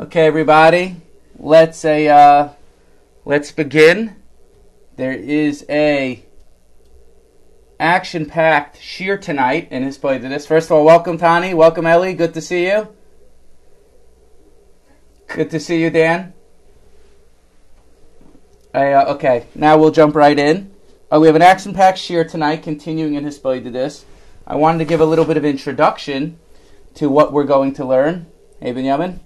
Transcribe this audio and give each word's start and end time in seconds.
Okay, 0.00 0.26
everybody, 0.26 0.94
let's 1.40 1.84
a 1.84 2.08
uh, 2.08 2.50
let's 3.24 3.50
begin. 3.50 4.14
There 4.94 5.10
is 5.10 5.66
a 5.68 6.24
action-packed 7.80 8.76
shiur 8.76 9.20
tonight 9.20 9.72
in 9.72 9.82
hisbodedus. 9.82 10.46
First 10.46 10.68
of 10.68 10.76
all, 10.76 10.84
welcome 10.84 11.18
Tani, 11.18 11.52
welcome 11.52 11.84
Ellie, 11.84 12.14
good 12.14 12.32
to 12.34 12.40
see 12.40 12.68
you. 12.68 12.94
Good 15.26 15.50
to 15.50 15.58
see 15.58 15.82
you, 15.82 15.90
Dan. 15.90 16.32
I, 18.72 18.92
uh, 18.92 19.14
okay, 19.14 19.46
now 19.56 19.78
we'll 19.78 19.90
jump 19.90 20.14
right 20.14 20.38
in. 20.38 20.72
Uh, 21.10 21.18
we 21.18 21.26
have 21.26 21.34
an 21.34 21.42
action-packed 21.42 21.98
shiur 21.98 22.30
tonight, 22.30 22.62
continuing 22.62 23.14
in 23.14 23.24
hisbodedus. 23.24 24.04
I 24.46 24.54
wanted 24.54 24.78
to 24.78 24.84
give 24.84 25.00
a 25.00 25.06
little 25.06 25.24
bit 25.24 25.36
of 25.36 25.44
introduction 25.44 26.38
to 26.94 27.10
what 27.10 27.32
we're 27.32 27.42
going 27.42 27.74
to 27.74 27.84
learn. 27.84 28.26
Hey, 28.60 28.70
Benjamin 28.70 29.22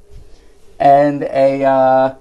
and 0.83 1.23
a 1.23 1.65
uh, 1.65 2.15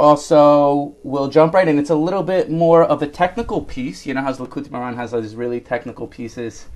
also 0.00 0.96
we'll 1.02 1.28
jump 1.28 1.52
right 1.52 1.68
in. 1.68 1.78
It's 1.78 1.90
a 1.90 1.94
little 1.94 2.22
bit 2.22 2.50
more 2.50 2.82
of 2.82 3.02
a 3.02 3.06
technical 3.06 3.60
piece. 3.60 4.06
You 4.06 4.14
know 4.14 4.22
how 4.22 4.32
Likutei 4.32 4.68
Moharan 4.68 4.96
has 4.96 5.12
these 5.12 5.36
really 5.36 5.60
technical 5.60 6.06
pieces. 6.06 6.66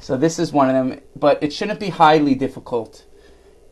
So 0.00 0.16
this 0.16 0.38
is 0.38 0.50
one 0.50 0.70
of 0.70 0.74
them, 0.74 1.00
but 1.14 1.42
it 1.42 1.52
shouldn't 1.52 1.78
be 1.78 1.90
highly 1.90 2.34
difficult. 2.34 3.04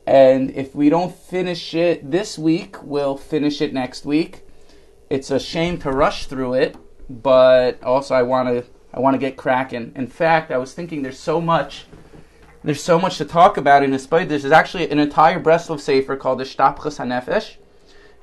And 0.06 0.50
if 0.50 0.74
we 0.74 0.90
don't 0.90 1.14
finish 1.14 1.74
it 1.74 2.10
this 2.10 2.38
week, 2.38 2.76
we'll 2.82 3.16
finish 3.16 3.62
it 3.62 3.72
next 3.72 4.04
week. 4.04 4.42
It's 5.08 5.30
a 5.30 5.40
shame 5.40 5.78
to 5.78 5.90
rush 5.90 6.26
through 6.26 6.54
it, 6.54 6.76
but 7.08 7.82
also 7.82 8.14
I 8.14 8.22
want 8.22 8.48
to 8.48 8.64
I 8.92 9.00
want 9.00 9.14
to 9.14 9.18
get 9.18 9.38
cracking. 9.38 9.92
In 9.96 10.06
fact, 10.06 10.50
I 10.50 10.58
was 10.58 10.74
thinking 10.74 11.00
there's 11.00 11.18
so 11.18 11.40
much 11.40 11.86
there's 12.62 12.82
so 12.82 12.98
much 12.98 13.18
to 13.18 13.24
talk 13.24 13.56
about 13.56 13.82
in 13.82 13.90
this 13.90 14.06
book. 14.06 14.28
There's 14.28 14.44
actually 14.44 14.90
an 14.90 14.98
entire 14.98 15.40
Breslov 15.40 15.80
Sefer 15.80 16.16
called 16.16 16.40
the 16.40 16.44
Shtapchas 16.44 16.98
HaNefesh, 16.98 17.56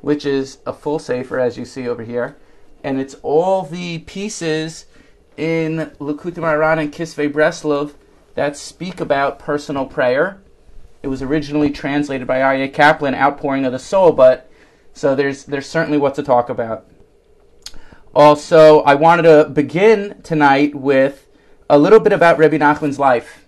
which 0.02 0.26
is 0.26 0.60
a 0.66 0.74
full 0.74 1.00
Sefer, 1.00 1.40
as 1.40 1.58
you 1.58 1.66
see 1.66 1.88
over 1.88 2.04
here. 2.04 2.38
And 2.84 3.00
it's 3.00 3.16
all 3.24 3.64
the 3.64 4.00
pieces 4.00 4.86
in 5.36 5.92
Likutei 6.00 6.36
Moharan 6.36 6.80
and 6.80 6.94
Kisvei 6.94 7.32
Breslov 7.32 7.94
that 8.36 8.56
speak 8.56 9.00
about 9.00 9.40
personal 9.40 9.86
prayer. 9.86 10.40
It 11.02 11.08
was 11.08 11.24
originally 11.24 11.72
translated 11.72 12.28
by 12.28 12.40
Aryeh 12.40 12.72
Kaplan, 12.72 13.16
Outpouring 13.16 13.66
of 13.66 13.72
the 13.72 13.80
Soul, 13.80 14.12
but 14.12 14.50
so 14.94 15.16
there's 15.16 15.46
there's 15.46 15.68
certainly 15.68 15.98
what 15.98 16.16
to 16.16 16.24
talk 16.24 16.50
about. 16.50 16.86
Also, 18.14 18.82
I 18.82 18.96
wanted 18.96 19.24
to 19.24 19.50
begin 19.50 20.22
tonight 20.22 20.76
with 20.76 21.28
a 21.70 21.78
little 21.78 22.00
bit 22.00 22.14
about 22.14 22.38
Rabbi 22.38 22.58
Nachman's 22.58 22.98
life 22.98 23.47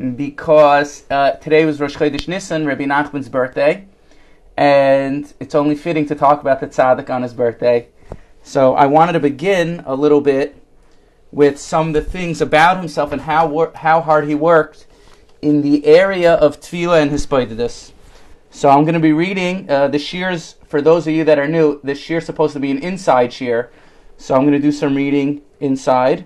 because 0.00 1.04
uh, 1.10 1.32
today 1.32 1.66
was 1.66 1.78
Rosh 1.78 1.94
Chodesh 1.94 2.26
Nissan, 2.26 2.66
Rabbi 2.66 2.84
Nachman's 2.84 3.28
birthday, 3.28 3.86
and 4.56 5.30
it's 5.40 5.54
only 5.54 5.74
fitting 5.74 6.06
to 6.06 6.14
talk 6.14 6.40
about 6.40 6.60
the 6.60 6.66
tzaddik 6.66 7.10
on 7.10 7.22
his 7.22 7.34
birthday. 7.34 7.86
So 8.42 8.74
I 8.74 8.86
wanted 8.86 9.12
to 9.12 9.20
begin 9.20 9.82
a 9.84 9.94
little 9.94 10.22
bit 10.22 10.56
with 11.32 11.60
some 11.60 11.88
of 11.88 11.92
the 11.92 12.00
things 12.00 12.40
about 12.40 12.78
himself 12.78 13.12
and 13.12 13.20
how 13.22 13.46
wor- 13.46 13.72
how 13.74 14.00
hard 14.00 14.26
he 14.26 14.34
worked 14.34 14.86
in 15.42 15.60
the 15.60 15.84
area 15.84 16.32
of 16.32 16.60
tefillah 16.60 17.02
and 17.02 17.10
hisbodedus. 17.10 17.92
So 18.50 18.70
I'm 18.70 18.84
going 18.84 18.94
to 18.94 19.00
be 19.00 19.12
reading 19.12 19.70
uh, 19.70 19.88
the 19.88 19.98
shiurs 19.98 20.54
for 20.66 20.80
those 20.80 21.06
of 21.06 21.12
you 21.12 21.24
that 21.24 21.38
are 21.38 21.46
new. 21.46 21.78
This 21.84 22.00
shiur 22.00 22.18
is 22.18 22.26
supposed 22.26 22.54
to 22.54 22.60
be 22.60 22.70
an 22.70 22.78
inside 22.78 23.30
shiur, 23.32 23.68
so 24.16 24.34
I'm 24.34 24.42
going 24.42 24.52
to 24.52 24.58
do 24.58 24.72
some 24.72 24.94
reading 24.94 25.42
inside, 25.60 26.24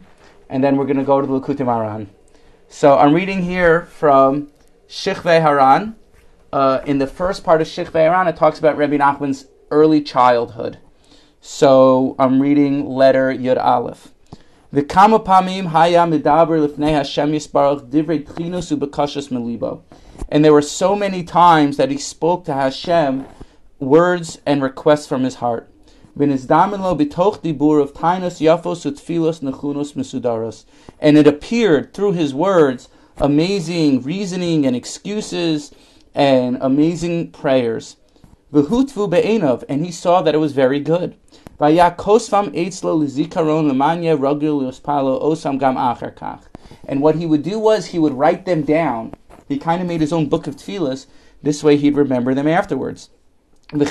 and 0.48 0.62
then 0.62 0.76
we're 0.76 0.86
going 0.86 0.96
to 0.96 1.04
go 1.04 1.20
to 1.20 1.26
the 1.26 1.40
Likutei 1.40 1.66
Moharan. 1.66 2.06
So 2.76 2.98
I'm 2.98 3.14
reading 3.14 3.42
here 3.42 3.82
from 3.82 4.48
Shivchei 4.88 5.40
Haran. 5.40 5.94
Uh, 6.52 6.80
in 6.84 6.98
the 6.98 7.06
first 7.06 7.44
part 7.44 7.60
of 7.60 7.68
Shivchei 7.68 7.92
Haran, 7.92 8.26
it 8.26 8.34
talks 8.34 8.58
about 8.58 8.76
Rabbi 8.76 8.96
Nachman's 8.96 9.46
early 9.70 10.02
childhood. 10.02 10.78
So 11.40 12.16
I'm 12.18 12.42
reading 12.42 12.84
letter 12.84 13.32
Yud 13.32 13.64
Aleph. 13.64 14.08
V'kama 14.74 15.24
pamim 15.24 15.66
haya 15.66 16.00
medaber 16.00 16.66
lifnei 16.66 16.90
Hashem 16.90 17.30
divrei 17.30 18.26
tchinus 18.26 18.76
ubekashas 18.76 19.28
melibo. 19.28 19.82
And 20.28 20.44
there 20.44 20.52
were 20.52 20.60
so 20.60 20.96
many 20.96 21.22
times 21.22 21.76
that 21.76 21.92
he 21.92 21.96
spoke 21.96 22.44
to 22.46 22.54
Hashem 22.54 23.24
words 23.78 24.40
and 24.44 24.60
requests 24.60 25.06
from 25.06 25.22
his 25.22 25.36
heart. 25.36 25.70
And 26.16 26.30
it 31.18 31.26
appeared 31.26 31.92
through 31.92 32.12
his 32.12 32.32
words 32.32 32.88
amazing 33.18 34.02
reasoning 34.02 34.66
and 34.66 34.76
excuses 34.76 35.72
and 36.14 36.58
amazing 36.60 37.32
prayers. 37.32 37.96
And 38.52 38.66
he 39.84 39.90
saw 39.90 40.22
that 40.22 40.34
it 40.34 40.38
was 40.38 40.52
very 40.52 40.78
good. 40.78 41.16
And 46.86 47.00
what 47.00 47.16
he 47.16 47.26
would 47.26 47.42
do 47.42 47.58
was 47.58 47.86
he 47.86 47.98
would 47.98 48.14
write 48.14 48.44
them 48.44 48.62
down. 48.62 49.14
He 49.48 49.58
kind 49.58 49.82
of 49.82 49.88
made 49.88 50.00
his 50.00 50.12
own 50.12 50.28
book 50.28 50.46
of 50.46 50.56
tefillahs. 50.56 51.06
This 51.42 51.64
way 51.64 51.76
he'd 51.76 51.96
remember 51.96 52.34
them 52.34 52.46
afterwards. 52.46 53.10
And 53.74 53.82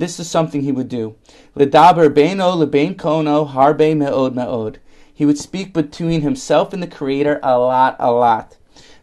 this 0.00 0.18
is 0.18 0.28
something 0.28 0.62
he 0.62 0.72
would 0.72 0.88
do. 0.88 1.14
Ledaber 1.56 2.08
beino 2.08 2.56
lebein 2.56 2.96
kono 2.96 3.48
harbe 3.48 3.94
meod 3.94 4.34
meod. 4.34 4.76
He 5.14 5.24
would 5.24 5.38
speak 5.38 5.72
between 5.72 6.22
himself 6.22 6.72
and 6.72 6.82
the 6.82 6.88
Creator 6.88 7.38
a 7.44 7.58
lot, 7.58 7.94
a 8.00 8.10
lot. 8.10 8.56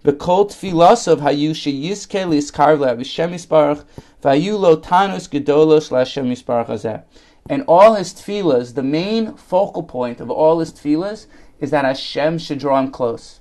V'kol 0.04 0.50
tfilasov 0.50 1.20
hayu 1.20 1.52
sheyizke 1.52 2.26
liskar 2.28 2.78
le'avishem 2.78 3.32
yisparach 3.32 3.86
v'hayu 4.22 4.60
lo 4.60 4.76
tanus 4.76 5.30
gedolos 5.30 5.90
hazeh. 5.90 7.04
And 7.50 7.64
all 7.70 7.94
his 7.94 8.14
tefillahs, 8.14 8.74
the 8.74 8.84
main 8.84 9.34
focal 9.36 9.84
point 9.84 10.20
of 10.20 10.30
all 10.30 10.60
his 10.60 10.74
tefillahs, 10.74 11.28
is 11.62 11.72
that 11.72 11.86
Hashem 11.86 12.40
should 12.40 12.60
draw 12.60 12.80
him 12.80 12.92
close. 12.92 13.37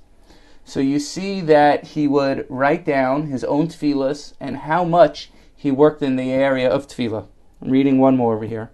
So 0.67 0.81
you 0.81 0.99
see 0.99 1.39
that 1.39 1.85
he 1.85 2.09
would 2.09 2.45
write 2.49 2.83
down 2.83 3.27
his 3.27 3.45
own 3.45 3.69
tefillahs 3.69 4.33
and 4.37 4.57
how 4.57 4.83
much 4.83 5.31
he 5.55 5.71
worked 5.71 6.03
in 6.03 6.17
the 6.17 6.29
area 6.33 6.69
of 6.69 6.87
tefillah. 6.87 7.25
I'm 7.61 7.69
reading 7.69 7.99
one 7.99 8.17
more 8.17 8.35
over 8.35 8.43
here. 8.43 8.69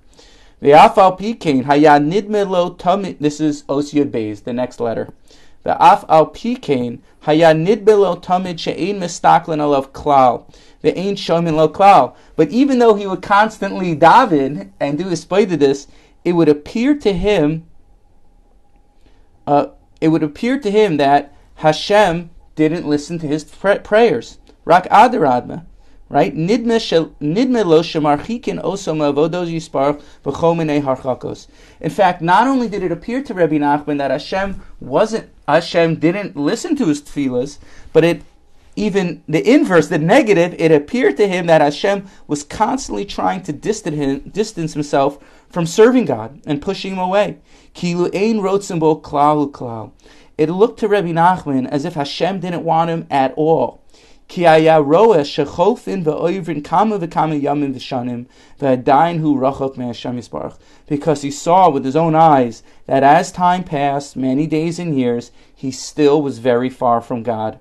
The 0.59 0.71
afal 0.71 1.19
pikain 1.19 1.65
haya 1.65 1.99
nidmelo 1.99 2.79
tamid. 2.79 3.19
This 3.19 3.39
is 3.39 3.61
Osiyad 3.65 4.09
Beis, 4.09 4.43
the 4.43 4.53
next 4.53 4.79
letter. 4.79 5.13
The 5.61 5.75
af 5.79 6.03
al 6.09 6.31
pikein 6.31 7.01
haya 7.21 7.53
nidbelo 7.53 8.19
tamid 8.23 8.57
she'ein 8.57 8.99
mistaklin 8.99 9.59
alav 9.59 9.91
klal 9.91 10.51
ve'ein 10.83 11.13
shomin 11.13 11.55
lo 11.55 11.69
klal. 11.69 12.15
But 12.35 12.49
even 12.49 12.79
though 12.79 12.95
he 12.95 13.05
would 13.05 13.21
constantly 13.21 13.95
daven 13.95 14.71
and 14.79 14.97
do 14.97 15.09
his 15.09 15.25
this, 15.27 15.87
it 16.25 16.31
would 16.31 16.49
appear 16.49 16.95
to 16.95 17.13
him, 17.13 17.67
uh, 19.45 19.67
it 20.01 20.07
would 20.07 20.23
appear 20.23 20.59
to 20.59 20.71
him 20.71 20.97
that 20.97 21.29
Hashem 21.63 22.29
didn't 22.55 22.85
listen 22.85 23.17
to 23.19 23.25
his 23.25 23.45
prayers. 23.45 24.37
Rak. 24.65 24.85
Right? 24.91 26.35
Nidme 26.35 27.65
lo 27.65 27.81
shemarchikin 27.81 28.61
avodos 28.61 29.49
harchakos. 30.83 31.47
In 31.79 31.89
fact, 31.89 32.21
not 32.21 32.47
only 32.47 32.67
did 32.67 32.83
it 32.83 32.91
appear 32.91 33.23
to 33.23 33.33
Rabbi 33.33 33.59
Nachman 33.59 33.97
that 33.99 34.11
Hashem 34.11 34.61
wasn't, 34.81 35.29
Hashem 35.47 35.95
didn't 36.01 36.35
listen 36.35 36.75
to 36.75 36.87
his 36.87 37.01
tefillahs, 37.01 37.59
but 37.93 38.03
it 38.03 38.23
even 38.75 39.23
the 39.29 39.47
inverse, 39.49 39.87
the 39.87 39.97
negative, 39.99 40.55
it 40.59 40.71
appeared 40.71 41.15
to 41.15 41.29
him 41.29 41.45
that 41.45 41.61
Hashem 41.61 42.07
was 42.27 42.43
constantly 42.43 43.05
trying 43.05 43.41
to 43.43 43.53
distance, 43.53 43.95
him, 43.95 44.19
distance 44.29 44.73
himself 44.73 45.17
from 45.49 45.65
serving 45.65 46.05
God 46.05 46.41
and 46.45 46.61
pushing 46.61 46.93
him 46.93 46.99
away. 46.99 47.37
Kilu 47.73 48.13
ein 48.13 48.39
rotzimbo 48.39 49.01
klal 49.01 49.49
klal 49.49 49.91
it 50.37 50.49
looked 50.49 50.79
to 50.79 50.87
Rabbi 50.87 51.11
Nachman 51.11 51.67
as 51.67 51.85
if 51.85 51.93
Hashem 51.93 52.39
didn't 52.39 52.63
want 52.63 52.89
him 52.89 53.05
at 53.09 53.33
all. 53.35 53.83
Because 54.29 54.61
he 61.21 61.31
saw 61.31 61.69
with 61.69 61.85
his 61.85 61.95
own 61.95 62.15
eyes 62.15 62.63
that 62.87 63.03
as 63.03 63.31
time 63.31 63.63
passed, 63.63 64.15
many 64.15 64.47
days 64.47 64.79
and 64.79 64.97
years, 64.97 65.31
he 65.53 65.71
still 65.71 66.21
was 66.21 66.39
very 66.39 66.69
far 66.69 67.01
from 67.01 67.21
God. 67.21 67.59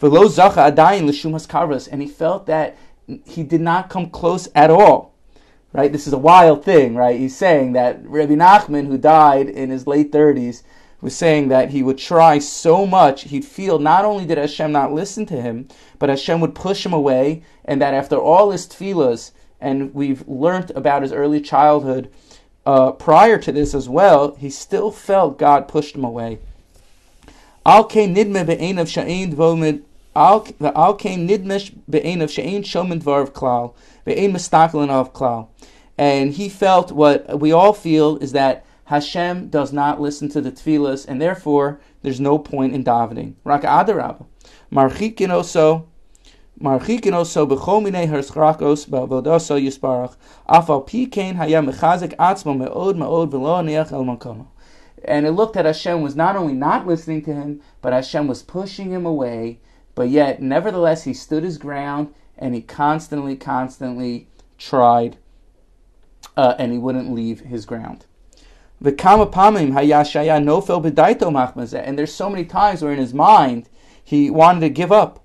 And 0.00 2.02
he 2.02 2.08
felt 2.08 2.46
that 2.46 2.76
he 3.24 3.42
did 3.42 3.60
not 3.60 3.90
come 3.90 4.10
close 4.10 4.48
at 4.54 4.70
all. 4.70 5.14
Right? 5.72 5.92
This 5.92 6.06
is 6.06 6.12
a 6.12 6.18
wild 6.18 6.64
thing, 6.64 6.96
right? 6.96 7.20
He's 7.20 7.36
saying 7.36 7.74
that 7.74 8.00
Rabbi 8.04 8.34
Nachman, 8.34 8.86
who 8.86 8.96
died 8.96 9.48
in 9.48 9.70
his 9.70 9.86
late 9.86 10.10
30s, 10.10 10.62
was 11.00 11.14
saying 11.14 11.48
that 11.48 11.70
he 11.70 11.82
would 11.82 11.98
try 11.98 12.38
so 12.38 12.86
much, 12.86 13.22
he'd 13.24 13.44
feel 13.44 13.78
not 13.78 14.04
only 14.04 14.26
did 14.26 14.38
Hashem 14.38 14.72
not 14.72 14.92
listen 14.92 15.26
to 15.26 15.40
him, 15.40 15.68
but 15.98 16.08
Hashem 16.08 16.40
would 16.40 16.54
push 16.54 16.84
him 16.84 16.92
away, 16.92 17.42
and 17.64 17.80
that 17.80 17.94
after 17.94 18.16
all 18.16 18.50
his 18.50 18.66
tefillahs, 18.66 19.32
and 19.60 19.94
we've 19.94 20.26
learned 20.26 20.70
about 20.72 21.02
his 21.02 21.12
early 21.12 21.40
childhood 21.40 22.10
uh, 22.66 22.92
prior 22.92 23.38
to 23.38 23.52
this 23.52 23.74
as 23.74 23.88
well, 23.88 24.34
he 24.36 24.50
still 24.50 24.90
felt 24.90 25.38
God 25.38 25.68
pushed 25.68 25.94
him 25.94 26.04
away. 26.04 26.38
Al 27.64 27.88
nidme 27.88 28.46
be'enav 28.46 28.88
sha'in 28.88 29.36
the 30.58 30.72
al 30.74 30.94
came 30.94 31.28
nidmish 31.28 31.74
be'ein 31.88 32.22
of 32.22 32.30
she'ein 32.30 32.62
shomen 32.62 33.00
dvar 33.02 33.22
of 33.22 33.32
klal, 33.32 33.74
be'ein 34.04 34.34
of 34.34 35.12
klal. 35.12 35.48
And 35.96 36.32
he 36.32 36.48
felt 36.48 36.92
what 36.92 37.40
we 37.40 37.52
all 37.52 37.72
feel 37.72 38.16
is 38.18 38.32
that 38.32 38.64
Hashem 38.88 39.50
does 39.50 39.70
not 39.70 40.00
listen 40.00 40.30
to 40.30 40.40
the 40.40 40.50
tefillas, 40.50 41.06
and 41.06 41.20
therefore 41.20 41.78
there's 42.00 42.20
no 42.20 42.38
point 42.38 42.74
in 42.74 42.82
davening. 42.82 43.34
Rak 43.44 43.60
adarab. 43.60 44.24
Marchikin 44.72 45.28
also 45.28 45.86
Marchikin 46.58 47.12
also 47.12 47.46
b'chol 47.46 47.82
minei 47.86 48.08
herschrakos 48.08 48.88
ba'avodaso 48.88 49.62
yisparach. 49.62 50.16
Afal 50.48 50.88
pikein 50.88 51.36
hayam 51.36 51.70
mechazik 51.70 52.16
atzmo 52.16 52.56
me'od 52.56 52.96
me'od 52.96 53.30
v'lo 53.30 53.62
aniach 53.62 53.92
el 53.92 54.04
makomo. 54.04 54.46
And 55.04 55.26
it 55.26 55.32
looked 55.32 55.52
that 55.52 55.66
Hashem 55.66 56.00
was 56.00 56.16
not 56.16 56.34
only 56.34 56.54
not 56.54 56.86
listening 56.86 57.20
to 57.24 57.34
him, 57.34 57.60
but 57.82 57.92
Hashem 57.92 58.26
was 58.26 58.42
pushing 58.42 58.90
him 58.90 59.04
away. 59.04 59.60
But 59.94 60.08
yet, 60.08 60.40
nevertheless, 60.40 61.04
he 61.04 61.12
stood 61.12 61.44
his 61.44 61.58
ground 61.58 62.14
and 62.38 62.54
he 62.54 62.62
constantly, 62.62 63.36
constantly 63.36 64.28
tried, 64.56 65.18
uh, 66.38 66.54
and 66.58 66.72
he 66.72 66.78
wouldn't 66.78 67.12
leave 67.12 67.40
his 67.40 67.66
ground. 67.66 68.06
And 68.80 68.92
there's 71.98 72.12
so 72.12 72.30
many 72.30 72.44
times 72.44 72.82
where 72.82 72.92
in 72.92 72.98
his 72.98 73.14
mind 73.14 73.68
he 74.04 74.30
wanted 74.30 74.60
to 74.60 74.68
give 74.70 74.92
up. 74.92 75.24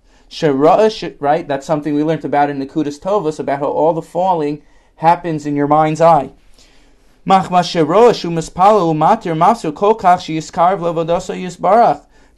Right? 1.19 1.47
That's 1.47 1.65
something 1.65 1.94
we 1.94 2.03
learned 2.03 2.25
about 2.25 2.50
in 2.50 2.59
Nekudas 2.59 3.00
Tovas 3.00 3.39
about 3.39 3.59
how 3.59 3.67
all 3.67 3.94
the 3.94 4.01
falling 4.01 4.63
happens 4.95 5.45
in 5.45 5.55
your 5.55 5.67
mind's 5.67 6.01
eye. 6.01 6.31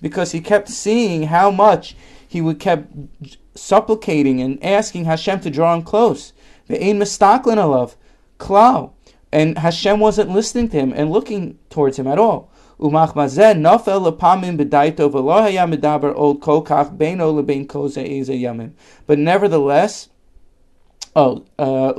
Because 0.02 0.32
he 0.32 0.42
kept 0.42 0.68
seeing 0.70 1.24
how 1.24 1.50
much 1.52 1.96
he 2.28 2.42
would 2.42 2.60
kept 2.60 2.92
supplicating 3.56 4.42
and 4.42 4.62
asking 4.64 5.06
Hashem 5.06 5.40
to 5.40 5.50
draw 5.50 5.74
him 5.74 5.82
close. 5.82 6.34
And 9.36 9.58
Hashem 9.58 10.00
wasn't 10.00 10.30
listening 10.30 10.70
to 10.70 10.78
him 10.78 10.94
and 10.96 11.12
looking 11.12 11.60
towards 11.70 12.00
him 12.00 12.08
at 12.08 12.18
all. 12.18 12.50
But 12.80 13.20
nevertheless, 19.20 20.10
Oh, 21.18 21.46
uh, 21.58 21.94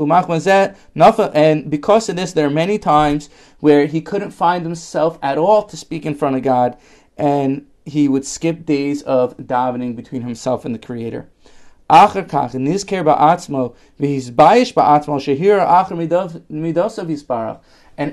and 1.32 1.70
because 1.70 2.08
of 2.10 2.16
this, 2.16 2.32
there 2.32 2.46
are 2.46 2.50
many 2.50 2.78
times 2.78 3.30
where 3.60 3.86
he 3.86 4.02
couldn't 4.02 4.30
find 4.30 4.62
himself 4.62 5.18
at 5.22 5.38
all 5.38 5.62
to 5.62 5.76
speak 5.76 6.04
in 6.04 6.14
front 6.14 6.36
of 6.36 6.42
God, 6.42 6.76
and 7.16 7.66
he 7.86 8.08
would 8.08 8.26
skip 8.26 8.66
days 8.66 9.00
of 9.02 9.34
davening 9.38 9.96
between 9.96 10.20
himself 10.20 10.66
and 10.66 10.74
the 10.74 10.78
Creator. 10.78 11.30
And 11.88 12.68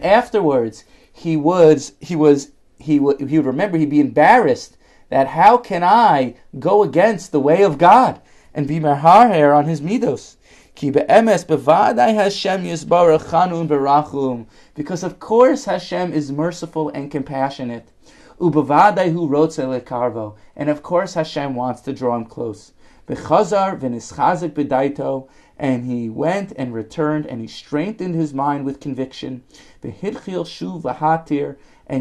afterwards, 0.03 0.83
he 1.11 1.35
was 1.35 1.93
he 1.99 2.15
was 2.15 2.51
he 2.77 2.99
would 2.99 3.19
he 3.19 3.37
would 3.37 3.45
remember 3.45 3.77
he'd 3.77 3.89
be 3.89 3.99
embarrassed 3.99 4.77
that 5.09 5.27
how 5.27 5.57
can 5.57 5.83
I 5.83 6.35
go 6.59 6.83
against 6.83 7.31
the 7.31 7.39
way 7.39 7.63
of 7.63 7.77
God 7.77 8.21
and 8.53 8.67
be 8.67 8.79
meharher 8.79 9.55
on 9.55 9.65
his 9.65 9.81
midos. 9.81 10.35
Because 14.75 15.03
of 15.03 15.19
course 15.19 15.65
Hashem 15.65 16.13
is 16.13 16.31
merciful 16.31 16.89
and 16.89 17.11
compassionate. 17.11 17.89
And 18.39 18.55
of 20.69 20.83
course 20.83 21.13
Hashem 21.13 21.55
wants 21.55 21.81
to 21.81 21.93
draw 21.93 22.15
him 22.15 22.25
close. 22.25 22.71
And 23.05 23.17
he 25.85 26.09
went 26.09 26.53
and 26.55 26.73
returned 26.73 27.25
and 27.25 27.41
he 27.41 27.47
strengthened 27.47 28.15
his 28.15 28.33
mind 28.33 28.65
with 28.65 28.79
conviction. 28.79 29.43
And 29.83 29.93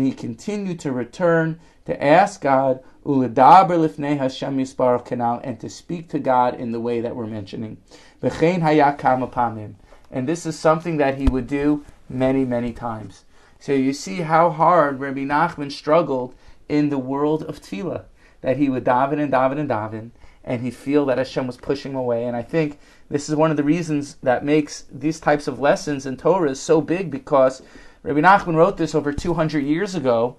he 0.06 0.12
continued 0.12 0.81
to 0.81 0.93
return 0.93 1.58
to 1.84 2.02
ask 2.02 2.40
God 2.40 2.81
uledaber 3.04 3.76
lifnei 3.76 4.16
Hashem 4.16 4.56
yisbarach 4.56 5.04
kanal, 5.04 5.40
and 5.43 5.58
to 5.58 5.69
speak 5.69 6.08
to 6.10 6.20
God 6.20 6.54
in 6.54 6.70
the 6.70 6.81
way 6.81 7.00
that 7.00 7.16
we're 7.16 7.26
mentioning. 7.26 7.78
And 8.22 10.28
this 10.28 10.46
is 10.46 10.56
something 10.56 10.99
that 10.99 11.19
he 11.19 11.26
would 11.26 11.49
do 11.49 11.84
many, 12.08 12.44
many 12.44 12.72
times. 12.72 13.25
So 13.58 13.72
you 13.72 13.93
see 13.93 14.20
how 14.20 14.50
hard 14.50 15.00
Rabbi 15.00 15.20
Nachman 15.20 15.72
struggled 15.72 16.37
in 16.69 16.90
the 16.90 16.99
world 16.99 17.43
of 17.43 17.60
tefillah. 17.60 18.04
That 18.40 18.56
he 18.56 18.69
would 18.69 18.84
daven 18.84 19.20
and 19.20 19.32
daven 19.32 19.58
and 19.58 19.70
daven, 19.70 20.10
and 20.44 20.62
he'd 20.62 20.74
feel 20.74 21.06
that 21.06 21.18
Hashem 21.18 21.46
was 21.46 21.56
pushing 21.56 21.94
away. 21.94 22.24
And 22.24 22.36
I 22.36 22.42
think 22.42 22.78
this 23.08 23.28
is 23.28 23.36
one 23.36 23.50
of 23.50 23.56
the 23.56 23.62
reasons 23.62 24.16
that 24.22 24.44
makes 24.44 24.84
these 24.90 25.20
types 25.20 25.46
of 25.46 25.60
lessons 25.60 26.06
in 26.06 26.16
Torah 26.16 26.54
so 26.54 26.80
big 26.80 27.10
because 27.10 27.62
Rabbi 28.02 28.20
Nachman 28.20 28.56
wrote 28.56 28.76
this 28.76 28.94
over 28.94 29.12
200 29.12 29.60
years 29.60 29.94
ago, 29.94 30.36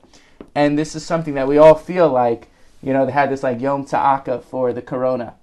and 0.54 0.78
this 0.78 0.96
is 0.96 1.06
something 1.06 1.34
that 1.36 1.48
we 1.48 1.58
all 1.58 1.76
feel 1.76 2.10
like, 2.10 2.50
you 2.82 2.92
know, 2.92 3.06
they 3.06 3.12
had 3.12 3.32
this 3.32 3.44
like 3.44 3.62
Yom 3.62 3.86
Tza'aka 3.86 4.44
for 4.44 4.74
the 4.74 4.82
Corona 4.82 5.36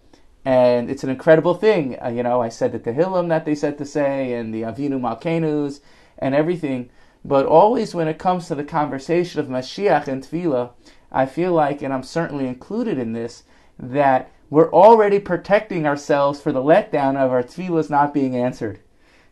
and 0.44 0.90
it's 0.90 1.04
an 1.04 1.10
incredible 1.10 1.54
thing. 1.54 1.96
Uh, 2.02 2.08
you 2.08 2.22
know, 2.22 2.40
I 2.40 2.48
said 2.48 2.72
the 2.72 2.78
Tehillim 2.78 3.28
that 3.28 3.44
they 3.44 3.54
said 3.54 3.76
to 3.78 3.84
say, 3.84 4.32
and 4.32 4.54
the 4.54 4.62
Avinu 4.62 5.00
Malkenus, 5.00 5.80
and 6.18 6.34
everything. 6.34 6.90
But 7.24 7.46
always 7.46 7.94
when 7.94 8.08
it 8.08 8.18
comes 8.18 8.48
to 8.48 8.54
the 8.54 8.64
conversation 8.64 9.40
of 9.40 9.48
Mashiach 9.48 10.08
and 10.08 10.22
Tefillah, 10.22 10.70
I 11.12 11.26
feel 11.26 11.52
like, 11.52 11.82
and 11.82 11.92
I'm 11.92 12.02
certainly 12.02 12.46
included 12.46 12.98
in 12.98 13.12
this, 13.12 13.42
that 13.78 14.30
we're 14.50 14.72
already 14.72 15.20
protecting 15.20 15.86
ourselves 15.86 16.40
for 16.40 16.50
the 16.50 16.62
letdown 16.62 17.16
of 17.16 17.30
our 17.30 17.42
tefillahs 17.42 17.88
not 17.88 18.12
being 18.12 18.36
answered. 18.36 18.80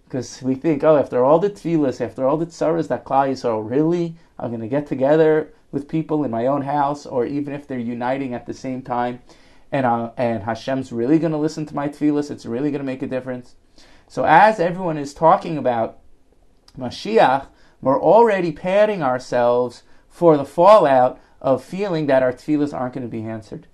Because 0.05 0.41
we 0.41 0.55
think, 0.55 0.82
oh, 0.85 0.97
after 0.97 1.23
all 1.23 1.38
the 1.38 1.50
tefillahs, 1.50 2.00
after 2.00 2.26
all 2.26 2.38
the 2.38 2.47
tsaras 2.47 2.88
that 2.88 3.05
Klal 3.05 3.29
Yisrael 3.29 3.69
really 3.69 4.15
are 4.38 4.49
going 4.49 4.61
to 4.61 4.69
get 4.69 4.87
together 4.87 5.53
with 5.70 5.88
people 5.88 6.25
in 6.25 6.31
my 6.31 6.47
own 6.47 6.62
house, 6.62 7.05
or 7.05 7.26
even 7.26 7.53
if 7.53 7.67
they're 7.67 7.79
uniting 7.79 8.32
at 8.32 8.47
the 8.47 8.55
same 8.55 8.81
time, 8.81 9.20
and 9.70 9.85
uh, 9.85 10.12
and 10.17 10.44
Hashem's 10.44 10.93
really 10.93 11.19
going 11.19 11.32
to 11.32 11.38
listen 11.38 11.67
to 11.67 11.75
my 11.75 11.88
tefillahs. 11.88 12.31
It's 12.31 12.47
really 12.47 12.71
going 12.71 12.81
to 12.81 12.87
make 12.87 13.03
a 13.03 13.06
difference. 13.06 13.55
So 14.06 14.25
as 14.25 14.59
everyone 14.59 14.97
is 14.97 15.12
talking 15.12 15.59
about 15.59 15.99
Mashiach, 16.79 17.49
we're 17.82 18.00
already 18.00 18.53
padding 18.53 19.03
ourselves 19.03 19.82
for 20.09 20.38
the 20.38 20.44
fallout 20.47 21.21
of 21.43 21.62
feeling 21.62 22.06
that 22.06 22.23
our 22.23 22.32
tefillahs 22.32 22.73
aren't 22.73 22.94
going 22.94 23.06
to 23.06 23.11
be 23.11 23.25
answered. 23.25 23.67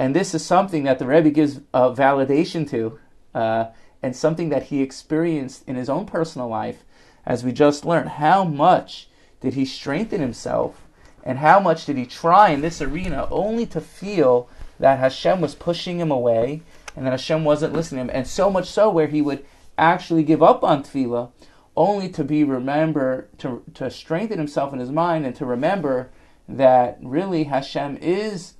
And 0.00 0.16
this 0.16 0.34
is 0.34 0.42
something 0.42 0.84
that 0.84 0.98
the 0.98 1.06
Rebbe 1.06 1.28
gives 1.28 1.60
uh, 1.74 1.90
validation 1.90 2.66
to, 2.70 2.98
uh, 3.34 3.66
and 4.02 4.16
something 4.16 4.48
that 4.48 4.64
he 4.64 4.80
experienced 4.80 5.68
in 5.68 5.76
his 5.76 5.90
own 5.90 6.06
personal 6.06 6.48
life, 6.48 6.84
as 7.26 7.44
we 7.44 7.52
just 7.52 7.84
learned. 7.84 8.08
How 8.08 8.42
much 8.42 9.10
did 9.42 9.52
he 9.52 9.66
strengthen 9.66 10.22
himself, 10.22 10.86
and 11.22 11.40
how 11.40 11.60
much 11.60 11.84
did 11.84 11.98
he 11.98 12.06
try 12.06 12.48
in 12.48 12.62
this 12.62 12.80
arena 12.80 13.28
only 13.30 13.66
to 13.66 13.80
feel 13.82 14.48
that 14.78 15.00
Hashem 15.00 15.42
was 15.42 15.54
pushing 15.54 16.00
him 16.00 16.10
away 16.10 16.62
and 16.96 17.04
that 17.04 17.10
Hashem 17.10 17.44
wasn't 17.44 17.74
listening 17.74 18.06
to 18.06 18.10
him. 18.10 18.16
And 18.16 18.26
so 18.26 18.48
much 18.48 18.70
so 18.70 18.88
where 18.88 19.08
he 19.08 19.20
would 19.20 19.44
actually 19.76 20.22
give 20.22 20.42
up 20.42 20.64
on 20.64 20.82
tefillah 20.82 21.30
only 21.76 22.08
to 22.08 22.24
be 22.24 22.42
remember 22.42 23.28
to, 23.36 23.62
to 23.74 23.90
strengthen 23.90 24.38
himself 24.38 24.72
in 24.72 24.78
his 24.78 24.90
mind 24.90 25.26
and 25.26 25.36
to 25.36 25.44
remember 25.44 26.08
that 26.48 26.96
really 27.02 27.44
Hashem 27.44 27.98
is 27.98 28.54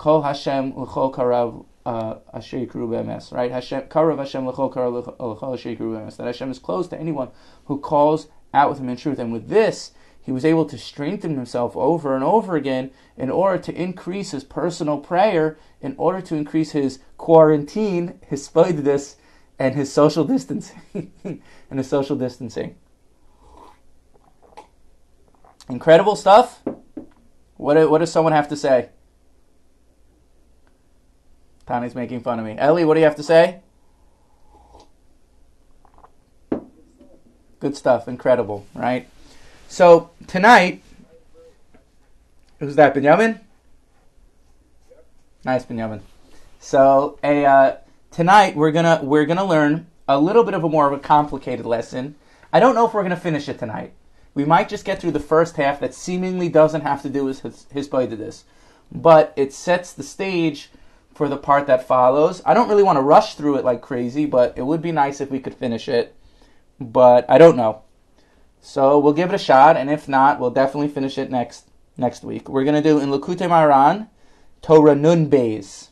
kol 0.00 0.22
Hashem 0.22 0.72
l'chol 0.78 1.12
karav 1.14 1.66
uh, 1.84 2.14
asher 2.32 2.66
uh, 2.74 3.36
right? 3.36 3.50
Hashem 3.50 3.82
karav 3.82 4.16
Hashem 4.16 4.48
l'chol 4.48 4.72
karav 4.72 5.18
l'chol 5.20 5.52
asher 5.52 6.16
That 6.16 6.26
Hashem 6.26 6.50
is 6.50 6.58
close 6.58 6.88
to 6.88 6.98
anyone 6.98 7.28
who 7.66 7.78
calls 7.78 8.28
out 8.54 8.70
with 8.70 8.78
him 8.78 8.88
in 8.88 8.96
truth. 8.96 9.18
And 9.18 9.30
with 9.30 9.48
this, 9.48 9.92
he 10.22 10.32
was 10.32 10.42
able 10.42 10.64
to 10.64 10.78
strengthen 10.78 11.34
himself 11.34 11.76
over 11.76 12.14
and 12.14 12.24
over 12.24 12.56
again 12.56 12.92
in 13.18 13.30
order 13.30 13.62
to 13.62 13.74
increase 13.74 14.30
his 14.30 14.42
personal 14.42 14.96
prayer, 14.96 15.58
in 15.82 15.94
order 15.98 16.22
to 16.22 16.34
increase 16.34 16.70
his 16.70 17.00
quarantine, 17.18 18.18
his 18.26 18.48
spoidus, 18.48 19.16
and 19.58 19.74
his 19.74 19.92
social 19.92 20.24
distancing. 20.24 21.12
and 21.24 21.78
his 21.78 21.90
social 21.90 22.16
distancing. 22.16 22.76
Incredible 25.68 26.16
stuff. 26.16 26.62
What, 27.58 27.90
what 27.90 27.98
does 27.98 28.10
someone 28.10 28.32
have 28.32 28.48
to 28.48 28.56
say? 28.56 28.88
Tani's 31.70 31.94
making 31.94 32.18
fun 32.22 32.40
of 32.40 32.44
me. 32.44 32.56
Ellie, 32.58 32.84
what 32.84 32.94
do 32.94 33.00
you 33.00 33.06
have 33.06 33.14
to 33.14 33.22
say? 33.22 33.60
Good 37.60 37.76
stuff. 37.76 38.08
Incredible, 38.08 38.66
right? 38.74 39.08
So 39.68 40.10
tonight, 40.26 40.82
who's 42.58 42.74
that, 42.74 42.92
Benjamin? 42.92 43.38
Nice, 45.44 45.64
Benjamin. 45.64 46.00
So 46.58 47.20
a 47.22 47.44
uh, 47.44 47.76
tonight 48.10 48.56
we're 48.56 48.72
gonna 48.72 48.98
we're 49.04 49.24
gonna 49.24 49.44
learn 49.44 49.86
a 50.08 50.18
little 50.18 50.42
bit 50.42 50.54
of 50.54 50.64
a 50.64 50.68
more 50.68 50.88
of 50.88 50.92
a 50.92 50.98
complicated 50.98 51.66
lesson. 51.66 52.16
I 52.52 52.58
don't 52.58 52.74
know 52.74 52.84
if 52.88 52.94
we're 52.94 53.04
gonna 53.04 53.16
finish 53.16 53.48
it 53.48 53.60
tonight. 53.60 53.92
We 54.34 54.44
might 54.44 54.68
just 54.68 54.84
get 54.84 55.00
through 55.00 55.12
the 55.12 55.20
first 55.20 55.56
half 55.56 55.78
that 55.78 55.94
seemingly 55.94 56.48
doesn't 56.48 56.80
have 56.80 57.02
to 57.02 57.08
do 57.08 57.24
with 57.26 57.42
his, 57.42 57.66
hisbodedus, 57.72 58.42
but 58.90 59.32
it 59.36 59.52
sets 59.52 59.92
the 59.92 60.02
stage 60.02 60.70
for 61.20 61.28
the 61.28 61.36
part 61.36 61.66
that 61.66 61.86
follows. 61.86 62.40
I 62.46 62.54
don't 62.54 62.70
really 62.70 62.82
want 62.82 62.96
to 62.96 63.02
rush 63.02 63.34
through 63.34 63.56
it 63.58 63.64
like 63.64 63.82
crazy, 63.82 64.24
but 64.24 64.56
it 64.56 64.62
would 64.62 64.80
be 64.80 64.90
nice 64.90 65.20
if 65.20 65.30
we 65.30 65.38
could 65.38 65.52
finish 65.52 65.86
it. 65.86 66.16
But 66.80 67.26
I 67.28 67.36
don't 67.36 67.58
know. 67.58 67.82
So 68.62 68.98
we'll 68.98 69.12
give 69.12 69.28
it 69.28 69.34
a 69.34 69.38
shot, 69.50 69.76
and 69.76 69.90
if 69.90 70.08
not, 70.08 70.40
we'll 70.40 70.48
definitely 70.48 70.88
finish 70.88 71.18
it 71.18 71.30
next 71.30 71.68
next 71.98 72.24
week. 72.24 72.48
We're 72.48 72.64
gonna 72.64 72.80
do 72.80 72.98
in 72.98 73.10
Likutei 73.10 73.50
Moharan, 73.50 74.08
Torah 74.62 74.94
Nun 74.94 75.28
Beis, 75.28 75.88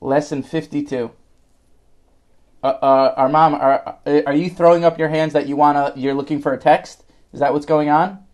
lesson 0.00 0.42
fifty-two. 0.42 1.10
Uh, 2.62 2.66
uh, 2.66 3.14
our 3.18 3.28
mom, 3.28 3.54
are 3.56 3.98
are 4.06 4.34
you 4.34 4.48
throwing 4.48 4.86
up 4.86 4.98
your 4.98 5.10
hands 5.10 5.34
that 5.34 5.46
you 5.46 5.54
wanna? 5.54 5.92
You're 5.96 6.14
looking 6.14 6.40
for 6.40 6.54
a 6.54 6.58
text? 6.58 7.04
Is 7.34 7.40
that 7.40 7.52
what's 7.52 7.66
going 7.66 7.90
on? 7.90 8.24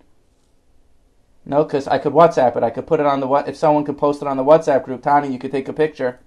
No, 1.45 1.65
because 1.65 1.89
I 1.89 1.99
could 1.99 2.13
WhatsApp 2.13 2.57
it. 2.57 2.63
I 2.63 2.71
could 2.71 2.87
put 2.87 3.01
it 3.01 3.07
on 3.07 3.21
the 3.21 3.27
what? 3.27 3.49
If 3.49 3.57
someone 3.57 3.85
could 3.85 3.99
post 3.99 4.23
it 4.23 4.29
on 4.29 4.37
the 4.37 4.45
WhatsApp 4.45 4.85
group, 4.85 5.03
Tani, 5.03 5.33
you 5.33 5.39
could 5.39 5.51
take 5.51 5.69
a 5.69 5.73
picture. 5.73 6.21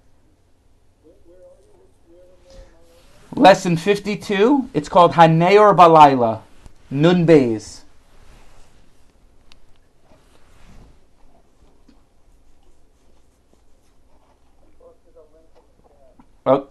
Lesson 3.34 3.76
fifty-two. 3.76 4.70
It's 4.74 4.88
called 4.88 5.12
Haneor 5.12 5.76
Balayla. 5.76 6.42
Nun 6.90 7.26
Beis. 7.26 7.82
Oh. 16.44 16.68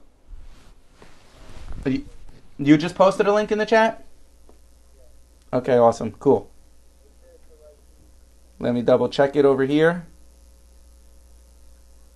You 2.57 2.77
just 2.77 2.95
posted 2.95 3.27
a 3.27 3.33
link 3.33 3.51
in 3.51 3.57
the 3.57 3.65
chat? 3.65 4.05
Okay, 5.51 5.77
awesome. 5.77 6.11
Cool. 6.13 6.49
Let 8.65 8.73
me 8.73 8.81
double 8.81 9.09
check 9.09 9.35
it 9.35 9.45
over 9.45 9.63
here. 9.65 10.07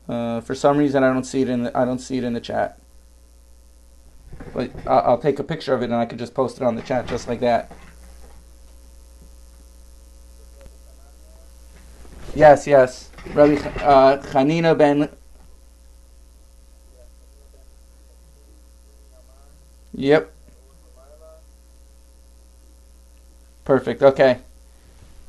Uh, 0.07 0.41
for 0.41 0.55
some 0.55 0.79
reason, 0.79 1.03
I 1.03 1.13
don't 1.13 1.23
see 1.23 1.43
it 1.43 1.47
in 1.47 1.61
the, 1.61 1.77
I 1.77 1.85
don't 1.85 1.99
see 1.99 2.17
it 2.17 2.23
in 2.23 2.33
the 2.33 2.41
chat. 2.41 2.79
But 4.51 4.71
I'll, 4.87 5.19
take 5.19 5.37
a 5.37 5.43
picture 5.43 5.75
of 5.75 5.83
it 5.83 5.85
and 5.85 5.93
I 5.93 6.07
could 6.07 6.17
just 6.17 6.33
post 6.33 6.57
it 6.57 6.63
on 6.63 6.73
the 6.73 6.81
chat 6.81 7.05
just 7.05 7.27
like 7.27 7.39
that. 7.41 7.71
Yes, 12.33 12.65
yes. 12.65 13.11
Rabbi 13.35 13.57
uh, 13.83 14.19
Chanina 14.23 14.75
ben. 14.75 15.07
Yep. 19.93 20.33
Perfect. 23.65 24.01
Okay. 24.01 24.39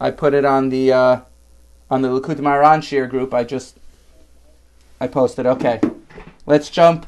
I 0.01 0.11
put 0.11 0.35
it 0.35 0.45
on 0.45 0.71
the 0.71 0.93
uh, 0.93 1.21
on 1.91 2.03
the 2.03 2.09
Likutei 2.09 2.41
Moharan 2.41 2.83
share 2.83 3.07
group. 3.07 3.35
I 3.35 3.45
just 3.45 3.79
I 5.01 5.07
posted. 5.07 5.47
Okay. 5.47 5.81
Let's 6.47 6.71
jump. 6.71 7.07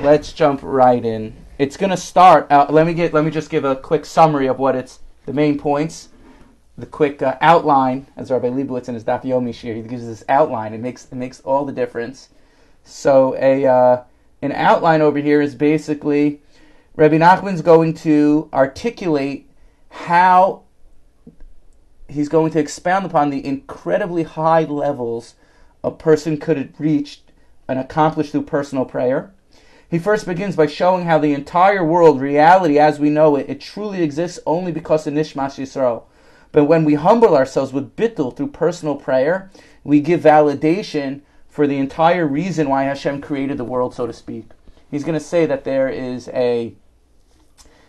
Let's 0.00 0.32
jump 0.32 0.60
right 0.62 1.04
in. 1.04 1.34
It's 1.58 1.76
gonna 1.76 1.96
start. 1.96 2.50
Uh, 2.50 2.66
let 2.70 2.86
me 2.86 2.94
get. 2.94 3.12
Let 3.12 3.24
me 3.24 3.30
just 3.30 3.50
give 3.50 3.64
a 3.64 3.76
quick 3.76 4.04
summary 4.04 4.46
of 4.46 4.58
what 4.58 4.76
it's 4.76 5.00
the 5.26 5.32
main 5.32 5.58
points 5.58 6.08
the 6.76 6.86
quick 6.86 7.22
uh, 7.22 7.36
outline, 7.40 8.06
as 8.16 8.30
Rabbi 8.30 8.48
Leibowitz 8.48 8.88
in 8.88 8.94
his 8.94 9.04
Daf 9.04 9.22
Yomi 9.22 9.50
Shiur, 9.50 9.76
he 9.76 9.82
gives 9.82 10.06
this 10.06 10.24
outline. 10.28 10.72
It 10.72 10.80
makes 10.80 11.06
it 11.06 11.14
makes 11.14 11.40
all 11.40 11.64
the 11.64 11.72
difference. 11.72 12.30
So 12.84 13.36
a 13.36 13.66
uh, 13.66 14.02
an 14.40 14.52
outline 14.52 15.02
over 15.02 15.18
here 15.18 15.40
is 15.40 15.54
basically 15.54 16.40
Rabbi 16.96 17.18
Nachman's 17.18 17.62
going 17.62 17.94
to 17.94 18.48
articulate 18.52 19.48
how 19.90 20.62
he's 22.12 22.28
going 22.28 22.52
to 22.52 22.58
expound 22.58 23.06
upon 23.06 23.30
the 23.30 23.44
incredibly 23.44 24.22
high 24.22 24.64
levels 24.64 25.34
a 25.84 25.90
person 25.90 26.36
could 26.38 26.74
reach 26.78 27.22
and 27.68 27.78
accomplish 27.78 28.30
through 28.30 28.42
personal 28.42 28.84
prayer. 28.84 29.32
He 29.90 29.98
first 29.98 30.26
begins 30.26 30.56
by 30.56 30.66
showing 30.66 31.04
how 31.04 31.18
the 31.18 31.34
entire 31.34 31.84
world, 31.84 32.20
reality 32.20 32.78
as 32.78 32.98
we 32.98 33.10
know 33.10 33.36
it, 33.36 33.48
it 33.48 33.60
truly 33.60 34.02
exists 34.02 34.38
only 34.46 34.72
because 34.72 35.06
of 35.06 35.14
Nishmas 35.14 35.58
Yisrael 35.58 36.04
but 36.52 36.64
when 36.64 36.84
we 36.84 36.94
humble 36.94 37.34
ourselves 37.34 37.72
with 37.72 37.96
bittul 37.96 38.36
through 38.36 38.48
personal 38.48 38.94
prayer, 38.94 39.50
we 39.82 40.00
give 40.00 40.20
validation 40.20 41.22
for 41.48 41.66
the 41.66 41.78
entire 41.78 42.26
reason 42.26 42.68
why 42.68 42.84
Hashem 42.84 43.22
created 43.22 43.56
the 43.56 43.64
world, 43.64 43.94
so 43.94 44.06
to 44.06 44.12
speak. 44.12 44.50
He's 44.90 45.04
going 45.04 45.18
to 45.18 45.24
say 45.24 45.46
that 45.46 45.64
there 45.64 45.88
is 45.88 46.28
a 46.28 46.74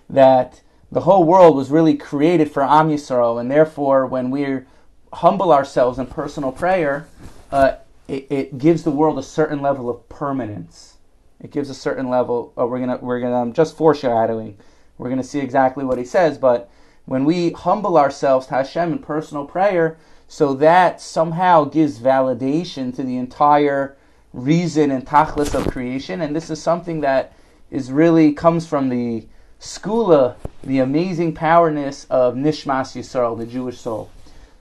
that 0.10 0.62
the 0.94 1.02
whole 1.02 1.24
world 1.24 1.58
was 1.58 1.72
really 1.72 1.96
created 1.96 2.52
for 2.52 2.64
Am 2.64 2.90
Yisrael, 2.90 3.42
and 3.42 3.50
therefore, 3.50 4.06
when 4.06 4.30
we 4.30 4.60
humble 5.12 5.52
ourselves 5.52 5.98
in 5.98 6.06
personal 6.06 6.52
prayer, 6.52 7.08
uh, 7.52 7.78
it, 8.08 8.28
it, 8.30 8.58
gives 8.60 8.84
the 8.84 8.92
world 8.92 9.18
a 9.18 9.24
certain 9.24 9.60
level 9.60 9.90
of 9.90 10.08
permanence. 10.08 10.98
It 11.42 11.50
gives 11.50 11.72
a 11.72 11.74
certain 11.74 12.10
level. 12.10 12.54
Uh, 12.56 12.68
we're 12.68 12.80
gonna 12.80 13.00
we're 13.02 13.20
gonna 13.20 13.42
um, 13.42 13.54
just 13.54 13.76
foreshadowing. 13.76 14.56
We're 15.00 15.10
gonna 15.10 15.24
see 15.24 15.40
exactly 15.40 15.84
what 15.84 15.98
he 15.98 16.06
says, 16.06 16.38
but 16.38 16.70
when 17.06 17.26
we 17.26 17.52
humble 17.52 17.98
ourselves 17.98 18.46
to 18.48 18.54
Hashem 18.54 18.92
in 18.92 19.00
personal 19.00 19.46
prayer, 19.46 19.98
so 20.28 20.54
that 20.54 21.02
somehow 21.02 21.64
gives 21.64 21.98
validation 21.98 22.96
to 22.96 23.04
the 23.04 23.18
entire 23.18 23.98
reason 24.32 24.92
and 24.92 25.08
tachlis 25.08 25.56
of 25.56 25.72
creation. 25.72 26.22
And 26.22 26.36
this 26.36 26.52
is 26.52 26.62
something 26.62 27.02
that 27.02 27.34
is 27.72 27.92
really 27.92 28.32
comes 28.32 28.68
from 28.68 28.90
the 28.90 29.26
skula, 29.64 30.36
the 30.62 30.80
amazing 30.80 31.34
powerness 31.34 32.06
of 32.10 32.36
Nishmas 32.36 32.96
Yisrael, 32.98 33.38
the 33.38 33.46
Jewish 33.46 33.80
soul. 33.80 34.12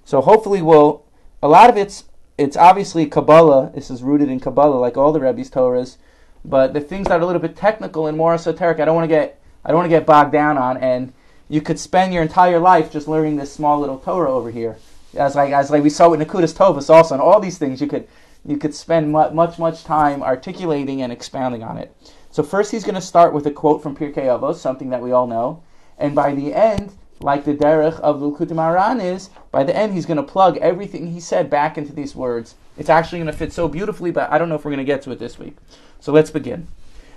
So 0.05 0.21
hopefully 0.21 0.63
we'll 0.63 1.03
a 1.43 1.49
lot 1.49 1.69
of 1.69 1.77
it's 1.77 2.05
it's 2.39 2.57
obviously 2.57 3.07
Kabbalah. 3.07 3.73
This 3.75 3.91
is 3.91 4.03
rooted 4.03 4.29
in 4.29 4.39
Kabbalah, 4.39 4.77
like 4.77 4.97
all 4.97 5.13
the 5.13 5.21
Rebbe's 5.21 5.51
Torahs. 5.51 5.97
But 6.45 6.73
the 6.73 6.81
things 6.81 7.09
that 7.09 7.19
are 7.19 7.23
a 7.23 7.27
little 7.27 7.43
bit 7.43 7.57
technical 7.57 8.07
and 8.07 8.17
more 8.17 8.35
esoteric, 8.35 8.79
I 8.79 8.85
don't 8.85 8.95
want 8.95 9.05
to 9.05 9.15
get 9.15 9.41
I 9.65 9.69
don't 9.69 9.79
want 9.79 9.91
to 9.91 9.97
get 9.97 10.07
bogged 10.07 10.33
down 10.33 10.57
on. 10.57 10.77
And 10.77 11.13
you 11.49 11.61
could 11.61 11.81
spend 11.81 12.15
your 12.15 12.23
entire 12.23 12.61
life 12.61 12.93
just 12.93 13.09
learning 13.09 13.37
this 13.37 13.53
small 13.53 13.81
little 13.81 13.99
Torah 13.99 14.33
over 14.33 14.53
here. 14.53 14.77
As 15.17 15.35
like 15.35 15.53
as 15.53 15.69
like 15.71 15.83
we 15.83 15.91
saw 15.91 16.11
with 16.11 16.21
Nekudas 16.21 16.57
Tovas 16.57 16.89
also, 16.89 17.17
and 17.17 17.23
all 17.23 17.41
these 17.41 17.59
things 17.59 17.81
you 17.81 17.89
could 17.89 18.07
you 18.45 18.57
could 18.57 18.75
spend 18.75 19.11
much 19.11 19.59
much 19.59 19.83
time 19.83 20.23
articulating 20.23 21.03
and 21.03 21.13
expounding 21.13 21.65
on 21.65 21.77
it. 21.77 21.93
So 22.33 22.43
first 22.43 22.71
he's 22.71 22.83
going 22.83 22.95
to 22.95 23.03
start 23.03 23.35
with 23.35 23.47
a 23.47 23.51
quote 23.51 23.83
from 23.83 23.95
Pirkei 23.95 24.25
Avos, 24.25 24.57
something 24.57 24.89
that 24.89 25.03
we 25.03 25.13
all 25.13 25.27
know, 25.27 25.63
and 25.99 26.15
by 26.15 26.35
the 26.35 26.55
end, 26.55 26.95
like 27.21 27.45
the 27.45 27.55
derech 27.55 28.01
of 28.01 28.21
Likutei 28.21 28.53
Moharan 28.53 29.05
is, 29.05 29.29
by 29.51 29.63
the 29.63 29.77
end 29.77 29.93
he's 29.93 30.07
going 30.07 30.17
to 30.17 30.23
plug 30.23 30.57
everything 30.57 31.09
he 31.09 31.21
said 31.21 31.51
back 31.51 31.77
into 31.77 31.93
these 31.93 32.17
words. 32.17 32.55
It's 32.79 32.89
actually 32.89 33.19
going 33.19 33.31
to 33.31 33.37
fit 33.37 33.53
so 33.53 33.69
beautifully, 33.69 34.11
but 34.11 34.33
I 34.33 34.39
don't 34.39 34.49
know 34.49 34.55
if 34.55 34.65
we're 34.65 34.71
going 34.71 34.79
to 34.79 34.85
get 34.85 35.03
to 35.03 35.13
it 35.13 35.19
this 35.19 35.39
week. 35.39 35.57
So 36.01 36.11
let's 36.11 36.31
begin. 36.31 36.69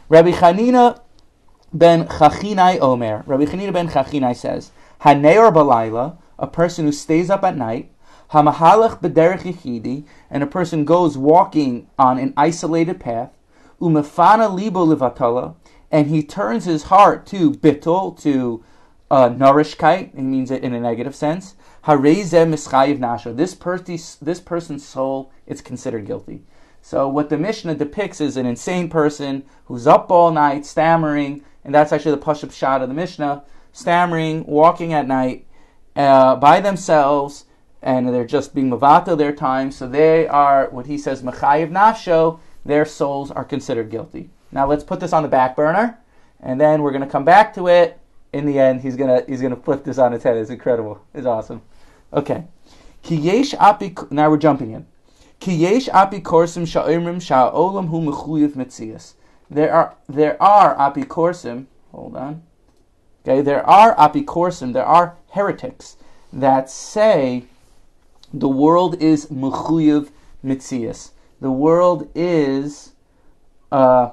Rabbi 0.09 0.31
Chanina 0.31 0.99
ben 1.73 2.07
Chachinai 2.07 2.81
Omer. 2.81 3.23
Rabbi 3.25 3.45
Chanina 3.45 3.71
ben 3.71 3.87
Chachinai 3.87 4.35
says, 4.35 4.71
Haneor 5.01 5.53
balayla, 5.53 6.17
a 6.37 6.47
person 6.47 6.85
who 6.85 6.91
stays 6.91 7.29
up 7.29 7.43
at 7.45 7.55
night, 7.55 7.89
Hamahalach 8.31 9.01
b'derech 9.01 9.43
yichidi, 9.43 10.05
and 10.29 10.43
a 10.43 10.47
person 10.47 10.83
goes 10.83 11.17
walking 11.17 11.87
on 11.97 12.17
an 12.17 12.33
isolated 12.35 12.99
path, 12.99 13.31
Umefana 13.81 14.53
libo 14.53 14.85
levatala, 14.85 15.55
and 15.91 16.07
he 16.07 16.23
turns 16.23 16.65
his 16.65 16.83
heart 16.83 17.25
to 17.27 17.51
bittul, 17.51 18.19
to 18.21 18.63
uh, 19.11 19.29
nourishkeit, 19.29 20.13
it 20.13 20.21
means 20.21 20.51
it 20.51 20.63
in 20.63 20.73
a 20.73 20.79
negative 20.79 21.15
sense. 21.15 21.55
Hareze 21.85 22.47
mischayiv 22.47 22.99
nasha. 22.99 23.31
This, 23.33 23.53
per- 23.53 23.77
this 23.77 24.39
person's 24.39 24.85
soul 24.85 25.31
is 25.45 25.61
considered 25.61 26.07
guilty. 26.07 26.43
So 26.81 27.07
what 27.07 27.29
the 27.29 27.37
Mishnah 27.37 27.75
depicts 27.75 28.21
is 28.21 28.37
an 28.37 28.45
insane 28.45 28.89
person 28.89 29.43
who's 29.65 29.87
up 29.87 30.11
all 30.11 30.31
night, 30.31 30.65
stammering, 30.65 31.43
and 31.63 31.73
that's 31.73 31.91
actually 31.91 32.15
the 32.15 32.21
Pashup 32.21 32.51
shot 32.51 32.81
of 32.81 32.89
the 32.89 32.95
Mishnah, 32.95 33.43
stammering, 33.71 34.45
walking 34.45 34.93
at 34.93 35.07
night 35.07 35.47
uh, 35.95 36.35
by 36.35 36.59
themselves, 36.59 37.45
and 37.81 38.09
they're 38.09 38.25
just 38.25 38.53
being 38.53 38.69
mavata 38.69 39.17
their 39.17 39.33
time, 39.33 39.71
so 39.71 39.87
they 39.87 40.27
are, 40.27 40.69
what 40.69 40.85
he 40.85 40.97
says, 40.97 41.21
mechayiv 41.21 41.71
nafsho, 41.71 42.39
their 42.65 42.85
souls 42.85 43.31
are 43.31 43.43
considered 43.43 43.89
guilty. 43.89 44.29
Now 44.51 44.67
let's 44.67 44.83
put 44.83 44.99
this 44.99 45.13
on 45.13 45.23
the 45.23 45.29
back 45.29 45.55
burner, 45.55 45.99
and 46.39 46.59
then 46.59 46.81
we're 46.81 46.91
going 46.91 47.03
to 47.03 47.09
come 47.09 47.25
back 47.25 47.53
to 47.55 47.67
it. 47.67 47.99
In 48.33 48.45
the 48.45 48.59
end, 48.59 48.81
he's 48.81 48.97
gonna 48.97 49.23
he's 49.25 49.41
gonna 49.41 49.55
flip 49.55 49.85
this 49.85 49.97
on 49.97 50.11
its 50.11 50.25
head. 50.25 50.35
It's 50.35 50.49
incredible. 50.49 51.01
It's 51.13 51.25
awesome. 51.25 51.61
Okay. 52.11 52.43
Kiyesh 53.01 53.53
api. 53.53 53.95
Now 54.09 54.29
we're 54.29 54.35
jumping 54.37 54.71
in. 54.71 54.85
Kiyesh 55.39 55.87
api 55.87 56.19
korsim 56.19 56.65
sha'imrim 56.67 57.21
sha'olam 57.21 57.87
hu 57.87 58.01
mechuyev 58.01 58.55
mitzias. 58.55 59.13
There 59.49 59.71
are 59.73 59.95
there 60.09 60.41
are 60.41 60.75
apikorsim. 60.75 61.67
Hold 61.91 62.17
on. 62.17 62.43
Okay, 63.23 63.41
there 63.41 63.65
are 63.65 63.95
apikorsim. 63.95 64.73
There 64.73 64.85
are 64.85 65.15
heretics 65.31 65.97
that 66.33 66.69
say 66.69 67.45
the 68.33 68.49
world 68.49 69.01
is 69.01 69.27
mechuyev 69.27 70.09
mitzias. 70.43 71.11
The 71.41 71.51
world 71.51 72.09
is 72.15 72.93
uh, 73.71 74.11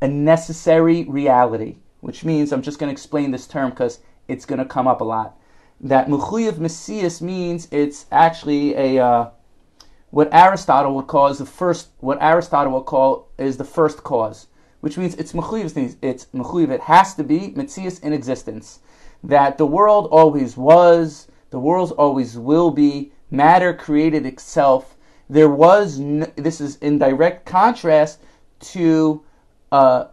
a 0.00 0.08
necessary 0.08 1.04
reality, 1.04 1.76
which 2.00 2.24
means 2.24 2.52
I'm 2.52 2.62
just 2.62 2.78
going 2.78 2.88
to 2.88 2.92
explain 2.92 3.30
this 3.30 3.46
term 3.46 3.70
because 3.70 4.00
it's 4.28 4.44
going 4.44 4.58
to 4.58 4.64
come 4.64 4.86
up 4.86 5.00
a 5.00 5.04
lot. 5.04 5.36
That 5.80 6.08
mechuyev 6.08 6.54
mitzias 6.54 7.20
means 7.20 7.68
it's 7.70 8.06
actually 8.10 8.74
a 8.74 9.04
uh, 9.04 9.30
what 10.10 10.32
Aristotle 10.32 10.94
would 10.94 11.08
call 11.08 11.26
is 11.26 11.38
the 11.38 11.46
first. 11.46 11.88
What 11.98 12.22
Aristotle 12.22 12.72
would 12.74 12.86
call 12.86 13.28
is 13.36 13.56
the 13.56 13.64
first 13.64 14.04
cause, 14.04 14.46
which 14.80 14.96
means 14.96 15.14
it's 15.16 15.32
mechuyev. 15.32 15.96
It's 16.00 16.26
mechuyev. 16.26 16.70
It 16.70 16.82
has 16.82 17.14
to 17.14 17.24
be 17.24 17.50
mitzias 17.50 18.02
in 18.02 18.12
existence. 18.12 18.80
That 19.24 19.58
the 19.58 19.66
world 19.66 20.08
always 20.12 20.56
was, 20.56 21.26
the 21.50 21.58
world 21.58 21.92
always 21.98 22.38
will 22.38 22.70
be. 22.70 23.12
Matter 23.30 23.74
created 23.74 24.24
itself. 24.24 24.96
There 25.28 25.48
was. 25.48 25.98
This 26.36 26.60
is 26.60 26.76
in 26.76 26.98
direct 26.98 27.46
contrast 27.46 28.20
to 28.60 29.22
uh, 29.72 30.06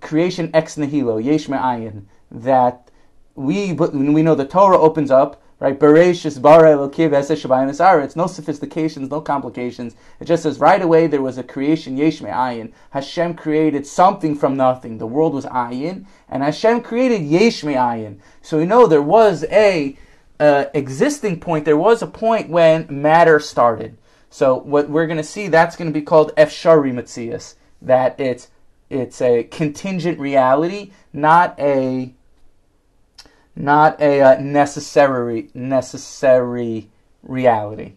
creation 0.00 0.50
ex 0.54 0.76
nihilo, 0.76 1.18
yesh 1.18 1.48
me'ayin. 1.48 2.04
That 2.30 2.90
we 3.34 3.72
we 3.72 4.22
know 4.22 4.34
the 4.34 4.46
Torah 4.46 4.78
opens 4.78 5.10
up 5.10 5.42
right? 5.62 5.78
Bereshis 5.78 6.42
bara 6.42 6.72
elokiv 6.72 8.04
It's 8.04 8.16
no 8.16 8.26
sophistications, 8.26 9.08
no 9.08 9.20
complications. 9.20 9.94
It 10.18 10.24
just 10.24 10.42
says 10.42 10.58
right 10.58 10.82
away 10.82 11.06
there 11.06 11.22
was 11.22 11.38
a 11.38 11.44
creation 11.44 11.96
yesh 11.96 12.20
ayin. 12.20 12.72
Hashem 12.90 13.34
created 13.34 13.86
something 13.86 14.34
from 14.34 14.56
nothing. 14.56 14.98
The 14.98 15.06
world 15.06 15.34
was 15.34 15.46
ayin, 15.46 16.06
and 16.28 16.42
Hashem 16.42 16.80
created 16.80 17.22
yesh 17.22 17.62
ayin. 17.62 18.18
So 18.42 18.58
we 18.58 18.66
know 18.66 18.88
there 18.88 19.00
was 19.00 19.44
a 19.52 19.96
uh, 20.40 20.64
existing 20.74 21.38
point. 21.38 21.64
There 21.64 21.76
was 21.76 22.02
a 22.02 22.08
point 22.08 22.50
when 22.50 22.88
matter 22.90 23.38
started. 23.38 23.96
So 24.32 24.56
what 24.56 24.88
we're 24.88 25.06
going 25.06 25.18
to 25.18 25.22
see 25.22 25.48
that's 25.48 25.76
going 25.76 25.92
to 25.92 25.98
be 25.98 26.04
called 26.04 26.34
efshari 26.36 26.90
matzias. 26.90 27.56
That 27.82 28.18
it's 28.18 28.48
it's 28.88 29.20
a 29.20 29.44
contingent 29.44 30.18
reality, 30.18 30.92
not 31.12 31.54
a 31.60 32.14
not 33.54 34.00
a 34.00 34.22
uh, 34.22 34.40
necessary 34.40 35.50
necessary 35.52 36.88
reality. 37.22 37.92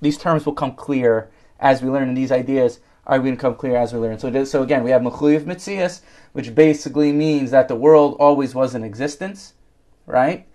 These 0.00 0.18
terms 0.18 0.46
will 0.46 0.52
come 0.52 0.76
clear 0.76 1.32
as 1.58 1.82
we 1.82 1.90
learn, 1.90 2.08
and 2.08 2.16
these 2.16 2.30
ideas 2.30 2.78
are 3.04 3.18
going 3.18 3.34
to 3.34 3.40
come 3.40 3.56
clear 3.56 3.74
as 3.74 3.92
we 3.92 3.98
learn. 3.98 4.20
So, 4.20 4.44
so 4.44 4.62
again, 4.62 4.84
we 4.84 4.90
have 4.90 5.02
mechuyev 5.02 5.40
mitzias, 5.40 6.02
which 6.32 6.54
basically 6.54 7.12
means 7.12 7.50
that 7.50 7.66
the 7.66 7.74
world 7.74 8.16
always 8.20 8.54
was 8.54 8.76
in 8.76 8.84
existence, 8.84 9.54
right? 10.06 10.46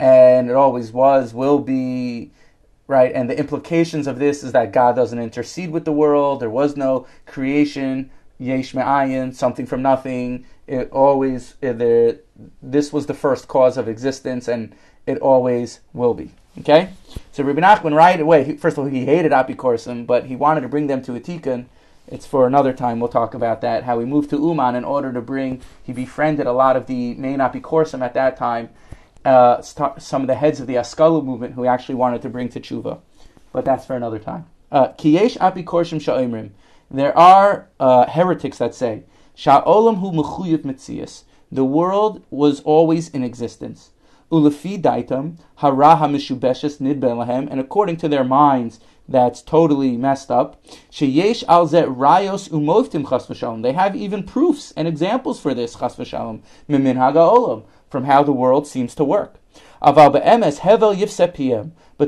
And 0.00 0.50
it 0.50 0.56
always 0.56 0.90
was, 0.90 1.32
will 1.32 1.60
be, 1.60 2.32
right? 2.92 3.12
And 3.12 3.28
the 3.28 3.38
implications 3.38 4.06
of 4.06 4.18
this 4.18 4.44
is 4.44 4.52
that 4.52 4.72
God 4.72 4.94
doesn't 4.94 5.18
intercede 5.18 5.70
with 5.70 5.84
the 5.84 5.92
world. 5.92 6.40
There 6.40 6.50
was 6.50 6.76
no 6.76 7.06
creation, 7.26 8.10
yesh 8.38 8.74
me'ayin, 8.74 9.34
something 9.34 9.66
from 9.66 9.82
nothing. 9.82 10.44
It 10.66 10.90
always, 10.92 11.54
eh, 11.62 11.72
there 11.72 12.18
this 12.62 12.92
was 12.92 13.06
the 13.06 13.14
first 13.14 13.48
cause 13.48 13.76
of 13.76 13.88
existence, 13.88 14.46
and 14.46 14.74
it 15.06 15.18
always 15.18 15.80
will 15.92 16.14
be. 16.14 16.30
Okay, 16.60 16.90
so 17.32 17.42
Rabbi 17.42 17.60
Nachman 17.60 17.96
right 17.96 18.20
away. 18.20 18.44
He, 18.44 18.56
first 18.56 18.76
of 18.76 18.84
all, 18.84 18.90
he 18.90 19.06
hated 19.06 19.32
apikorsim, 19.32 20.06
but 20.06 20.26
he 20.26 20.36
wanted 20.36 20.60
to 20.60 20.68
bring 20.68 20.86
them 20.86 21.02
to 21.02 21.14
a 21.14 21.20
tikkun. 21.20 21.64
It's 22.06 22.26
for 22.26 22.46
another 22.46 22.74
time. 22.74 23.00
We'll 23.00 23.08
talk 23.08 23.32
about 23.32 23.62
that. 23.62 23.84
How 23.84 23.98
he 24.00 24.04
moved 24.04 24.28
to 24.30 24.36
Uman 24.36 24.74
in 24.74 24.84
order 24.84 25.12
to 25.14 25.22
bring. 25.22 25.62
He 25.82 25.92
befriended 25.94 26.46
a 26.46 26.52
lot 26.52 26.76
of 26.76 26.86
the 26.86 27.14
main 27.14 27.38
apikorsim 27.38 28.02
at 28.02 28.12
that 28.14 28.36
time. 28.36 28.68
Uh, 29.24 29.62
some 29.62 30.22
of 30.22 30.26
the 30.26 30.34
heads 30.34 30.58
of 30.60 30.66
the 30.66 30.74
Haskalah 30.74 31.22
movement 31.22 31.54
who 31.54 31.64
actually 31.64 31.94
wanted 31.94 32.22
to 32.22 32.28
bring 32.28 32.48
to 32.48 32.60
tshuva, 32.60 33.00
but 33.52 33.64
that's 33.64 33.86
for 33.86 33.94
another 33.94 34.18
time. 34.18 34.46
Uh, 34.70 34.88
Kiyesh 34.88 35.38
apikorsim 35.38 36.00
sha'imrim. 36.00 36.50
There 36.90 37.16
are 37.16 37.68
uh, 37.78 38.06
heretics 38.06 38.58
that 38.58 38.74
say 38.74 39.04
sha'olam 39.36 39.98
hu 39.98 40.10
mechuyev 40.10 40.62
mitzias 40.64 41.22
the 41.52 41.64
world 41.64 42.22
was 42.30 42.60
always 42.62 43.10
in 43.10 43.22
existence. 43.22 43.90
Ulefi 44.30 44.80
daitam 44.80 45.36
haraha 45.58 46.08
mishubeshes 46.08 46.78
nidbelahem, 46.80 47.46
and 47.50 47.60
according 47.60 47.98
to 47.98 48.08
their 48.08 48.24
minds, 48.24 48.80
that's 49.06 49.42
totally 49.42 49.98
messed 49.98 50.30
up. 50.30 50.64
Sheyesh 50.90 51.44
al 51.46 51.68
rayos 51.68 52.48
umovtim 52.48 53.06
chas. 53.06 53.62
They 53.62 53.74
have 53.74 53.94
even 53.94 54.22
proofs 54.22 54.72
and 54.74 54.88
examples 54.88 55.38
for 55.38 55.52
this 55.52 55.74
chas 55.74 55.96
v'shalom 55.96 56.40
mimin 56.70 56.96
haga 56.96 57.18
olam 57.18 57.64
from 57.92 58.04
how 58.04 58.24
the 58.24 58.32
world 58.32 58.66
seems 58.66 58.94
to 58.96 59.04
work. 59.04 59.36
But 59.82 60.08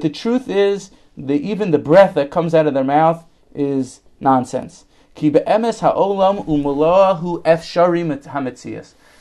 the 0.00 0.10
truth 0.10 0.48
is, 0.48 0.90
that 1.16 1.40
even 1.40 1.70
the 1.70 1.78
breath 1.78 2.14
that 2.14 2.30
comes 2.30 2.54
out 2.54 2.66
of 2.66 2.74
their 2.74 2.82
mouth 2.84 3.24
is 3.54 4.00
nonsense. 4.18 4.84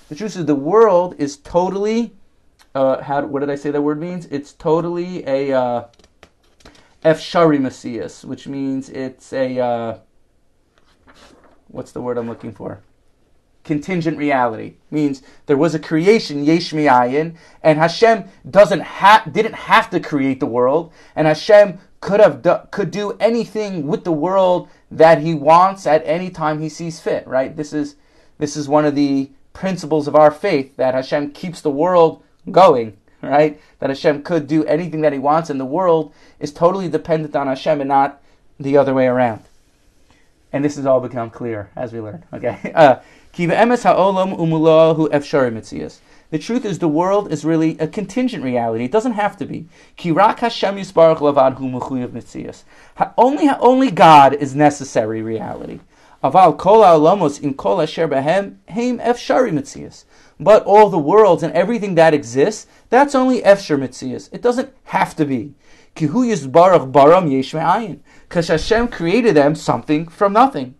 The 0.09 0.15
truth 0.15 0.35
is, 0.35 0.45
the 0.45 0.55
world 0.55 1.15
is 1.19 1.37
totally. 1.37 2.13
Uh, 2.73 3.03
how? 3.03 3.25
What 3.25 3.41
did 3.41 3.51
I 3.51 3.55
say 3.55 3.69
that 3.69 3.81
word 3.81 3.99
means? 3.99 4.25
It's 4.27 4.53
totally 4.53 5.27
a 5.27 5.51
uh, 5.55 5.85
messias, 7.59 8.25
which 8.25 8.47
means 8.47 8.89
it's 8.89 9.31
a. 9.33 9.59
Uh, 9.59 9.97
what's 11.67 11.91
the 11.91 12.01
word 12.01 12.17
I'm 12.17 12.27
looking 12.27 12.53
for? 12.53 12.81
Contingent 13.63 14.17
reality 14.17 14.73
means 14.91 15.21
there 15.45 15.57
was 15.57 15.73
a 15.73 15.79
creation 15.79 16.43
yesh 16.43 16.73
mi'ayin, 16.73 17.35
and 17.61 17.79
Hashem 17.79 18.25
doesn't 18.49 18.81
ha- 18.81 19.23
didn't 19.31 19.55
have 19.55 19.89
to 19.91 20.01
create 20.01 20.41
the 20.41 20.45
world, 20.45 20.91
and 21.15 21.27
Hashem 21.27 21.79
could 22.01 22.19
have 22.19 22.41
do- 22.41 22.59
could 22.71 22.91
do 22.91 23.15
anything 23.21 23.87
with 23.87 24.03
the 24.03 24.11
world 24.11 24.67
that 24.91 25.19
He 25.19 25.33
wants 25.33 25.87
at 25.87 26.03
any 26.05 26.29
time 26.29 26.59
He 26.59 26.67
sees 26.67 26.99
fit. 26.99 27.25
Right? 27.25 27.55
This 27.55 27.71
is 27.71 27.95
this 28.37 28.57
is 28.57 28.67
one 28.67 28.83
of 28.83 28.95
the 28.95 29.29
principles 29.53 30.07
of 30.07 30.15
our 30.15 30.31
faith 30.31 30.75
that 30.75 30.93
Hashem 30.93 31.31
keeps 31.31 31.61
the 31.61 31.69
world 31.69 32.21
going, 32.51 32.97
right? 33.21 33.61
That 33.79 33.89
Hashem 33.89 34.23
could 34.23 34.47
do 34.47 34.65
anything 34.65 35.01
that 35.01 35.13
He 35.13 35.19
wants, 35.19 35.49
and 35.49 35.59
the 35.59 35.65
world 35.65 36.13
is 36.39 36.51
totally 36.51 36.89
dependent 36.89 37.35
on 37.35 37.47
Hashem 37.47 37.79
and 37.79 37.87
not 37.87 38.21
the 38.59 38.75
other 38.75 38.93
way 38.93 39.07
around. 39.07 39.43
And 40.51 40.63
this 40.63 40.75
has 40.75 40.85
all 40.85 40.99
become 40.99 41.29
clear 41.29 41.69
as 41.75 41.93
we 41.93 42.01
learn. 42.01 42.25
Okay. 42.33 42.71
Uh, 42.75 42.99
the 46.33 46.39
truth 46.39 46.65
is, 46.65 46.79
the 46.79 46.87
world 46.87 47.31
is 47.31 47.45
really 47.45 47.77
a 47.79 47.87
contingent 47.87 48.43
reality. 48.43 48.85
It 48.85 48.91
doesn't 48.91 49.13
have 49.13 49.37
to 49.37 49.45
be. 49.45 49.67
Only, 53.17 53.49
only 53.49 53.91
God 53.91 54.33
is 54.33 54.55
necessary 54.55 55.21
reality. 55.21 55.79
Aval 56.23 56.57
kol 56.57 57.39
in 57.39 57.53
kol. 57.53 57.85
But 60.39 60.63
all 60.63 60.89
the 60.89 60.97
worlds 60.97 61.43
and 61.43 61.53
everything 61.53 61.95
that 61.95 62.13
exists, 62.13 62.67
that's 62.89 63.15
only 63.15 63.41
efshar 63.41 63.79
mitzias. 63.79 64.29
It 64.31 64.41
doesn't 64.41 64.73
have 64.85 65.15
to 65.15 65.25
be. 65.25 65.53
Baram. 65.95 67.99
Because 68.29 68.47
Hashem 68.47 68.87
created 68.87 69.35
them 69.35 69.55
something 69.55 70.07
from 70.07 70.33
nothing. 70.33 70.75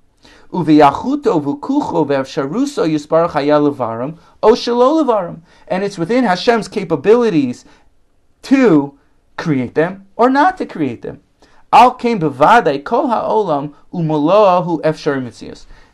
Uviyachuto 0.54 1.42
v'kucho 1.42 2.06
ve'efsharuso 2.06 2.88
yisbarach 2.88 3.32
hayalevarim 3.32 4.18
o 4.44 4.52
shelo 4.52 5.42
And 5.68 5.84
it's 5.84 5.98
within 5.98 6.26
Hashem's 6.26 6.68
capabilities 6.68 7.66
to 8.44 8.98
create 9.36 9.74
them 9.74 10.06
or 10.16 10.30
not 10.30 10.58
to 10.58 10.66
create 10.68 11.02
them. 11.02 11.22
Al 11.72 11.98
ha'olam. 11.98 13.74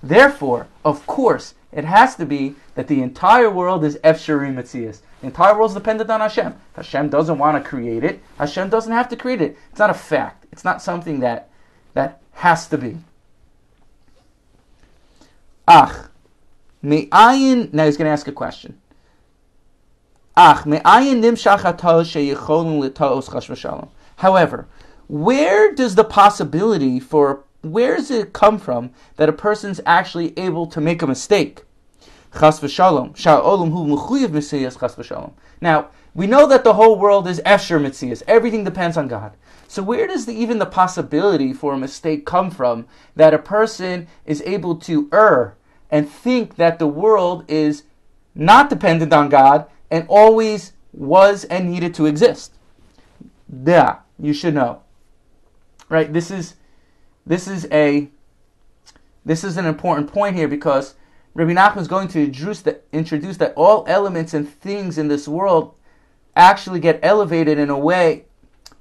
Therefore, 0.03 0.67
of 0.83 1.07
course, 1.07 1.53
it 1.71 1.85
has 1.85 2.15
to 2.15 2.25
be 2.25 2.55
that 2.75 2.87
the 2.87 3.01
entire 3.01 3.49
world 3.49 3.85
is 3.85 3.97
efshari 4.03 4.53
mitzias. 4.53 5.01
The 5.21 5.27
entire 5.27 5.55
world 5.57 5.71
is 5.71 5.75
dependent 5.75 6.09
on 6.09 6.19
Hashem. 6.19 6.47
If 6.71 6.75
Hashem 6.75 7.09
doesn't 7.09 7.37
want 7.37 7.63
to 7.63 7.69
create 7.69 8.03
it, 8.03 8.21
Hashem 8.37 8.69
doesn't 8.69 8.91
have 8.91 9.07
to 9.09 9.15
create 9.15 9.41
it. 9.41 9.57
It's 9.69 9.79
not 9.79 9.89
a 9.89 9.93
fact. 9.93 10.47
It's 10.51 10.65
not 10.65 10.81
something 10.81 11.21
that 11.21 11.49
that 11.93 12.21
has 12.33 12.67
to 12.69 12.77
be. 12.77 12.97
Ach, 15.71 16.09
me'ayin. 16.81 17.71
Now 17.71 17.85
he's 17.85 17.95
going 17.95 18.07
to 18.07 18.11
ask 18.11 18.27
a 18.27 18.31
question. 18.31 18.81
Ach, 20.35 20.65
me'ayin 20.65 21.21
nimshach 21.21 21.63
l'taos 21.63 23.29
chash 23.29 23.89
However, 24.15 24.67
where 25.07 25.71
does 25.75 25.93
the 25.93 26.03
possibility 26.03 26.99
for 26.99 27.43
where 27.61 27.97
does 27.97 28.09
it 28.09 28.33
come 28.33 28.57
from 28.57 28.89
that 29.17 29.29
a 29.29 29.33
person's 29.33 29.79
actually 29.85 30.37
able 30.39 30.65
to 30.65 30.81
make 30.81 31.03
a 31.03 31.07
mistake? 31.07 31.61
Chas 32.33 32.59
v'shalom. 32.59 33.09
Hu 33.15 33.97
chas 34.79 34.95
v'shalom. 34.95 35.33
Now, 35.61 35.89
we 36.15 36.25
know 36.25 36.47
that 36.47 36.63
the 36.63 36.73
whole 36.73 36.97
world 36.97 37.27
is 37.27 37.41
efsher 37.45 37.79
mitziyas. 37.79 38.23
Everything 38.27 38.63
depends 38.63 38.97
on 38.97 39.07
God. 39.07 39.33
So 39.67 39.83
where 39.83 40.07
does 40.07 40.25
the, 40.25 40.33
even 40.33 40.57
the 40.57 40.65
possibility 40.65 41.53
for 41.53 41.73
a 41.73 41.77
mistake 41.77 42.25
come 42.25 42.49
from 42.49 42.87
that 43.15 43.35
a 43.35 43.37
person 43.37 44.07
is 44.25 44.41
able 44.41 44.75
to 44.77 45.07
err 45.13 45.55
and 45.89 46.09
think 46.09 46.55
that 46.55 46.79
the 46.79 46.87
world 46.87 47.45
is 47.47 47.83
not 48.35 48.69
dependent 48.69 49.13
on 49.13 49.29
God 49.29 49.67
and 49.89 50.05
always 50.07 50.73
was 50.93 51.43
and 51.45 51.69
needed 51.69 51.93
to 51.95 52.05
exist? 52.05 52.53
Yeah, 53.65 53.99
you 54.19 54.33
should 54.33 54.53
know 54.53 54.81
right? 55.89 56.13
This 56.13 56.31
is 56.31 56.55
this 57.25 57.47
is 57.47 57.67
a 57.71 58.09
this 59.25 59.43
is 59.43 59.57
an 59.57 59.65
important 59.65 60.11
point 60.11 60.35
here 60.35 60.47
because 60.47 60.95
Rabbi 61.33 61.51
Nachman 61.51 61.79
is 61.79 61.87
going 61.87 62.07
to 62.09 62.23
introduce 62.23 62.61
that, 62.61 62.85
introduce 62.91 63.37
that 63.37 63.53
all 63.55 63.83
elements 63.87 64.33
and 64.33 64.47
things 64.47 64.97
in 64.97 65.07
this 65.07 65.27
world 65.27 65.75
actually 66.35 66.79
get 66.79 66.99
elevated 67.03 67.59
in 67.59 67.69
a 67.69 67.77
way. 67.77 68.25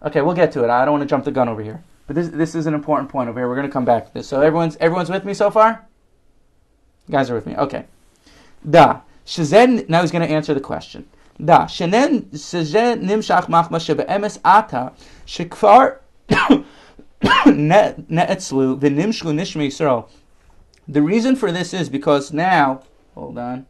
Okay, 0.03 0.21
we'll 0.21 0.35
get 0.35 0.53
to 0.53 0.65
it. 0.65 0.71
I 0.71 0.85
don't 0.85 0.93
want 0.93 1.03
to 1.03 1.09
jump 1.09 1.25
the 1.25 1.33
gun 1.33 1.49
over 1.49 1.63
here. 1.63 1.83
But 2.07 2.17
this 2.17 2.29
this 2.29 2.55
is 2.55 2.67
an 2.67 2.75
important 2.75 3.11
point 3.11 3.29
over 3.29 3.41
here. 3.41 3.49
We're 3.49 3.57
going 3.57 3.67
to 3.67 3.73
come 3.73 3.85
back 3.85 4.07
to 4.07 4.15
this. 4.15 4.29
So 4.29 4.41
everyone's 4.41 4.77
everyone's 4.77 5.11
with 5.11 5.25
me 5.25 5.35
so 5.35 5.51
far. 5.51 5.88
You 7.09 7.13
guys 7.13 7.31
are 7.31 7.35
with 7.35 7.47
me. 7.47 7.57
Okay. 7.57 7.87
Da. 8.69 9.01
Shazen. 9.27 9.89
Now 9.89 10.03
he's 10.03 10.11
going 10.11 10.27
to 10.27 10.33
answer 10.33 10.55
the 10.55 10.61
question. 10.61 11.09
Da. 11.43 11.67
Shenen 11.67 12.27
shazen 12.31 13.05
nimshach 13.05 13.47
machma 13.47 13.79
shebeemes 13.79 14.39
ata 14.45 14.93
shekfar 15.27 15.99
ne'etzlu 17.47 18.79
v'nimshlu 18.79 19.33
nishma 19.33 19.67
Yisrael. 19.67 20.09
The 20.87 21.03
reason 21.03 21.37
for 21.37 21.53
this 21.53 21.73
is 21.73 21.89
because 21.89 22.33
now, 22.33 22.83
hold 23.15 23.39
on, 23.39 23.67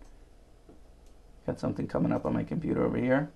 got 1.47 1.59
something 1.61 1.87
coming 1.87 2.13
up 2.13 2.25
on 2.25 2.33
my 2.33 2.45
computer 2.45 2.85
over 2.85 2.97
here. 2.97 3.31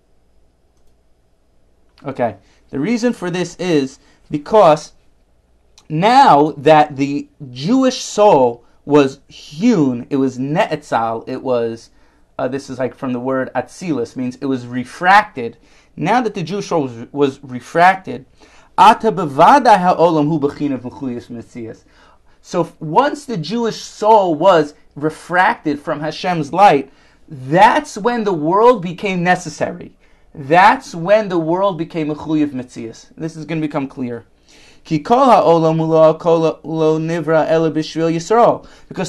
Okay, 2.05 2.37
the 2.71 2.81
reason 2.81 3.13
for 3.13 3.31
this 3.31 3.57
is 3.57 3.99
because 4.31 4.93
now 5.89 6.53
that 6.53 6.97
the 6.97 7.29
Jewish 7.51 8.03
soul 8.03 8.65
was 8.85 9.21
hewn, 9.29 10.07
it 10.11 10.17
was 10.17 10.39
ne'etzal, 10.39 11.25
it 11.29 11.43
was, 11.43 11.91
uh, 12.39 12.49
this 12.49 12.69
is 12.69 12.79
like 12.79 12.95
from 12.95 13.13
the 13.13 13.21
word 13.21 13.51
atzilus, 13.55 14.17
means 14.17 14.37
it 14.37 14.47
was 14.47 14.67
refracted. 14.67 15.57
Now 15.97 16.21
that 16.23 16.35
the 16.35 16.43
Jewish 16.43 16.69
soul 16.69 16.83
was, 16.83 17.07
was 17.13 17.41
refracted, 17.43 18.27
ata 18.77 19.13
bevada 19.13 19.79
ha'olam 19.79 20.29
hu 20.29 20.41
b'chinav 20.41 21.85
So 22.41 22.73
once 22.81 23.25
the 23.25 23.37
Jewish 23.37 23.81
soul 23.81 24.35
was 24.35 24.75
refracted 24.95 25.81
from 25.81 26.01
Hashem's 26.01 26.53
light, 26.53 26.93
that's 27.29 27.97
when 27.97 28.25
the 28.25 28.33
world 28.33 28.83
became 28.83 29.23
necessary. 29.23 29.97
That's 30.35 30.95
when 30.95 31.29
the 31.29 31.39
world 31.39 31.79
became 31.79 32.11
a 32.11 32.15
chuy. 32.15 33.07
This 33.17 33.37
is 33.37 33.45
going 33.45 33.61
to 33.61 33.67
become 33.67 33.87
clear. 33.87 34.25
Because 34.85 35.53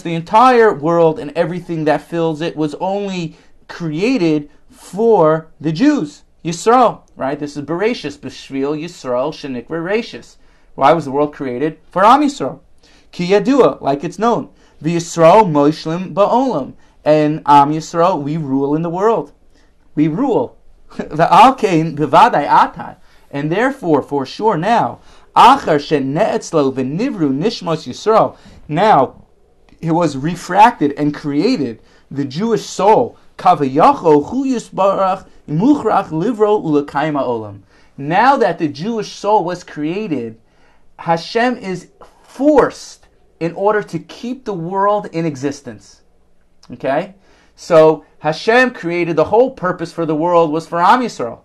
the 0.03 0.13
entire 0.13 0.73
world 0.73 1.19
and 1.19 1.31
everything 1.35 1.85
that 1.85 2.01
fills 2.01 2.41
it 2.41 2.55
was 2.55 2.75
only 2.75 3.35
created 3.67 4.49
for 4.69 5.47
the 5.59 5.71
Jews. 5.71 6.23
Yisrael, 6.43 7.01
right? 7.15 7.39
This 7.39 7.55
is 7.55 7.63
Bereshis, 7.63 8.17
B'shvil 8.17 8.77
Yisrael 8.77 9.31
Shenik 9.31 9.67
Bereshis. 9.67 10.35
Why 10.75 10.91
was 10.91 11.05
the 11.05 11.11
world 11.11 11.33
created? 11.33 11.79
For 11.89 12.03
Am 12.03 12.21
Yisrael. 12.21 12.59
Ki 13.11 13.27
Yadua, 13.29 13.79
like 13.81 14.03
it's 14.03 14.19
known. 14.19 14.49
V'Yisrael 14.83 15.49
Moishlim 15.49 16.13
Ba'olam. 16.13 16.73
And 17.05 17.41
Am 17.45 17.71
Yisrael, 17.71 18.21
we 18.21 18.35
rule 18.37 18.75
in 18.75 18.81
the 18.81 18.89
world. 18.89 19.31
We 19.95 20.07
rule. 20.07 20.57
The 20.97 21.27
Alkein 21.31 21.95
B'vadai 21.95 22.47
Atai. 22.47 22.97
And 23.31 23.51
therefore, 23.51 24.01
for 24.01 24.25
sure 24.25 24.57
now, 24.57 24.99
Achar 25.35 25.79
Shene'etzlo 25.79 26.73
V'Nivru 26.73 27.31
Nishmos 27.31 27.87
Yisrael. 27.87 28.37
Now, 28.67 29.25
it 29.81 29.91
was 29.91 30.15
refracted 30.15 30.93
and 30.93 31.13
created, 31.13 31.81
the 32.09 32.25
Jewish 32.25 32.65
soul, 32.65 33.17
Hu 33.39 34.45
Yisbarach 34.45 35.25
Livro 35.47 36.61
Olam. 36.61 37.61
Now 37.97 38.37
that 38.37 38.59
the 38.59 38.67
Jewish 38.67 39.11
soul 39.11 39.43
was 39.43 39.63
created, 39.63 40.39
Hashem 40.99 41.57
is 41.57 41.89
forced 42.23 43.07
in 43.39 43.53
order 43.53 43.83
to 43.83 43.99
keep 43.99 44.45
the 44.45 44.53
world 44.53 45.07
in 45.07 45.25
existence. 45.25 46.01
Okay? 46.71 47.15
So 47.55 48.05
Hashem 48.19 48.71
created 48.71 49.15
the 49.15 49.25
whole 49.25 49.51
purpose 49.51 49.91
for 49.91 50.05
the 50.05 50.15
world 50.15 50.51
was 50.51 50.67
for 50.67 50.81
Am 50.81 51.01
Yisrael, 51.01 51.41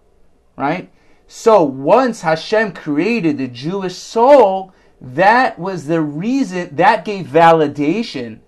right? 0.57 0.91
So 1.31 1.63
once 1.63 2.23
Hashem 2.23 2.73
created 2.73 3.37
the 3.37 3.49
Jewish 3.49 3.97
soul, 3.97 4.73
that 4.99 5.59
was 5.59 5.87
the 5.87 6.01
reason 6.01 6.75
that 6.75 7.05
gave 7.05 7.27
validation 7.27 8.41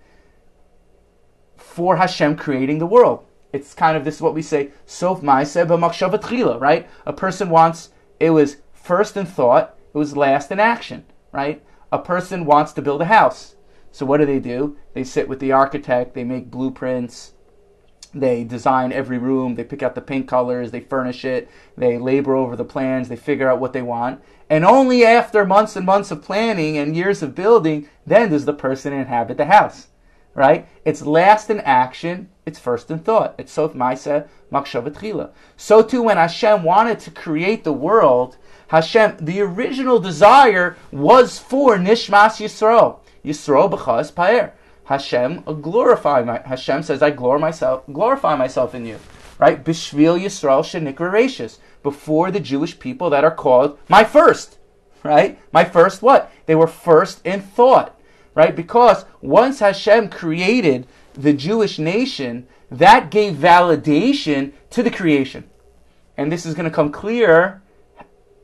for 1.58 1.96
Hashem 1.96 2.36
creating 2.36 2.78
the 2.78 2.86
world. 2.86 3.26
It's 3.52 3.74
kind 3.74 3.98
of 3.98 4.04
this 4.04 4.16
is 4.16 4.22
what 4.22 4.34
we 4.34 4.40
say, 4.40 4.70
Sof 4.86 5.20
Ma'aseh 5.20 5.66
b'makshav 5.66 6.60
right? 6.60 6.88
A 7.04 7.12
person 7.12 7.50
wants 7.50 7.90
it 8.18 8.30
was 8.30 8.56
first 8.72 9.14
in 9.14 9.26
thought, 9.26 9.76
it 9.92 9.98
was 9.98 10.16
last 10.16 10.50
in 10.50 10.58
action, 10.58 11.04
right? 11.32 11.62
A 11.92 11.98
person 11.98 12.46
wants 12.46 12.72
to 12.72 12.82
build 12.82 13.02
a 13.02 13.06
house. 13.06 13.56
So 13.92 14.06
what 14.06 14.18
do 14.18 14.26
they 14.26 14.38
do? 14.38 14.78
They 14.94 15.04
sit 15.04 15.28
with 15.28 15.40
the 15.40 15.52
architect, 15.52 16.14
they 16.14 16.24
make 16.24 16.50
blueprints, 16.50 17.34
they 18.12 18.44
design 18.44 18.92
every 18.92 19.18
room, 19.18 19.54
they 19.54 19.64
pick 19.64 19.82
out 19.82 19.94
the 19.94 20.00
paint 20.00 20.26
colors, 20.26 20.70
they 20.70 20.80
furnish 20.80 21.24
it, 21.24 21.48
they 21.76 21.98
labor 21.98 22.34
over 22.34 22.56
the 22.56 22.64
plans, 22.64 23.08
they 23.08 23.16
figure 23.16 23.48
out 23.48 23.60
what 23.60 23.72
they 23.72 23.82
want. 23.82 24.20
And 24.48 24.64
only 24.64 25.04
after 25.04 25.44
months 25.44 25.76
and 25.76 25.86
months 25.86 26.10
of 26.10 26.22
planning 26.22 26.76
and 26.76 26.96
years 26.96 27.22
of 27.22 27.34
building, 27.34 27.88
then 28.04 28.30
does 28.30 28.44
the 28.44 28.52
person 28.52 28.92
inhabit 28.92 29.36
the 29.36 29.44
house. 29.46 29.88
Right? 30.34 30.68
It's 30.84 31.02
last 31.02 31.50
in 31.50 31.60
action, 31.60 32.28
it's 32.46 32.58
first 32.58 32.90
in 32.90 33.00
thought. 33.00 33.34
It's 33.38 33.52
sof 33.52 33.74
maisa 33.74 34.28
makshavatchila. 34.52 35.30
So 35.56 35.82
too 35.82 36.02
when 36.02 36.16
Hashem 36.16 36.62
wanted 36.62 37.00
to 37.00 37.10
create 37.10 37.64
the 37.64 37.72
world, 37.72 38.36
Hashem, 38.68 39.16
the 39.20 39.40
original 39.40 39.98
desire 39.98 40.76
was 40.92 41.38
for 41.38 41.76
Nishmas 41.76 42.40
Yisrael. 42.40 43.00
Yisrael 43.24 43.70
b'chas 43.70 44.14
paer. 44.14 44.54
Hashem 44.90 45.44
glorify 45.62 46.20
my 46.24 46.42
Hashem 46.44 46.82
says 46.82 47.00
I 47.00 47.10
glorify 47.10 47.46
myself 47.46 47.84
glorify 47.92 48.34
myself 48.34 48.74
in 48.74 48.84
you. 48.84 48.98
Right? 49.38 49.64
Bishvil 49.64 50.20
Yisrael 50.20 50.64
shenikra 50.64 51.58
before 51.84 52.32
the 52.32 52.40
Jewish 52.40 52.76
people 52.76 53.08
that 53.10 53.22
are 53.22 53.34
called 53.34 53.78
my 53.88 54.02
first. 54.02 54.58
Right? 55.04 55.38
My 55.52 55.64
first 55.64 56.02
what? 56.02 56.32
They 56.46 56.56
were 56.56 56.66
first 56.66 57.24
in 57.24 57.40
thought. 57.40 57.96
Right? 58.34 58.56
Because 58.56 59.04
once 59.20 59.60
Hashem 59.60 60.10
created 60.10 60.88
the 61.14 61.34
Jewish 61.34 61.78
nation, 61.78 62.48
that 62.68 63.12
gave 63.12 63.34
validation 63.34 64.52
to 64.70 64.82
the 64.82 64.90
creation. 64.90 65.48
And 66.16 66.32
this 66.32 66.44
is 66.44 66.54
going 66.54 66.68
to 66.68 66.74
come 66.74 66.90
clear 66.90 67.62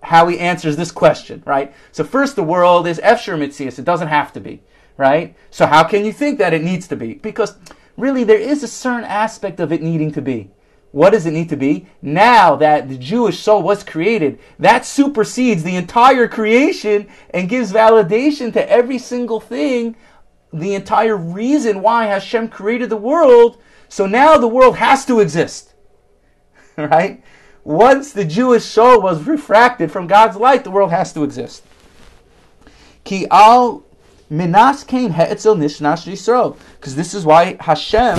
how 0.01 0.29
he 0.29 0.39
answers 0.39 0.77
this 0.77 0.93
question, 0.93 1.43
right? 1.45 1.75
So 1.91 2.05
first 2.05 2.37
the 2.37 2.45
world 2.45 2.87
is 2.87 3.01
Efsher 3.01 3.37
Mitzias. 3.37 3.81
It 3.81 3.85
doesn't 3.85 4.09
have 4.09 4.33
to 4.35 4.41
be 4.41 4.63
right? 4.97 5.37
So 5.51 5.67
how 5.67 5.85
can 5.85 6.05
you 6.05 6.13
think 6.13 6.39
that 6.39 6.55
it 6.55 6.63
needs 6.63 6.89
to 6.89 6.97
be? 6.97 7.15
Because 7.15 7.57
really 7.97 8.25
there 8.25 8.39
is 8.39 8.63
a 8.63 8.69
certain 8.69 9.05
aspect 9.05 9.61
of 9.61 9.73
it 9.73 9.83
needing 9.83 10.13
to 10.13 10.23
be. 10.23 10.51
What 10.93 11.11
does 11.11 11.27
it 11.27 11.33
need 11.33 11.51
to 11.51 11.57
be? 11.57 11.87
Now 12.01 12.57
that 12.57 12.89
the 12.89 12.97
Jewish 12.97 13.39
soul 13.39 13.63
was 13.63 13.85
created, 13.85 14.39
that 14.59 14.87
supersedes 14.87 15.63
the 15.63 15.77
entire 15.77 16.27
creation 16.27 17.09
and 17.31 17.49
gives 17.49 17.73
validation 17.73 18.53
to 18.55 18.71
every 18.71 18.99
single 18.99 19.41
thing, 19.41 19.97
the 20.53 20.75
entire 20.75 21.17
reason 21.17 21.83
why 21.83 22.07
Hashem 22.07 22.49
created 22.49 22.89
the 22.89 22.97
world. 22.97 23.59
So 23.89 24.07
now 24.07 24.39
the 24.39 24.49
world 24.49 24.77
has 24.77 25.05
to 25.07 25.21
exist. 25.21 25.75
right? 26.77 27.23
Once 27.65 28.13
the 28.13 28.25
Jewish 28.25 28.65
soul 28.65 29.01
was 29.01 29.25
refracted 29.25 29.91
from 29.91 30.07
God's 30.07 30.37
light, 30.37 30.65
the 30.65 30.71
world 30.71 30.93
has 30.93 31.13
to 31.15 31.25
exist. 31.25 31.65
Ki 33.05 33.27
al 33.31 33.85
Minas 34.29 34.83
came 34.83 35.12
he'etzel 35.12 35.57
nishnash 35.57 36.11
Yisrael. 36.11 36.57
Because 36.79 36.97
this 36.97 37.15
is 37.15 37.25
why 37.25 37.57
Hashem 37.61 38.19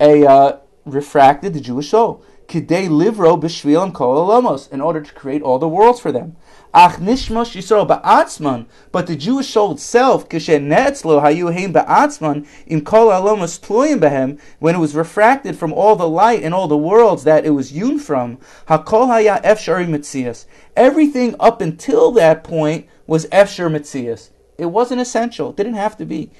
a, 0.00 0.26
uh, 0.26 0.58
refracted 0.84 1.52
the 1.54 1.60
Jewish 1.60 1.90
soul. 1.90 2.24
Kidei 2.48 2.88
livro 2.88 3.40
b'shvil 3.40 3.82
and 3.82 3.94
kol 3.94 4.18
alamos, 4.18 4.68
in 4.68 4.80
order 4.80 5.00
to 5.00 5.14
create 5.14 5.42
all 5.42 5.58
the 5.58 5.68
worlds 5.68 6.00
for 6.00 6.12
them. 6.12 6.36
Ach 6.74 6.96
nishmosh 6.96 7.54
Yisrael 7.54 7.86
ba'atzman, 7.86 8.66
but 8.90 9.06
the 9.06 9.14
Jewish 9.16 9.48
soul 9.48 9.72
itself, 9.72 10.28
kishe 10.28 10.58
netzlo 10.58 11.22
hayu 11.22 11.52
heim 11.52 11.72
ba'atzman, 11.72 12.46
in 12.66 12.84
kol 12.84 13.12
alamos 13.12 13.58
tloyim 13.58 14.00
behem, 14.00 14.40
when 14.58 14.74
it 14.74 14.78
was 14.78 14.94
refracted 14.94 15.56
from 15.56 15.72
all 15.72 15.94
the 15.94 16.08
light 16.08 16.42
and 16.42 16.52
all 16.54 16.68
the 16.68 16.76
worlds 16.76 17.24
that 17.24 17.46
it 17.46 17.50
was 17.50 17.70
hewn 17.70 17.98
from, 17.98 18.38
hakol 18.68 19.06
haya 19.06 19.40
efshari 19.44 19.86
mitzias. 19.86 20.46
Everything 20.76 21.34
up 21.38 21.60
until 21.60 22.10
that 22.12 22.42
point 22.42 22.86
was 23.06 23.26
efshar 23.26 23.70
mitzias. 23.70 24.30
It 24.62 24.70
wasn't 24.70 25.00
essential. 25.00 25.50
It 25.50 25.56
didn't 25.56 25.74
have 25.74 25.96
to 25.96 26.04
be. 26.04 26.30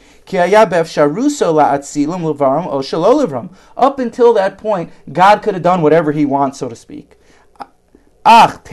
Up 3.76 3.98
until 3.98 4.32
that 4.34 4.58
point, 4.58 4.90
God 5.12 5.42
could 5.42 5.54
have 5.54 5.62
done 5.62 5.82
whatever 5.82 6.12
He 6.12 6.24
wants, 6.24 6.58
so 6.60 6.68
to 6.68 6.76
speak. 6.76 7.16
But 8.24 8.70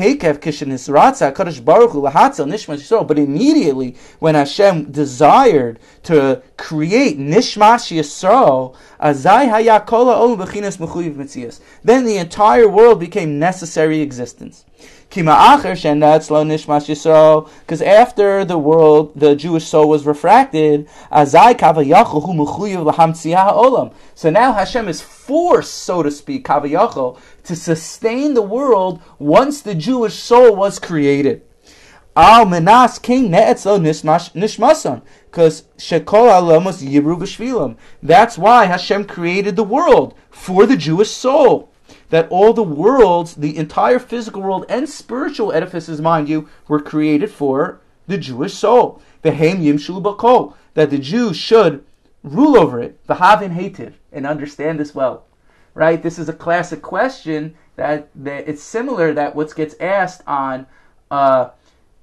immediately, 3.17 3.95
when 4.19 4.35
Hashem 4.35 4.91
desired 4.91 5.79
to 6.03 6.43
create 6.55 7.17
Nishmas 7.17 7.89
Yisrael, 7.89 8.75
then 11.83 12.05
the 12.05 12.17
entire 12.17 12.69
world 12.69 12.99
became 12.99 13.39
necessary 13.39 14.01
existence. 14.01 14.65
Because 15.09 15.27
after 17.81 18.45
the 18.45 18.57
world, 18.59 19.11
the 19.15 19.35
Jewish 19.35 19.65
soul 19.65 19.89
was 19.89 20.05
refracted, 20.05 20.87
so 21.11 21.23
now 24.29 24.53
Hashem 24.53 24.87
is 24.87 25.01
forced, 25.01 25.73
so 25.73 26.03
to 26.03 26.11
speak, 26.11 26.45
to 26.45 27.55
sustain 27.55 28.33
the 28.35 28.41
world 28.43 29.01
once 29.17 29.61
the 29.61 29.73
Jewish 29.73 30.13
soul 30.13 30.55
was 30.55 30.77
created. 30.77 31.41
Al 32.15 32.45
menas 32.45 32.99
king 32.99 33.31
ne'etzlo 33.31 33.79
nishmasan. 33.79 35.01
Because 35.31 35.63
shekol 35.77 36.29
alamos 36.29 36.81
yibru 36.83 37.17
b'shvilam. 37.17 37.77
That's 38.03 38.37
why 38.37 38.65
Hashem 38.65 39.05
created 39.05 39.55
the 39.55 39.63
world 39.63 40.15
for 40.29 40.65
the 40.65 40.75
Jewish 40.75 41.11
soul. 41.11 41.68
That 42.09 42.27
all 42.29 42.53
the 42.53 42.63
worlds, 42.63 43.35
the 43.35 43.55
entire 43.55 43.99
physical 43.99 44.41
world 44.41 44.65
and 44.67 44.89
spiritual 44.89 45.51
edifices, 45.51 46.01
mind 46.01 46.27
you, 46.27 46.49
were 46.67 46.81
created 46.81 47.31
for 47.31 47.81
the 48.07 48.17
Jewish 48.17 48.53
soul. 48.53 49.01
Yimshul 49.23 50.01
bakol. 50.01 50.55
That 50.73 50.89
the 50.89 50.97
Jews 50.97 51.37
should 51.37 51.83
rule 52.23 52.57
over 52.57 52.79
it. 52.79 53.05
V'havin 53.07 53.55
hativ. 53.55 53.93
And 54.11 54.25
understand 54.25 54.79
this 54.79 54.95
well. 54.95 55.25
Right? 55.75 56.01
This 56.01 56.17
is 56.17 56.27
a 56.27 56.33
classic 56.33 56.81
question 56.81 57.55
that, 57.75 58.09
that 58.15 58.49
it's 58.49 58.63
similar 58.63 59.13
that 59.13 59.35
what 59.35 59.55
gets 59.55 59.75
asked 59.79 60.21
on 60.27 60.65
uh, 61.11 61.49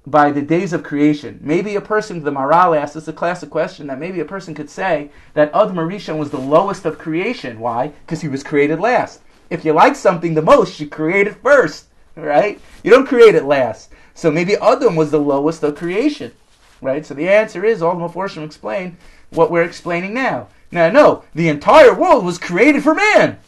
by 0.06 0.30
the 0.30 0.40
days 0.40 0.72
of 0.72 0.84
creation. 0.84 1.40
Maybe 1.42 1.74
a 1.74 1.80
person, 1.80 2.22
the 2.22 2.30
Maharal 2.30 2.80
asks, 2.80 2.96
it's 2.96 3.08
a 3.08 3.12
classic 3.12 3.50
question 3.50 3.88
that 3.88 3.98
maybe 3.98 4.20
a 4.20 4.24
person 4.24 4.54
could 4.54 4.70
say 4.70 5.10
that 5.34 5.50
Adam 5.52 5.76
Rishon 5.76 6.16
was 6.16 6.30
the 6.30 6.38
lowest 6.38 6.84
of 6.84 6.98
creation. 6.98 7.58
Why? 7.58 7.88
Because 7.88 8.20
he 8.20 8.28
was 8.28 8.44
created 8.44 8.78
last. 8.78 9.20
If 9.50 9.64
you 9.64 9.72
like 9.72 9.96
something 9.96 10.34
the 10.34 10.42
most, 10.42 10.80
you 10.80 10.88
create 10.88 11.26
it 11.26 11.36
first, 11.36 11.86
right? 12.14 12.60
You 12.82 12.90
don't 12.90 13.06
create 13.06 13.34
it 13.34 13.44
last. 13.44 13.90
So 14.14 14.30
maybe 14.30 14.56
Adam 14.56 14.96
was 14.96 15.10
the 15.10 15.20
lowest 15.20 15.62
of 15.62 15.76
creation, 15.76 16.32
right? 16.80 17.04
So 17.04 17.14
the 17.14 17.28
answer 17.28 17.64
is 17.64 17.82
all 17.82 17.96
Meforshim 17.96 18.44
explain 18.44 18.96
what 19.30 19.50
we're 19.50 19.62
explaining 19.62 20.14
now. 20.14 20.48
Now, 20.70 20.90
no, 20.90 21.24
the 21.34 21.48
entire 21.48 21.94
world 21.94 22.24
was 22.24 22.38
created 22.38 22.82
for 22.82 22.94
man. 22.94 23.38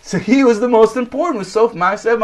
So 0.00 0.18
he 0.18 0.42
was 0.42 0.58
the 0.58 0.68
most 0.68 0.96
important. 0.96 1.38
Was 1.38 1.52
Sof 1.52 1.72
Ma'asev 1.72 2.18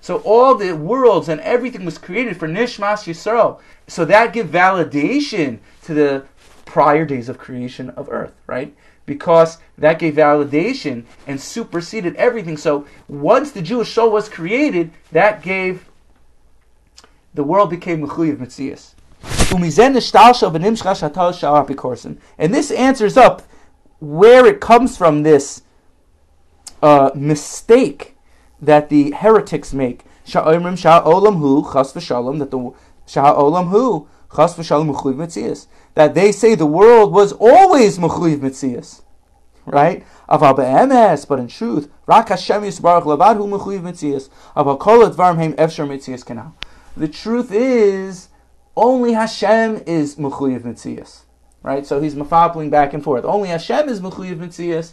so 0.00 0.18
all 0.18 0.54
the 0.54 0.72
worlds 0.72 1.28
and 1.28 1.40
everything 1.40 1.84
was 1.84 1.98
created 1.98 2.36
for 2.36 2.48
Nishmas 2.48 3.04
Yisrael. 3.04 3.60
So 3.86 4.04
that 4.04 4.32
give 4.32 4.48
validation 4.48 5.58
to 5.82 5.94
the 5.94 6.24
prior 6.64 7.04
days 7.04 7.28
of 7.28 7.38
creation 7.38 7.90
of 7.90 8.08
earth, 8.10 8.34
right? 8.46 8.74
Because 9.08 9.56
that 9.78 9.98
gave 9.98 10.14
validation 10.16 11.04
and 11.26 11.40
superseded 11.40 12.14
everything. 12.16 12.58
So 12.58 12.86
once 13.08 13.50
the 13.50 13.62
Jewish 13.62 13.92
soul 13.92 14.10
was 14.10 14.28
created, 14.28 14.90
that 15.12 15.42
gave 15.42 15.88
the 17.32 17.42
world 17.42 17.70
became 17.70 18.06
Mechuyev 18.06 18.36
Metzias. 18.36 18.94
And 22.38 22.54
this 22.54 22.70
answers 22.70 23.16
up 23.16 23.42
where 24.00 24.46
it 24.46 24.60
comes 24.60 24.96
from 24.98 25.22
this 25.22 25.62
uh, 26.82 27.10
mistake 27.14 28.16
that 28.60 28.90
the 28.90 29.12
heretics 29.12 29.72
make. 29.72 30.04
That 30.32 30.44
the 30.44 30.50
sha'olam 30.50 31.38
hu 33.70 34.06
chas 34.30 34.54
v'shalom 34.54 34.92
mechuyev 34.92 35.16
mitzias 35.16 35.66
that 35.98 36.14
they 36.14 36.30
say 36.30 36.54
the 36.54 36.64
world 36.64 37.10
was 37.12 37.32
always 37.32 37.98
mechuyev 37.98 38.38
mitzias, 38.38 39.02
right? 39.66 40.06
Aval 40.28 40.54
be'emes, 40.54 41.26
but 41.26 41.40
in 41.40 41.48
truth, 41.48 41.90
rak 42.06 42.28
Hashem 42.28 42.62
yisbarach 42.62 43.02
levad 43.02 43.34
hu 43.36 43.48
mitzias. 43.48 44.28
Aval 44.54 44.78
kol 44.78 45.00
advarim 45.00 45.56
mitzias 45.56 46.24
kanal. 46.24 46.52
The 46.96 47.08
truth 47.08 47.50
is, 47.50 48.28
only 48.76 49.14
Hashem 49.14 49.82
is 49.88 50.14
mechuyev 50.14 50.60
mitzias, 50.60 51.22
right? 51.64 51.84
So 51.84 52.00
he's 52.00 52.14
mafabling 52.14 52.70
back 52.70 52.94
and 52.94 53.02
forth. 53.02 53.24
Only 53.24 53.48
Hashem 53.48 53.88
is 53.88 54.00
mechuyev 54.00 54.36
mitzias, 54.36 54.92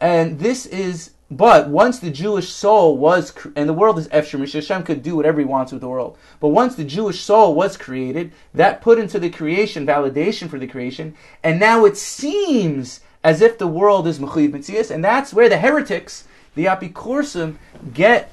and 0.00 0.38
this 0.38 0.66
is 0.66 1.14
but 1.30 1.68
once 1.68 1.98
the 1.98 2.10
Jewish 2.10 2.48
soul 2.48 2.96
was, 2.96 3.34
and 3.54 3.68
the 3.68 3.74
world 3.74 3.98
is 3.98 4.08
Efshir, 4.08 4.50
Hashem 4.50 4.82
could 4.82 5.02
do 5.02 5.14
whatever 5.14 5.40
he 5.40 5.44
wants 5.44 5.72
with 5.72 5.82
the 5.82 5.88
world. 5.88 6.16
But 6.40 6.48
once 6.48 6.74
the 6.74 6.84
Jewish 6.84 7.20
soul 7.20 7.54
was 7.54 7.76
created, 7.76 8.32
that 8.54 8.80
put 8.80 8.98
into 8.98 9.18
the 9.18 9.28
creation 9.28 9.86
validation 9.86 10.48
for 10.48 10.58
the 10.58 10.66
creation, 10.66 11.14
and 11.42 11.60
now 11.60 11.84
it 11.84 11.98
seems 11.98 13.00
as 13.22 13.42
if 13.42 13.58
the 13.58 13.66
world 13.66 14.06
is 14.06 14.18
Mechuyiv 14.18 14.52
Mitzias, 14.52 14.90
and 14.90 15.04
that's 15.04 15.34
where 15.34 15.50
the 15.50 15.58
heretics, 15.58 16.24
the 16.54 16.64
Apikursim, 16.64 17.56
get 17.92 18.32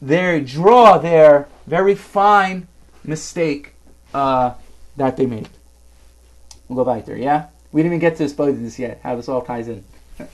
their, 0.00 0.40
draw 0.40 0.96
their 0.96 1.46
very 1.66 1.94
fine 1.94 2.68
mistake 3.04 3.74
uh, 4.14 4.54
that 4.96 5.18
they 5.18 5.26
made. 5.26 5.48
We'll 6.68 6.82
go 6.82 6.90
back 6.90 7.04
there, 7.04 7.18
yeah? 7.18 7.48
We 7.72 7.82
didn't 7.82 7.96
even 7.96 8.00
get 8.00 8.16
to 8.16 8.22
this 8.22 8.32
this 8.32 8.78
yet, 8.78 9.00
how 9.02 9.16
this 9.16 9.28
all 9.28 9.42
ties 9.42 9.68
in. 9.68 9.84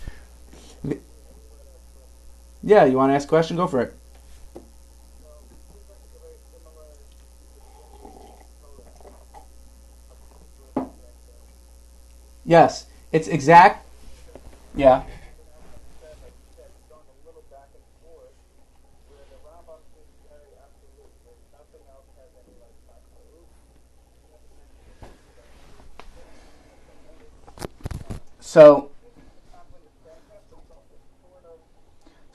Yeah, 2.62 2.84
you 2.84 2.96
want 2.96 3.10
to 3.10 3.14
ask 3.14 3.26
a 3.26 3.28
question? 3.28 3.56
Go 3.56 3.66
for 3.66 3.80
it. 3.80 3.94
Yes, 12.44 12.86
it's 13.10 13.26
exact. 13.26 13.84
Yeah. 14.74 15.02
So 28.38 28.90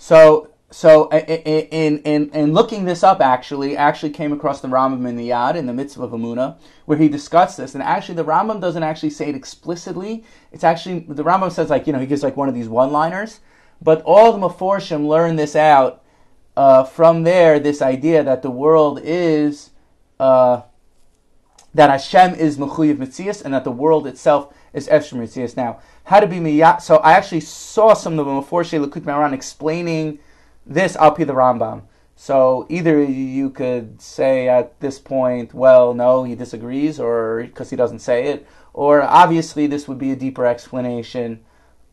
So 0.01 0.49
so 0.71 1.09
in, 1.09 1.99
in, 1.99 2.29
in 2.31 2.53
looking 2.53 2.85
this 2.85 3.03
up, 3.03 3.21
actually, 3.21 3.77
actually 3.77 4.09
came 4.09 4.33
across 4.33 4.59
the 4.59 4.67
Rambam 4.67 5.07
in 5.07 5.15
the 5.15 5.29
Yad 5.29 5.55
in 5.55 5.67
the 5.67 5.73
Mitzvah 5.73 6.05
of 6.05 6.11
Amuna, 6.11 6.57
where 6.85 6.97
he 6.97 7.07
discussed 7.07 7.57
this. 7.57 7.75
And 7.75 7.83
actually, 7.83 8.15
the 8.15 8.25
Rambam 8.25 8.59
doesn't 8.59 8.81
actually 8.81 9.11
say 9.11 9.29
it 9.29 9.35
explicitly. 9.35 10.23
It's 10.51 10.63
actually 10.63 11.01
the 11.01 11.23
Rambam 11.23 11.51
says 11.51 11.69
like 11.69 11.85
you 11.85 11.93
know 11.93 11.99
he 11.99 12.07
gives 12.07 12.23
like 12.23 12.35
one 12.35 12.49
of 12.49 12.55
these 12.55 12.67
one-liners, 12.67 13.41
but 13.79 14.01
all 14.01 14.31
the 14.31 14.39
Meforshim 14.47 15.07
learn 15.07 15.35
this 15.35 15.55
out 15.55 16.01
uh, 16.57 16.83
from 16.83 17.21
there. 17.21 17.59
This 17.59 17.79
idea 17.79 18.23
that 18.23 18.41
the 18.41 18.49
world 18.49 18.99
is 19.03 19.69
uh, 20.19 20.63
that 21.75 21.91
Hashem 21.91 22.33
is 22.33 22.57
Mechuyev 22.57 22.95
Mitzias 22.95 23.45
and 23.45 23.53
that 23.53 23.65
the 23.65 23.71
world 23.71 24.07
itself 24.07 24.51
is 24.73 24.87
Efshem 24.87 25.19
Mitzias. 25.19 25.57
Now, 25.57 25.79
how 26.05 26.19
to 26.19 26.27
be 26.27 26.37
miyat. 26.37 26.81
So 26.81 26.97
I 26.97 27.13
actually 27.13 27.41
saw 27.41 27.93
some 27.93 28.19
of 28.19 28.25
them 28.25 28.39
before 28.39 28.63
Sheila 28.63 28.89
Maran 29.01 29.33
explaining 29.33 30.19
this 30.65 30.95
I'll 30.97 31.15
the 31.15 31.33
Rambam. 31.33 31.83
So 32.15 32.67
either 32.69 33.03
you 33.03 33.49
could 33.49 33.99
say 34.01 34.47
at 34.47 34.79
this 34.79 34.99
point, 34.99 35.53
well, 35.53 35.93
no, 35.93 36.23
he 36.23 36.35
disagrees, 36.35 36.99
or 36.99 37.41
because 37.41 37.71
he 37.71 37.75
doesn't 37.75 37.99
say 37.99 38.27
it, 38.27 38.45
or 38.73 39.01
obviously 39.01 39.65
this 39.65 39.87
would 39.87 39.97
be 39.97 40.11
a 40.11 40.15
deeper 40.15 40.45
explanation 40.45 41.43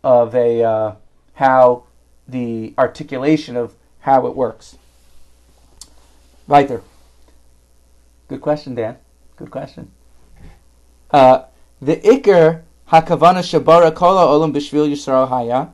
of 0.04 0.34
a 0.34 0.62
uh, 0.62 0.94
how 1.34 1.84
the 2.28 2.74
articulation 2.76 3.56
of 3.56 3.74
how 4.00 4.26
it 4.26 4.36
works. 4.36 4.76
Weiter. 6.46 6.82
Good 8.28 8.42
question, 8.42 8.74
Dan. 8.74 8.98
Good 9.36 9.50
question. 9.50 9.90
Uh, 11.10 11.44
the 11.80 11.96
Iker 11.96 12.64
Hakavana 12.90 13.42
Shabara 13.42 13.94
Kola 13.94 14.24
Olam 14.26 14.50
Bishvil 14.50 14.88
Yisrael 14.90 15.28
Haya. 15.28 15.68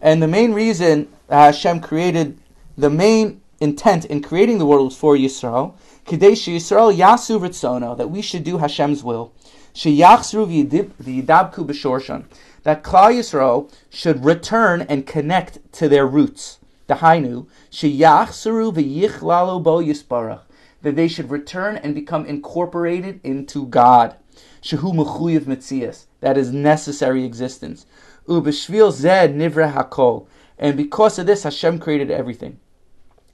And 0.00 0.22
the 0.22 0.28
main 0.28 0.52
reason 0.52 1.08
Hashem 1.28 1.80
created, 1.80 2.38
the 2.78 2.88
main 2.88 3.40
intent 3.58 4.04
in 4.04 4.22
creating 4.22 4.58
the 4.58 4.66
world 4.66 4.84
was 4.84 4.96
for 4.96 5.16
Yisrael. 5.16 5.74
Kadesh 6.04 6.46
Yisrael 6.46 6.96
Yasu 6.96 7.40
Ritzono, 7.40 7.96
that 7.96 8.08
we 8.08 8.22
should 8.22 8.44
do 8.44 8.58
Hashem's 8.58 9.02
will. 9.02 9.32
Sheyachsru 9.74 10.46
v'yidabku 10.46 11.66
b'shorshan. 11.66 12.26
That 12.62 12.84
Klal 12.84 13.14
Yisrael 13.14 13.68
should 13.88 14.24
return 14.24 14.82
and 14.82 15.04
connect 15.04 15.72
to 15.72 15.88
their 15.88 16.06
roots. 16.06 16.60
Dahainu, 16.88 17.48
sheyachsru 17.72 18.72
v'yichlalo 18.72 19.60
bo 19.60 19.78
yisparach. 19.78 20.42
That 20.82 20.94
they 20.94 21.08
should 21.08 21.30
return 21.30 21.78
and 21.78 21.96
become 21.96 22.26
incorporated 22.26 23.18
into 23.24 23.66
God. 23.66 24.14
Shehu 24.62 24.92
mechuyev 24.94 25.42
mitzias 25.42 26.06
that 26.20 26.36
is 26.36 26.52
necessary 26.52 27.24
existence. 27.24 27.86
Ubeshvil 28.28 28.92
zed 28.92 29.34
nivra 29.34 29.72
hakol. 29.74 30.26
And 30.58 30.76
because 30.76 31.18
of 31.18 31.26
this, 31.26 31.44
Hashem 31.44 31.78
created 31.78 32.10
everything. 32.10 32.58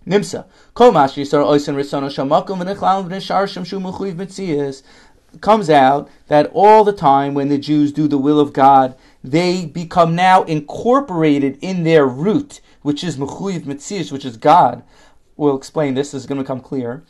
Nimsa. 0.07 0.47
Kol 0.75 0.93
mash 0.93 1.15
yisar 1.15 1.45
oisin 1.45 1.75
risono 1.75 2.09
shamakum 2.09 2.63
v'nechlalim 2.63 3.09
v'neshar 3.09 3.49
shem 3.49 3.65
shu 3.65 3.81
mechuyev 3.81 4.15
mitzias 4.15 4.83
comes 5.41 5.69
out 5.71 6.09
that 6.29 6.51
all 6.53 6.85
the 6.85 6.93
time 6.93 7.35
when 7.35 7.49
the 7.49 7.59
Jews 7.59 7.93
do 7.93 8.09
the 8.09 8.19
will 8.19 8.41
of 8.41 8.53
God, 8.53 8.97
they 9.23 9.67
become 9.67 10.15
now 10.15 10.43
incorporated 10.45 11.59
in 11.61 11.83
their 11.85 12.07
root, 12.07 12.61
which 12.83 13.03
is 13.05 13.17
Mechuyev 13.17 13.63
Metzias, 13.63 14.13
which 14.13 14.25
is 14.25 14.37
God. 14.37 14.83
We'll 15.37 15.57
explain 15.57 15.95
this, 15.95 16.13
this 16.13 16.23
is 16.23 16.27
going 16.27 16.39
to 16.39 16.45
become 16.45 16.61
clear. 16.61 17.05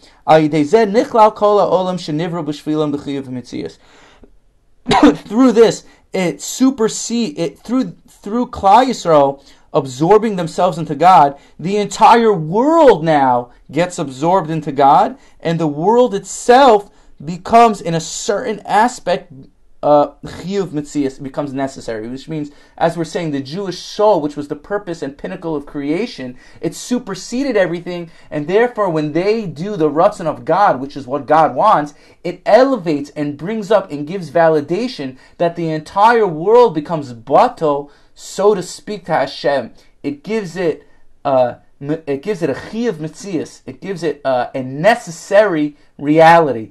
through 5.14 5.52
this, 5.52 5.84
it 6.12 6.40
supersede 6.40 7.38
it 7.38 7.58
through 7.58 7.96
through 8.08 8.46
Klal 8.46 8.86
Yisrael. 8.86 9.44
absorbing 9.72 10.36
themselves 10.36 10.78
into 10.78 10.94
God, 10.94 11.38
the 11.58 11.76
entire 11.76 12.32
world 12.32 13.04
now 13.04 13.50
gets 13.70 13.98
absorbed 13.98 14.48
into 14.50 14.72
God, 14.72 15.18
and 15.40 15.60
the 15.60 15.66
world 15.66 16.14
itself 16.14 16.90
becomes, 17.22 17.80
in 17.80 17.94
a 17.94 18.00
certain 18.00 18.60
aspect, 18.60 19.32
chiyuv 19.86 20.68
mitzias 20.68 21.22
becomes 21.22 21.52
necessary, 21.52 22.08
which 22.08 22.28
means, 22.28 22.50
as 22.76 22.96
we're 22.96 23.04
saying, 23.04 23.30
the 23.30 23.40
Jewish 23.40 23.78
soul, 23.78 24.20
which 24.20 24.36
was 24.36 24.48
the 24.48 24.56
purpose 24.56 25.00
and 25.00 25.16
pinnacle 25.16 25.54
of 25.54 25.64
creation, 25.64 26.36
it 26.60 26.74
superseded 26.74 27.56
everything, 27.56 28.10
and 28.28 28.48
therefore, 28.48 28.90
when 28.90 29.12
they 29.12 29.46
do 29.46 29.76
the 29.76 29.88
ratzon 29.88 30.26
of 30.26 30.44
God, 30.44 30.80
which 30.80 30.96
is 30.96 31.06
what 31.06 31.26
God 31.26 31.54
wants, 31.54 31.94
it 32.24 32.42
elevates 32.44 33.10
and 33.10 33.36
brings 33.36 33.70
up 33.70 33.92
and 33.92 34.08
gives 34.08 34.30
validation 34.30 35.18
that 35.38 35.54
the 35.54 35.70
entire 35.70 36.26
world 36.26 36.74
becomes 36.74 37.12
bato, 37.12 37.88
so 38.12 38.56
to 38.56 38.62
speak, 38.62 39.04
to 39.04 39.12
Hashem. 39.12 39.72
It 40.02 40.24
gives 40.24 40.56
it. 40.56 40.86
Uh, 41.24 41.56
it 41.78 42.22
gives 42.22 42.40
it 42.40 42.48
a 42.48 42.54
chiyuv 42.54 42.94
mitzias. 42.94 43.60
It 43.66 43.82
gives 43.82 44.02
it 44.02 44.22
uh, 44.24 44.48
a 44.54 44.62
necessary 44.62 45.76
reality 45.98 46.70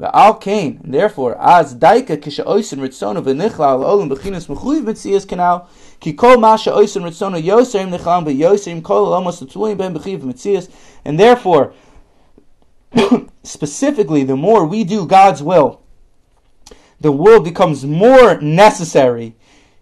Ve'al 0.00 0.40
kain, 0.40 0.80
and 0.84 0.94
therefore, 0.94 1.36
as 1.40 1.74
daika 1.74 2.16
kisha 2.16 2.44
oisin 2.46 2.78
ritzono 2.78 3.20
v'nichla 3.20 3.84
al 3.84 4.08
b'chinas 4.08 4.46
mechuyiv 4.46 4.84
mitzias 4.84 5.26
kanal, 5.26 5.66
ki 5.98 6.12
kol 6.12 6.38
ma 6.38 6.54
she 6.54 6.70
oisin 6.70 7.02
ritzono 7.02 7.42
yoserim 7.42 7.90
nichlam 7.90 8.24
v'yoserim 8.24 8.80
kol 8.80 9.06
alamos 9.06 9.40
t'tzulim 9.40 9.76
ben 9.76 9.92
b'chiv 9.92 10.20
mitzias, 10.20 10.70
and 11.04 11.18
therefore, 11.18 11.72
specifically, 13.42 14.22
the 14.22 14.36
more 14.36 14.64
we 14.64 14.84
do 14.84 15.04
God's 15.04 15.42
will, 15.42 15.80
the 17.00 17.10
world 17.10 17.42
becomes 17.42 17.84
more 17.84 18.40
necessary, 18.40 19.34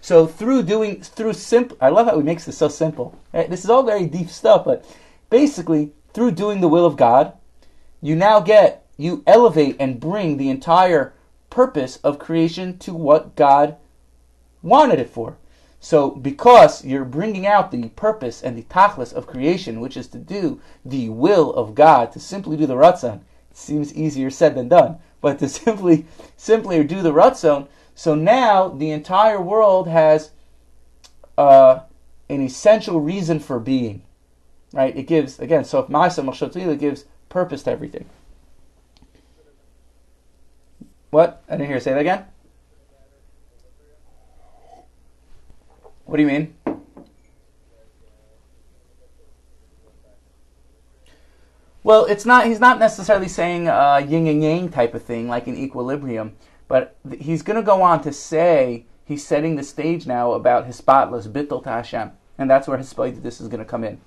So 0.00 0.26
through 0.26 0.62
doing 0.62 1.02
through 1.02 1.34
simple, 1.34 1.76
I 1.80 1.88
love 1.88 2.06
how 2.06 2.16
he 2.16 2.22
makes 2.22 2.44
this 2.44 2.58
so 2.58 2.68
simple. 2.68 3.18
Right? 3.32 3.50
This 3.50 3.64
is 3.64 3.70
all 3.70 3.82
very 3.82 4.06
deep 4.06 4.30
stuff, 4.30 4.64
but 4.64 4.84
basically 5.30 5.92
through 6.14 6.32
doing 6.32 6.60
the 6.60 6.68
will 6.68 6.86
of 6.86 6.96
God, 6.96 7.32
you 8.00 8.16
now 8.16 8.40
get 8.40 8.86
you 8.96 9.22
elevate 9.26 9.76
and 9.78 10.00
bring 10.00 10.36
the 10.36 10.50
entire 10.50 11.14
purpose 11.50 11.96
of 11.98 12.18
creation 12.18 12.76
to 12.78 12.92
what 12.92 13.36
God 13.36 13.76
wanted 14.62 14.98
it 14.98 15.08
for. 15.08 15.36
So, 15.80 16.10
because 16.10 16.84
you're 16.84 17.04
bringing 17.04 17.46
out 17.46 17.70
the 17.70 17.88
purpose 17.90 18.42
and 18.42 18.58
the 18.58 18.64
tachlis 18.64 19.12
of 19.12 19.28
creation, 19.28 19.80
which 19.80 19.96
is 19.96 20.08
to 20.08 20.18
do 20.18 20.60
the 20.84 21.08
will 21.08 21.52
of 21.54 21.76
God, 21.76 22.10
to 22.12 22.20
simply 22.20 22.56
do 22.56 22.66
the 22.66 22.74
ratzon, 22.74 23.20
it 23.50 23.56
seems 23.56 23.94
easier 23.94 24.28
said 24.28 24.56
than 24.56 24.68
done, 24.68 24.98
but 25.20 25.38
to 25.38 25.48
simply, 25.48 26.06
simply 26.36 26.82
do 26.82 27.00
the 27.00 27.12
ratzon, 27.12 27.68
so 27.98 28.14
now 28.14 28.68
the 28.68 28.92
entire 28.92 29.42
world 29.42 29.88
has 29.88 30.30
uh, 31.36 31.80
an 32.28 32.40
essential 32.40 33.00
reason 33.00 33.40
for 33.40 33.58
being, 33.58 34.02
right? 34.72 34.96
It 34.96 35.08
gives 35.08 35.40
again. 35.40 35.64
So 35.64 35.80
if 35.80 35.88
Ma'aseh 35.88 36.24
Machshatzila 36.24 36.78
gives 36.78 37.06
purpose 37.28 37.64
to 37.64 37.72
everything. 37.72 38.08
What? 41.10 41.42
I 41.48 41.56
didn't 41.56 41.70
hear. 41.70 41.80
Say 41.80 41.90
that 41.90 41.98
again. 41.98 42.24
What 46.04 46.18
do 46.18 46.22
you 46.22 46.28
mean? 46.28 46.54
Well, 51.82 52.04
it's 52.04 52.24
not. 52.24 52.46
He's 52.46 52.60
not 52.60 52.78
necessarily 52.78 53.26
saying 53.26 53.66
uh, 53.66 54.06
yin 54.08 54.28
and 54.28 54.40
yang 54.40 54.68
type 54.68 54.94
of 54.94 55.02
thing, 55.02 55.26
like 55.26 55.48
an 55.48 55.56
equilibrium. 55.56 56.36
But 56.68 56.96
he's 57.18 57.42
going 57.42 57.56
to 57.56 57.62
go 57.62 57.82
on 57.82 58.02
to 58.02 58.12
say 58.12 58.84
he's 59.04 59.26
setting 59.26 59.56
the 59.56 59.62
stage 59.62 60.06
now 60.06 60.32
about 60.32 60.66
his 60.66 60.76
spotless 60.76 61.26
bittul 61.26 61.62
to 61.64 61.70
Hashem, 61.70 62.12
and 62.36 62.48
that's 62.48 62.68
where 62.68 62.78
his 62.78 62.92
this 62.92 63.40
is 63.40 63.48
going 63.48 63.58
to 63.58 63.64
come 63.64 63.84
in. 63.84 64.00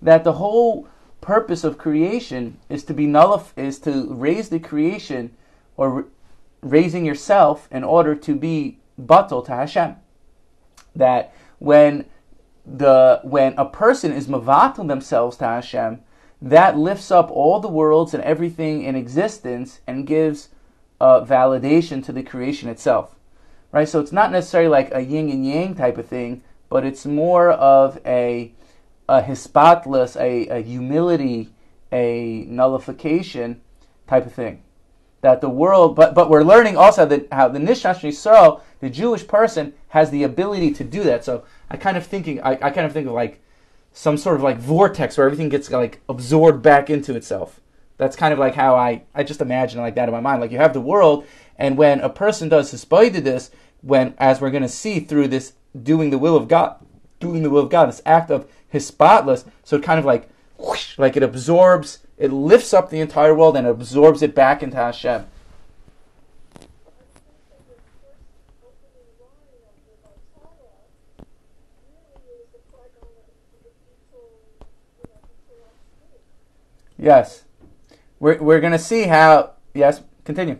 That 0.00 0.24
the 0.24 0.34
whole 0.34 0.88
purpose 1.20 1.64
of 1.64 1.78
creation 1.78 2.58
is 2.68 2.84
to 2.84 2.94
be 2.94 3.06
nullif- 3.06 3.56
is 3.56 3.78
to 3.80 4.06
raise 4.14 4.48
the 4.48 4.60
creation 4.60 5.34
or 5.76 6.06
raising 6.60 7.04
yourself 7.04 7.68
in 7.70 7.82
order 7.82 8.14
to 8.14 8.36
be 8.36 8.78
batal 9.00 9.44
to 9.46 9.52
Hashem. 9.52 9.96
That 10.94 11.34
when 11.58 12.04
the 12.64 13.20
when 13.24 13.54
a 13.58 13.64
person 13.64 14.12
is 14.12 14.28
mavatal 14.28 14.86
themselves 14.86 15.36
to 15.38 15.44
Hashem, 15.44 16.00
that 16.40 16.78
lifts 16.78 17.10
up 17.10 17.30
all 17.30 17.58
the 17.58 17.68
worlds 17.68 18.14
and 18.14 18.22
everything 18.22 18.82
in 18.82 18.94
existence 18.94 19.80
and 19.86 20.06
gives 20.06 20.50
uh, 21.00 21.24
validation 21.24 22.04
to 22.04 22.12
the 22.12 22.22
creation 22.22 22.68
itself. 22.68 23.14
Right? 23.72 23.88
So 23.88 24.00
it's 24.00 24.12
not 24.12 24.30
necessarily 24.30 24.68
like 24.68 24.94
a 24.94 25.00
yin 25.00 25.30
and 25.30 25.46
yang 25.46 25.74
type 25.74 25.98
of 25.98 26.06
thing, 26.06 26.42
but 26.68 26.84
it's 26.84 27.04
more 27.04 27.50
of 27.50 28.00
a 28.06 28.52
a 29.06 29.22
hispatlus, 29.22 30.18
a, 30.18 30.48
a 30.48 30.62
humility, 30.62 31.50
a 31.92 32.46
nullification 32.48 33.60
type 34.06 34.24
of 34.24 34.32
thing 34.32 34.62
that 35.24 35.40
the 35.40 35.48
world, 35.48 35.96
but 35.96 36.14
but 36.14 36.28
we're 36.28 36.44
learning 36.44 36.76
also 36.76 37.06
that 37.06 37.26
how 37.32 37.48
the 37.48 37.58
Nishmas 37.58 38.00
Yisrael, 38.00 38.60
the 38.80 38.90
Jewish 38.90 39.26
person, 39.26 39.72
has 39.88 40.10
the 40.10 40.22
ability 40.22 40.70
to 40.74 40.84
do 40.84 41.02
that. 41.04 41.24
So 41.24 41.44
I 41.70 41.78
kind 41.78 41.96
of 41.96 42.06
thinking, 42.06 42.42
I, 42.42 42.52
I 42.60 42.70
kind 42.70 42.86
of 42.86 42.92
think 42.92 43.06
of 43.06 43.14
like 43.14 43.42
some 43.92 44.18
sort 44.18 44.36
of 44.36 44.42
like 44.42 44.58
vortex 44.58 45.16
where 45.16 45.24
everything 45.24 45.48
gets 45.48 45.70
like 45.70 46.02
absorbed 46.10 46.62
back 46.62 46.90
into 46.90 47.16
itself. 47.16 47.58
That's 47.96 48.16
kind 48.16 48.32
of 48.32 48.38
like 48.38 48.54
how 48.54 48.74
I 48.74 49.02
I 49.14 49.22
just 49.22 49.40
imagine 49.40 49.80
like 49.80 49.94
that 49.94 50.08
in 50.08 50.14
my 50.14 50.20
mind. 50.20 50.40
Like 50.40 50.50
you 50.50 50.58
have 50.58 50.72
the 50.74 50.80
world, 50.80 51.26
and 51.58 51.76
when 51.76 52.00
a 52.00 52.08
person 52.08 52.48
does 52.48 52.72
hispaida 52.72 53.22
this, 53.22 53.50
when 53.82 54.14
as 54.18 54.40
we're 54.40 54.50
going 54.50 54.62
to 54.62 54.68
see 54.68 55.00
through 55.00 55.28
this 55.28 55.52
doing 55.80 56.10
the 56.10 56.18
will 56.18 56.36
of 56.36 56.48
God, 56.48 56.76
doing 57.20 57.42
the 57.42 57.50
will 57.50 57.62
of 57.62 57.70
God, 57.70 57.88
this 57.88 58.02
act 58.04 58.30
of 58.30 58.50
his 58.68 58.86
spotless, 58.86 59.44
so 59.62 59.76
it 59.76 59.82
kind 59.82 59.98
of 59.98 60.04
like 60.04 60.28
whoosh, 60.58 60.98
like 60.98 61.16
it 61.16 61.22
absorbs 61.22 61.98
it 62.16 62.32
lifts 62.32 62.72
up 62.72 62.90
the 62.90 63.00
entire 63.00 63.34
world 63.34 63.56
and 63.56 63.66
absorbs 63.66 64.22
it 64.22 64.34
back 64.34 64.62
into 64.62 64.76
Hashem. 64.76 65.26
Yes. 76.96 77.43
We're, 78.24 78.40
we're 78.40 78.60
going 78.60 78.72
to 78.72 78.78
see 78.78 79.02
how. 79.02 79.50
Yes, 79.74 80.00
continue. 80.24 80.56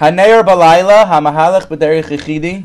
Haneir 0.00 0.42
balayla 0.42 1.04
hamahalach 1.04 1.68
b'derech 1.68 2.08
yichidi. 2.08 2.64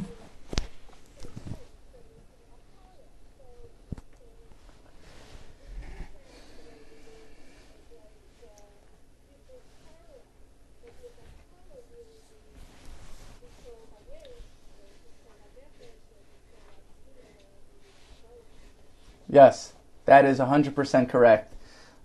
Yes, 19.27 19.73
that 20.05 20.25
is 20.25 20.39
100% 20.39 21.09
correct. 21.09 21.53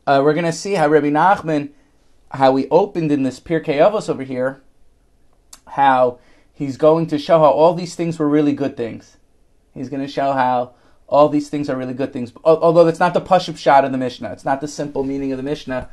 Uh, 0.07 0.21
we're 0.25 0.35
going 0.35 0.45
to 0.45 0.53
see 0.53 0.75
how 0.75 0.89
Rabbi 0.89 1.11
Nachman, 1.11 1.71
how 2.31 2.53
we 2.53 2.69
opened 2.69 3.13
in 3.13 3.23
this 3.23 3.41
Pirkei 3.41 3.77
Avos 3.77 4.09
over 4.09 4.23
here, 4.23 4.63
how 5.67 6.19
he's 6.55 6.77
going 6.77 7.07
to 7.09 7.19
show 7.19 7.39
how 7.39 7.51
all 7.51 7.75
these 7.75 7.95
things 7.95 8.19
were 8.19 8.29
really 8.29 8.53
good 8.53 8.77
things. 8.77 9.17
He's 9.75 9.89
going 9.89 10.03
to 10.03 10.11
show 10.11 10.33
how 10.33 10.75
all 11.07 11.29
these 11.29 11.49
things 11.49 11.71
are 11.71 11.77
really 11.77 11.95
good 11.95 12.13
things. 12.13 12.33
Although 12.45 12.85
that's 12.85 13.01
not 13.01 13.15
the 13.15 13.21
Pashut 13.21 13.55
pshat 13.55 13.85
of 13.85 13.93
the 13.93 13.99
Mishnah, 13.99 14.33
it's 14.33 14.45
not 14.45 14.61
the 14.61 14.69
simple 14.69 15.05
meaning 15.05 15.33
of 15.33 15.37
the 15.37 15.43
Mishnah, 15.43 15.89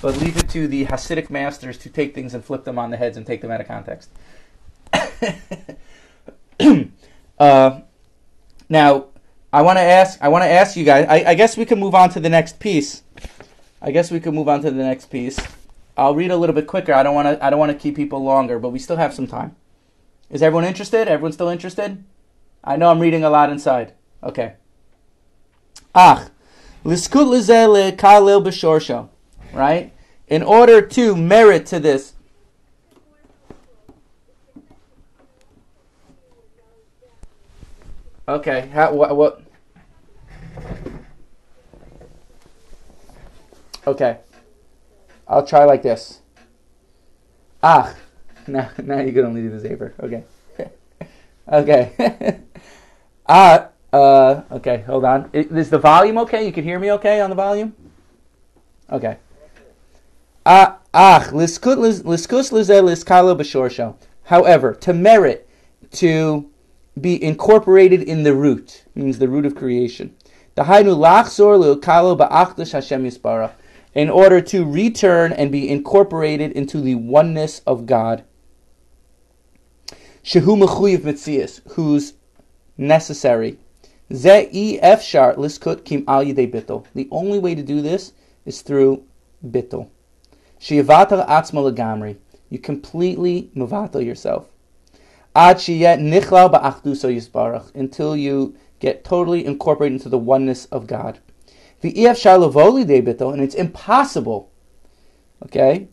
but 0.00 0.16
leave 0.18 0.36
it 0.36 0.48
to 0.50 0.68
the 0.68 0.86
Hasidic 0.86 1.30
masters 1.30 1.78
to 1.78 1.88
take 1.88 2.14
things 2.14 2.34
and 2.34 2.44
flip 2.44 2.64
them 2.64 2.78
on 2.78 2.90
the 2.90 2.96
heads 2.96 3.16
and 3.16 3.26
take 3.26 3.40
them 3.40 3.50
out 3.50 3.60
of 3.60 3.66
context. 3.66 4.10
uh, 7.38 7.80
now, 8.68 9.06
I 9.56 9.62
want 9.62 9.78
to 9.78 9.82
ask. 9.82 10.18
I 10.20 10.28
want 10.28 10.42
to 10.42 10.50
ask 10.50 10.76
you 10.76 10.84
guys. 10.84 11.06
I, 11.08 11.30
I 11.30 11.34
guess 11.34 11.56
we 11.56 11.64
can 11.64 11.80
move 11.80 11.94
on 11.94 12.10
to 12.10 12.20
the 12.20 12.28
next 12.28 12.60
piece. 12.60 13.02
I 13.80 13.90
guess 13.90 14.10
we 14.10 14.20
can 14.20 14.34
move 14.34 14.50
on 14.50 14.60
to 14.60 14.70
the 14.70 14.82
next 14.82 15.06
piece. 15.06 15.40
I'll 15.96 16.14
read 16.14 16.30
a 16.30 16.36
little 16.36 16.54
bit 16.54 16.66
quicker. 16.66 16.92
I 16.92 17.02
don't 17.02 17.14
want 17.14 17.26
to. 17.26 17.42
I 17.42 17.48
don't 17.48 17.58
want 17.58 17.72
to 17.72 17.78
keep 17.78 17.96
people 17.96 18.22
longer, 18.22 18.58
but 18.58 18.68
we 18.68 18.78
still 18.78 18.98
have 18.98 19.14
some 19.14 19.26
time. 19.26 19.56
Is 20.28 20.42
everyone 20.42 20.66
interested? 20.66 21.08
Everyone 21.08 21.32
still 21.32 21.48
interested? 21.48 22.04
I 22.62 22.76
know 22.76 22.90
I'm 22.90 22.98
reading 22.98 23.24
a 23.24 23.30
lot 23.30 23.48
inside. 23.48 23.94
Okay. 24.22 24.56
Ach, 25.94 26.28
liskut 26.84 27.96
kalil. 27.96 29.10
Right. 29.54 29.94
In 30.28 30.42
order 30.42 30.82
to 30.82 31.16
merit 31.16 31.64
to 31.72 31.80
this. 31.80 32.12
Okay. 38.28 38.68
How, 38.74 38.92
what, 38.92 39.16
what? 39.16 39.45
Okay. 43.86 44.18
I'll 45.28 45.46
try 45.46 45.64
like 45.64 45.82
this. 45.82 46.20
Ah, 47.62 47.94
now, 48.46 48.70
now 48.82 49.00
you 49.00 49.12
can 49.12 49.24
only 49.24 49.42
do 49.42 49.58
the 49.58 49.68
zaver. 49.68 49.92
Okay. 50.00 50.24
okay. 51.52 52.40
ah, 53.28 53.68
uh, 53.92 54.42
okay, 54.52 54.82
hold 54.86 55.04
on. 55.04 55.30
Is 55.32 55.70
the 55.70 55.78
volume 55.78 56.18
okay? 56.18 56.44
You 56.44 56.52
can 56.52 56.64
hear 56.64 56.78
me 56.78 56.92
okay 56.92 57.20
on 57.20 57.30
the 57.30 57.36
volume? 57.36 57.74
Okay. 58.90 59.16
Ah, 60.44 60.78
ah, 60.94 61.28
liskus 61.32 62.52
lizel 62.52 62.84
liskalo 62.84 63.36
b'shorsho. 63.36 63.96
However, 64.24 64.74
to 64.74 64.92
merit, 64.92 65.48
to 65.92 66.50
be 67.00 67.22
incorporated 67.22 68.02
in 68.02 68.22
the 68.22 68.34
root, 68.34 68.84
means 68.94 69.18
the 69.18 69.28
root 69.28 69.46
of 69.46 69.54
creation. 69.54 70.14
Dahainu 70.56 70.96
lachzor 70.96 71.58
leukalo 71.58 72.16
ba'achdash 72.16 73.52
in 73.94 74.10
order 74.10 74.40
to 74.40 74.64
return 74.64 75.32
and 75.32 75.52
be 75.52 75.68
incorporated 75.68 76.52
into 76.52 76.80
the 76.80 76.94
oneness 76.94 77.60
of 77.66 77.86
God. 77.86 78.24
Shehu 80.22 80.56
mechuyev 80.58 80.98
mitzias, 80.98 81.60
who's 81.72 82.14
necessary. 82.76 83.58
Ze 84.12 84.80
efshar 84.82 85.36
liskut 85.36 85.84
kim 85.84 86.04
al 86.08 86.24
yidei 86.24 86.50
bittel. 86.50 86.84
The 86.94 87.08
only 87.10 87.38
way 87.38 87.54
to 87.54 87.62
do 87.62 87.80
this 87.80 88.12
is 88.44 88.62
through 88.62 89.02
bittel. 89.46 89.88
Sheyevatel 90.60 91.26
atzma 91.28 91.70
legamri. 91.70 92.16
You 92.50 92.58
completely 92.58 93.50
mevatel 93.54 94.04
yourself. 94.04 94.48
Ad 95.34 95.56
sheyet 95.56 96.00
nichlal 96.00 96.52
ba'achduso 96.52 97.14
yisbarach. 97.14 97.74
Until 97.74 98.16
you 98.16 98.56
get 98.80 99.04
totally 99.04 99.44
incorporated 99.44 99.94
into 99.94 100.08
the 100.08 100.18
oneness 100.18 100.66
of 100.66 100.86
God. 100.86 101.18
The 101.80 102.06
and 102.06 103.42
it's 103.42 103.54
impossible. 103.54 104.50
Okay? 105.44 105.88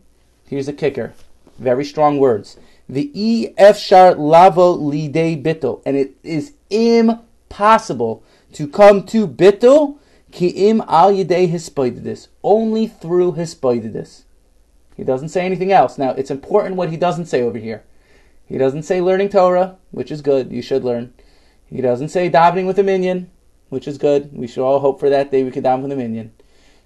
Here's 0.48 0.68
a 0.68 0.72
kicker. 0.72 1.14
Very 1.58 1.84
strong 1.84 2.18
words. 2.18 2.58
The 2.88 3.52
EF 3.56 3.78
Shar 3.78 4.14
Lavo 4.14 4.72
Lide 4.72 5.42
Bito, 5.42 5.82
and 5.86 5.96
it 5.96 6.16
is 6.22 6.52
impossible 6.68 8.22
to 8.52 8.68
come 8.68 9.04
to 9.06 9.26
Bito 9.26 9.98
ki 10.32 10.48
im 10.48 10.82
al 10.88 11.12
yidei 11.12 11.48
hisbodedus, 11.48 12.28
only 12.42 12.86
through 12.86 13.32
hisbodedus. 13.32 14.24
He 14.96 15.04
doesn't 15.04 15.30
say 15.30 15.46
anything 15.46 15.72
else. 15.72 15.96
Now, 15.96 16.10
it's 16.10 16.30
important 16.30 16.76
what 16.76 16.90
he 16.90 16.96
doesn't 16.96 17.26
say 17.26 17.42
over 17.42 17.58
here. 17.58 17.84
He 18.46 18.58
doesn't 18.58 18.82
say 18.82 19.00
learning 19.00 19.30
Torah, 19.30 19.76
which 19.90 20.12
is 20.12 20.20
good. 20.20 20.52
You 20.52 20.60
should 20.60 20.84
learn. 20.84 21.14
He 21.66 21.80
doesn't 21.80 22.08
say 22.08 22.30
davening 22.30 22.66
with 22.66 22.78
a 22.78 22.82
minion, 22.82 23.30
which 23.68 23.88
is 23.88 23.98
good. 23.98 24.30
We 24.32 24.46
should 24.46 24.64
all 24.64 24.80
hope 24.80 25.00
for 25.00 25.10
that 25.10 25.30
day 25.30 25.42
we 25.42 25.50
can 25.50 25.62
down 25.62 25.82
with 25.82 25.92
a 25.92 25.96
minion. 25.96 26.32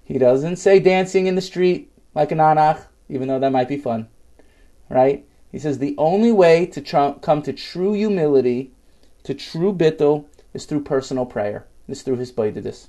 He 0.03 0.17
doesn't 0.17 0.55
say 0.55 0.79
dancing 0.79 1.27
in 1.27 1.35
the 1.35 1.41
street 1.41 1.91
like 2.15 2.31
an 2.31 2.39
anach, 2.39 2.85
even 3.09 3.27
though 3.27 3.39
that 3.39 3.51
might 3.51 3.67
be 3.67 3.77
fun. 3.77 4.07
Right? 4.89 5.25
He 5.51 5.59
says 5.59 5.77
the 5.77 5.95
only 5.97 6.31
way 6.31 6.65
to 6.67 6.81
tr- 6.81 7.19
come 7.21 7.41
to 7.43 7.53
true 7.53 7.93
humility, 7.93 8.71
to 9.23 9.33
true 9.33 9.73
bittul, 9.73 10.25
is 10.53 10.65
through 10.65 10.83
personal 10.83 11.25
prayer. 11.25 11.67
Is 11.87 12.01
through 12.01 12.17
hisbodedus. 12.17 12.87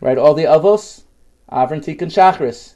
Right? 0.00 0.18
All 0.18 0.34
the 0.34 0.44
avos, 0.44 1.02
Avram 1.50 1.84
Tikkun 1.84 2.10
Shachris, 2.10 2.74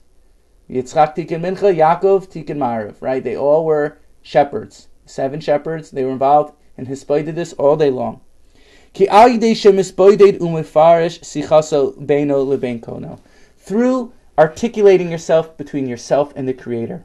Yitzchak 0.69 1.17
Tikkun 1.17 1.41
Mincha, 1.41 1.75
Yaakov 1.75 2.29
Tikkun 2.29 2.59
Mariv. 2.59 3.01
Right? 3.01 3.25
They 3.25 3.37
all 3.37 3.65
were 3.65 3.99
shepherds. 4.23 4.89
Seven 5.07 5.41
shepherds. 5.41 5.91
They 5.91 6.05
were 6.05 6.13
involved 6.13 6.55
in 6.77 6.87
his 6.87 7.05
this 7.05 7.53
all 7.55 7.77
day 7.77 7.91
long. 7.91 8.21
Through 13.59 14.13
articulating 14.39 15.11
yourself 15.11 15.57
between 15.57 15.89
yourself 15.89 16.33
and 16.37 16.47
the 16.47 16.55
Creator. 16.55 17.05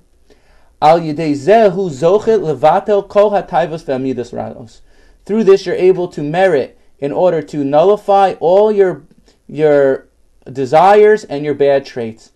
Through 5.26 5.44
this, 5.44 5.66
you're 5.66 5.76
able 5.76 6.08
to 6.08 6.24
merit 6.24 6.80
in 7.00 7.12
order 7.12 7.42
to 7.42 7.64
nullify 7.64 8.34
all 8.40 8.72
your 8.72 9.04
your 9.48 10.08
desires 10.52 11.24
and 11.24 11.44
your 11.44 11.56
bad 11.56 11.86
traits. 11.86 12.32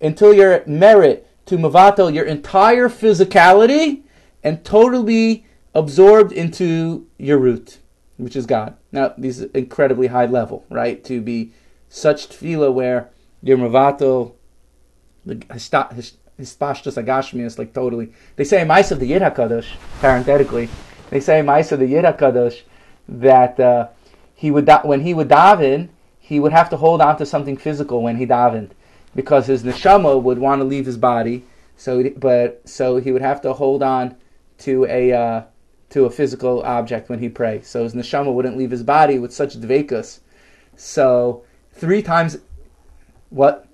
Until 0.00 0.34
your 0.34 0.62
merit 0.66 1.26
to 1.46 1.56
mavatel 1.56 2.12
your 2.12 2.24
entire 2.24 2.88
physicality 2.88 4.02
and 4.42 4.64
totally 4.64 5.46
absorbed 5.74 6.32
into 6.32 7.06
your 7.18 7.38
root, 7.38 7.78
which 8.16 8.36
is 8.36 8.46
God. 8.46 8.76
Now, 8.92 9.14
this 9.18 9.38
is 9.38 9.50
incredibly 9.52 10.08
high 10.08 10.26
level, 10.26 10.64
right? 10.70 11.02
To 11.04 11.20
be 11.20 11.52
such 11.88 12.28
tefillah 12.28 12.72
where 12.72 13.10
your 13.42 13.58
mavatel, 13.58 14.34
the 15.24 15.36
hispashtas 15.36 16.16
agashmias, 16.38 17.58
like 17.58 17.72
totally. 17.72 18.12
They 18.36 18.44
say 18.44 18.64
mice 18.64 18.90
of 18.90 19.00
the 19.00 19.06
Yid 19.06 19.22
HaKadosh, 19.22 19.66
parenthetically, 20.00 20.68
they 21.10 21.20
say 21.20 21.42
mice 21.42 21.72
of 21.72 21.80
the 21.80 21.86
Yid 21.86 22.04
HaKadosh 22.04 22.62
that 23.08 23.60
uh, 23.60 23.88
he 24.34 24.50
would 24.50 24.68
when 24.84 25.00
he 25.00 25.14
would 25.14 25.28
daven, 25.28 25.88
he 26.18 26.40
would 26.40 26.52
have 26.52 26.70
to 26.70 26.76
hold 26.76 27.00
on 27.00 27.18
to 27.18 27.26
something 27.26 27.56
physical 27.56 28.02
when 28.02 28.16
he 28.16 28.26
davened 28.26 28.70
because 29.14 29.46
his 29.46 29.62
neshama 29.62 30.20
would 30.20 30.38
want 30.38 30.60
to 30.60 30.64
leave 30.64 30.86
his 30.86 30.96
body. 30.96 31.44
So, 31.76 32.10
but 32.16 32.62
so 32.68 32.96
he 32.96 33.12
would 33.12 33.22
have 33.22 33.40
to 33.42 33.52
hold 33.52 33.82
on 33.82 34.16
to 34.58 34.84
a 34.86 35.12
uh, 35.12 35.42
to 35.90 36.04
a 36.06 36.10
physical 36.10 36.62
object 36.62 37.08
when 37.08 37.18
he 37.18 37.28
pray. 37.28 37.62
So 37.62 37.82
his 37.84 37.94
neshama 37.94 38.32
wouldn't 38.32 38.56
leave 38.56 38.70
his 38.70 38.82
body 38.82 39.18
with 39.18 39.32
such 39.32 39.56
dvekas. 39.56 40.20
So 40.76 41.44
three 41.72 42.02
times, 42.02 42.38
what? 43.30 43.68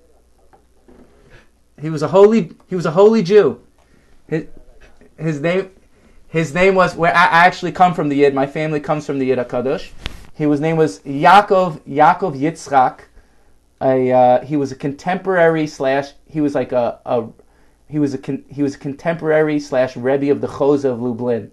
He 1.81 1.89
was 1.89 2.03
a 2.03 2.07
holy. 2.07 2.51
He 2.67 2.75
was 2.75 2.85
a 2.85 2.91
holy 2.91 3.23
Jew. 3.23 3.61
His, 4.27 4.45
his 5.17 5.41
name. 5.41 5.71
His 6.27 6.53
name 6.53 6.75
was 6.75 6.95
where 6.95 7.13
I 7.13 7.25
actually 7.25 7.73
come 7.73 7.93
from 7.93 8.07
the 8.07 8.15
Yid. 8.15 8.33
My 8.33 8.47
family 8.47 8.79
comes 8.79 9.05
from 9.05 9.19
the 9.19 9.25
Yid 9.25 9.37
Hakadosh. 9.37 9.89
His 10.33 10.61
name 10.61 10.77
was 10.77 10.99
Yaakov 10.99 11.81
Yaakov 11.81 12.39
Yitzchak 12.39 13.01
a 13.81 14.11
uh, 14.11 14.45
he 14.45 14.55
was 14.55 14.71
a 14.71 14.75
contemporary 14.75 15.67
slash 15.67 16.11
he 16.25 16.39
was 16.39 16.53
like 16.53 16.71
a, 16.71 16.99
a 17.05 17.27
he 17.89 17.99
was 17.99 18.13
a 18.13 18.17
con, 18.17 18.45
he 18.47 18.63
was 18.63 18.75
a 18.75 18.77
contemporary 18.77 19.59
slash 19.59 19.97
Rebbe 19.97 20.31
of 20.31 20.41
the 20.41 20.47
Chozeh 20.47 20.85
of 20.85 21.01
Lublin, 21.01 21.51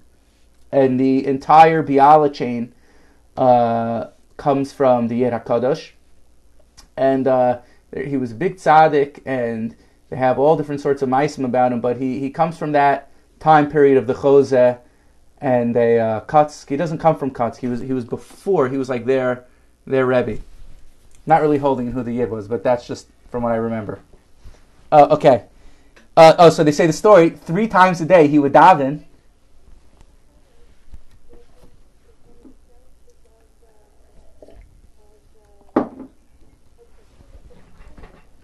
and 0.71 1.01
the 1.01 1.27
entire 1.27 1.83
Biala 1.83 2.33
chain 2.33 2.75
uh, 3.37 4.09
comes 4.37 4.73
from 4.73 5.09
the 5.09 5.17
Yid 5.17 5.33
Hakadosh, 5.33 5.91
and 6.97 7.27
uh, 7.27 7.61
he 7.97 8.17
was 8.17 8.33
a 8.33 8.35
big 8.35 8.57
tzaddik, 8.57 9.21
and 9.25 9.75
they 10.11 10.17
have 10.17 10.39
all 10.39 10.57
different 10.57 10.81
sorts 10.81 11.03
of 11.03 11.09
meisim 11.09 11.45
about 11.45 11.73
him, 11.73 11.81
but 11.81 11.97
he, 11.97 12.19
he 12.21 12.31
comes 12.31 12.59
from 12.59 12.73
that 12.73 13.11
time 13.41 13.71
period 13.71 13.97
of 13.97 14.07
the 14.07 14.15
Chozeh, 14.15 14.79
and 15.41 15.75
they 15.75 15.99
uh, 15.99 16.21
Kotzk. 16.23 16.69
He 16.69 16.77
doesn't 16.77 16.99
come 16.99 17.17
from 17.17 17.31
Kotzk. 17.31 17.59
He 17.59 17.69
was 17.69 17.81
he 17.81 17.93
was 17.93 18.05
before. 18.05 18.69
He 18.69 18.77
was 18.77 18.89
like 18.89 19.07
their 19.07 19.47
their 19.87 20.05
Rebbe. 20.05 20.41
Not 21.29 21.43
really 21.43 21.59
holding 21.59 21.93
who 21.93 22.03
the 22.03 22.13
Yid 22.13 22.31
was, 22.31 22.49
but 22.49 22.65
that's 22.65 22.87
just 22.87 23.07
from 23.31 23.43
what 23.43 23.53
I 23.53 23.57
remember. 23.57 23.99
Uh, 24.91 25.09
okay. 25.11 25.45
Uh, 26.17 26.35
oh, 26.39 26.49
so 26.49 26.65
they 26.65 26.73
say 26.73 26.87
the 26.87 26.93
story 26.95 27.29
three 27.29 27.69
times 27.69 28.01
a 28.01 28.07
day 28.07 28.27
he 28.29 28.39
would 28.39 28.55
daven. 28.55 29.05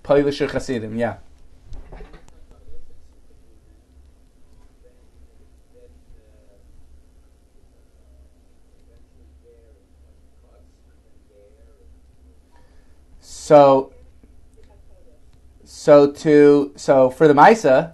Polish 0.02 0.42
yeah. 0.42 1.16
So, 13.44 13.92
so 15.64 16.10
to 16.12 16.72
so 16.76 17.10
for 17.10 17.28
the 17.28 17.34
Misa, 17.34 17.92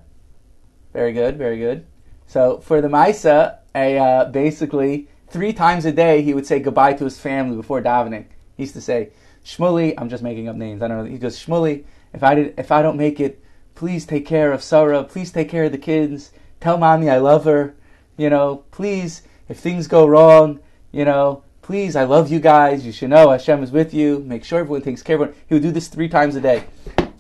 very 0.93 1.13
good, 1.13 1.39
very 1.39 1.59
good. 1.59 1.87
So 2.29 2.59
for 2.59 2.81
the 2.81 2.87
Misa, 2.87 3.59
a 3.75 3.99
uh, 3.99 4.25
basically 4.27 5.09
three 5.27 5.53
times 5.53 5.87
a 5.87 5.91
day 5.91 6.23
he 6.23 6.35
would 6.35 6.47
say 6.47 6.61
goodbye 6.61 6.93
to 6.93 7.03
his 7.03 7.19
family 7.19 7.57
before 7.57 7.83
davening. 7.83 8.27
He 8.57 8.63
used 8.63 8.75
to 8.75 8.81
say, 8.81 9.11
"Shmuley," 9.45 9.95
I'm 9.99 10.09
just 10.09 10.23
making 10.23 10.47
up 10.47 10.55
names. 10.55 10.83
I 10.83 10.87
don't 10.87 10.99
know. 10.99 11.11
He 11.11 11.19
goes, 11.19 11.37
"Shmuley, 11.37 11.83
if 12.15 12.23
I 12.23 12.37
did, 12.37 12.55
if 12.57 12.71
I 12.71 12.81
don't 12.81 12.97
make 12.97 13.19
it, 13.19 13.43
please 13.75 14.07
take 14.07 14.27
care 14.27 14.53
of 14.53 14.63
Sarah. 14.63 15.03
Please 15.03 15.33
take 15.33 15.49
care 15.49 15.65
of 15.65 15.73
the 15.73 15.79
kids. 15.79 16.31
Tell 16.61 16.79
mommy 16.79 17.11
I 17.11 17.19
love 17.19 17.45
her. 17.45 17.75
You 18.17 18.31
know, 18.31 18.63
please, 18.71 19.23
if 19.49 19.59
things 19.59 19.89
go 19.89 20.07
wrong, 20.07 20.61
you 20.93 21.05
know, 21.05 21.43
please, 21.71 21.95
I 21.95 22.03
love 22.03 22.33
you 22.33 22.41
guys. 22.41 22.85
You 22.85 22.91
should 22.91 23.11
know 23.11 23.31
Hashem 23.31 23.63
is 23.63 23.71
with 23.71 23.95
you. 23.95 24.25
Make 24.27 24.43
sure 24.43 24.59
everyone 24.59 24.83
takes 24.83 25.05
care 25.05 25.15
of 25.15 25.23
everyone. 25.23 25.41
He 25.47 25.55
would 25.55 25.63
do 25.63 25.71
this 25.71 25.87
three 25.87 26.09
times 26.09 26.35
a 26.35 26.41
day 26.41 26.65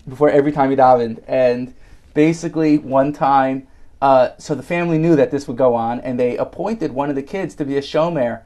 before 0.08 0.28
every 0.28 0.50
time 0.50 0.70
he 0.70 0.76
davened. 0.76 1.22
And 1.28 1.72
basically, 2.14 2.76
one 2.76 3.12
time, 3.12 3.68
uh, 4.02 4.30
so 4.38 4.56
the 4.56 4.62
family 4.64 4.98
knew 4.98 5.14
that 5.14 5.30
this 5.30 5.46
would 5.46 5.56
go 5.56 5.76
on, 5.76 6.00
and 6.00 6.18
they 6.18 6.36
appointed 6.36 6.90
one 6.90 7.08
of 7.08 7.14
the 7.14 7.22
kids 7.22 7.54
to 7.54 7.64
be 7.64 7.76
a 7.76 7.80
shomer 7.80 8.42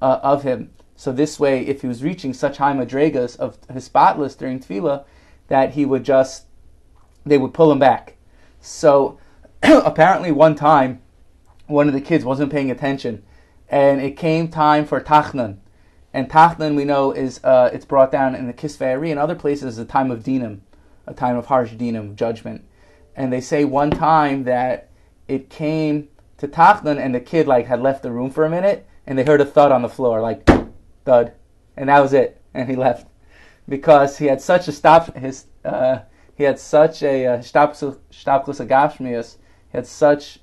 uh, 0.00 0.20
of 0.22 0.44
him. 0.44 0.70
So 0.94 1.10
this 1.10 1.40
way, 1.40 1.66
if 1.66 1.80
he 1.80 1.88
was 1.88 2.04
reaching 2.04 2.32
such 2.32 2.58
high 2.58 2.72
madregas 2.72 3.36
of 3.36 3.58
his 3.68 3.82
spotless 3.82 4.36
during 4.36 4.60
tefillah, 4.60 5.06
that 5.48 5.72
he 5.72 5.84
would 5.84 6.04
just, 6.04 6.44
they 7.26 7.36
would 7.36 7.52
pull 7.52 7.72
him 7.72 7.80
back. 7.80 8.16
So 8.60 9.18
apparently, 9.64 10.30
one 10.30 10.54
time, 10.54 11.02
one 11.66 11.88
of 11.88 11.94
the 11.94 12.00
kids 12.00 12.24
wasn't 12.24 12.52
paying 12.52 12.70
attention 12.70 13.24
and 13.68 14.00
it 14.00 14.16
came 14.16 14.48
time 14.48 14.86
for 14.86 15.00
Tachanun. 15.00 15.58
And 16.12 16.28
Tachanun, 16.28 16.74
we 16.74 16.84
know, 16.84 17.12
is 17.12 17.42
uh, 17.44 17.70
it's 17.72 17.84
brought 17.84 18.10
down 18.10 18.34
in 18.34 18.46
the 18.46 18.52
Kisvei 18.52 19.10
and 19.10 19.18
other 19.18 19.34
places 19.34 19.74
is 19.74 19.78
a 19.78 19.84
time 19.84 20.10
of 20.10 20.22
dinam, 20.22 20.60
a 21.06 21.14
time 21.14 21.36
of 21.36 21.46
harsh 21.46 21.72
dinam, 21.72 22.14
judgment. 22.14 22.64
And 23.14 23.32
they 23.32 23.40
say 23.40 23.64
one 23.64 23.90
time 23.90 24.44
that 24.44 24.90
it 25.26 25.50
came 25.50 26.08
to 26.38 26.48
Tachanun 26.48 26.98
and 26.98 27.14
the 27.14 27.20
kid 27.20 27.46
like 27.46 27.66
had 27.66 27.82
left 27.82 28.02
the 28.02 28.12
room 28.12 28.30
for 28.30 28.44
a 28.44 28.50
minute 28.50 28.86
and 29.06 29.18
they 29.18 29.24
heard 29.24 29.40
a 29.40 29.44
thud 29.44 29.72
on 29.72 29.82
the 29.82 29.88
floor, 29.88 30.20
like 30.20 30.48
thud, 31.04 31.32
and 31.76 31.88
that 31.88 32.00
was 32.00 32.12
it, 32.12 32.40
and 32.54 32.68
he 32.68 32.76
left 32.76 33.06
because 33.68 34.18
he 34.18 34.26
had 34.26 34.40
such 34.40 34.68
a 34.68 34.72
stop 34.72 35.14
his 35.16 35.46
uh, 35.64 36.00
he 36.34 36.44
had 36.44 36.58
such 36.58 37.02
a 37.02 37.26
uh, 37.26 37.38
agashmius, 37.38 39.36
he 39.70 39.76
had 39.78 39.86
such 39.86 40.38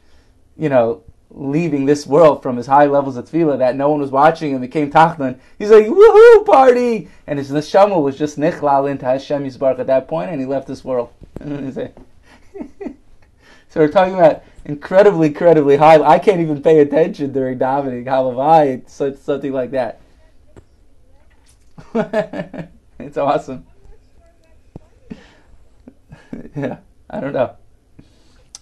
you 0.58 0.70
know 0.70 1.04
leaving 1.36 1.86
this 1.86 2.08
world 2.08 2.42
from 2.42 2.56
his 2.56 2.66
high 2.66 2.86
levels 2.86 3.18
of 3.18 3.30
tefillah 3.30 3.60
that 3.60 3.76
no 3.76 3.90
one 3.90 4.00
was 4.00 4.10
watching 4.10 4.52
him. 4.52 4.62
He 4.62 4.70
came 4.70 4.90
tachanun. 4.90 5.38
He's 5.60 5.70
like, 5.70 5.86
woohoo, 5.86 6.46
party! 6.46 7.10
And 7.28 7.38
his 7.38 7.52
neshama 7.52 8.02
was 8.02 8.18
just 8.18 8.40
nichlal 8.40 8.90
into 8.90 9.06
Hashem 9.06 9.44
Yisbarach 9.44 9.80
at 9.80 9.88
that 9.88 10.08
point, 10.08 10.32
and 10.32 10.40
he 10.40 10.48
left 10.48 10.68
this 10.68 10.86
world. 10.86 11.10
so 11.42 11.92
we're 13.76 13.90
talking 13.90 14.14
about 14.14 14.44
incredibly, 14.64 15.28
incredibly 15.28 15.76
high. 15.76 16.02
I 16.02 16.20
can't 16.20 16.40
even 16.40 16.62
pay 16.62 16.80
attention 16.80 17.34
during 17.34 17.60
davening. 17.60 18.06
Halavai, 18.06 18.90
such 18.90 19.18
something 19.18 19.52
like 19.52 19.72
that. 19.72 20.00
it's 22.98 23.18
awesome. 23.18 23.66
yeah, 26.56 26.78
I 27.10 27.20
don't 27.20 27.34
know. 27.34 27.58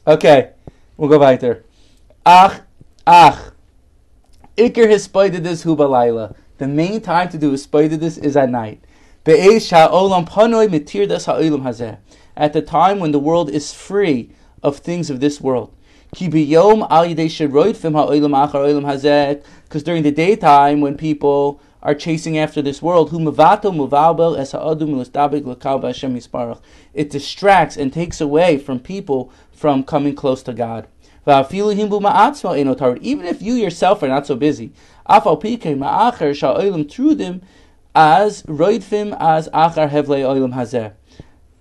Okay, 0.08 0.54
we'll 0.98 1.10
go 1.10 1.20
back 1.20 1.40
there. 1.40 1.64
Ach, 2.26 2.62
ach. 3.06 3.52
Iker 4.58 4.88
hisbodedus 4.88 5.64
hu 5.64 5.76
balayla. 5.76 6.34
The 6.58 6.70
main 6.70 7.02
time 7.02 7.28
to 7.30 7.38
do 7.38 7.52
hisbodedus 7.52 8.18
is 8.18 8.38
at 8.38 8.50
night. 8.50 8.82
At 9.26 9.34
the 12.54 12.62
time 12.62 13.00
when 13.00 13.12
the 13.12 13.20
world 13.20 13.50
is 13.50 13.74
free 13.74 14.32
of 14.62 14.78
things 14.78 15.10
of 15.10 15.20
this 15.20 15.42
world. 15.42 15.76
Because 16.12 16.32
during 19.84 20.04
the 20.04 20.12
daytime, 20.16 20.80
when 20.80 20.96
people 20.96 21.60
are 21.82 21.96
chasing 21.96 22.38
after 22.38 22.62
this 22.62 22.82
world. 22.82 23.12
It 26.94 27.10
distracts 27.10 27.78
and 27.78 27.92
takes 27.94 28.22
away 28.22 28.58
from 28.58 28.80
people 28.80 29.34
from 29.52 29.84
coming 29.84 30.16
close 30.16 30.44
to 30.44 30.54
God. 30.54 30.88
Even 31.26 33.26
if 33.26 33.42
you 33.42 33.54
yourself 33.54 34.04
are 34.04 34.08
not 34.08 34.28
so 34.28 34.36
busy. 34.36 34.74
as 37.96 38.44
as. 40.74 40.96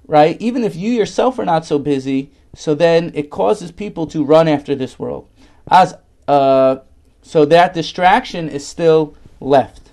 Right? 0.06 0.40
Even 0.40 0.64
if 0.64 0.76
you 0.76 0.92
yourself 0.92 1.38
are 1.38 1.44
not 1.44 1.64
so 1.64 1.78
busy, 1.78 2.32
so 2.54 2.74
then 2.74 3.12
it 3.14 3.30
causes 3.30 3.70
people 3.70 4.06
to 4.08 4.24
run 4.24 4.48
after 4.48 4.74
this 4.74 4.98
world. 4.98 5.28
As 5.70 5.94
uh, 6.28 6.76
so 7.22 7.44
that 7.46 7.72
distraction 7.72 8.48
is 8.48 8.66
still 8.66 9.16
left. 9.40 9.92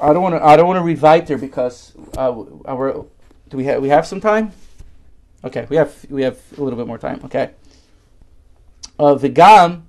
I 0.00 0.12
don't 0.12 0.22
want 0.22 0.34
to. 0.34 0.44
I 0.44 0.56
don't 0.56 0.66
want 0.66 0.78
to 0.78 0.82
read 0.82 1.00
weiter 1.00 1.36
because 1.36 1.92
uh, 2.16 2.32
do 2.32 3.06
we 3.52 3.64
have 3.64 3.82
we 3.82 3.90
have 3.90 4.06
some 4.06 4.20
time? 4.20 4.52
Okay, 5.44 5.66
we 5.70 5.76
have 5.76 5.94
we 6.10 6.22
have 6.22 6.38
a 6.58 6.62
little 6.62 6.78
bit 6.78 6.86
more 6.86 6.98
time. 6.98 7.20
Okay. 7.24 7.50
Uh, 8.98 9.14
vigam, 9.14 9.82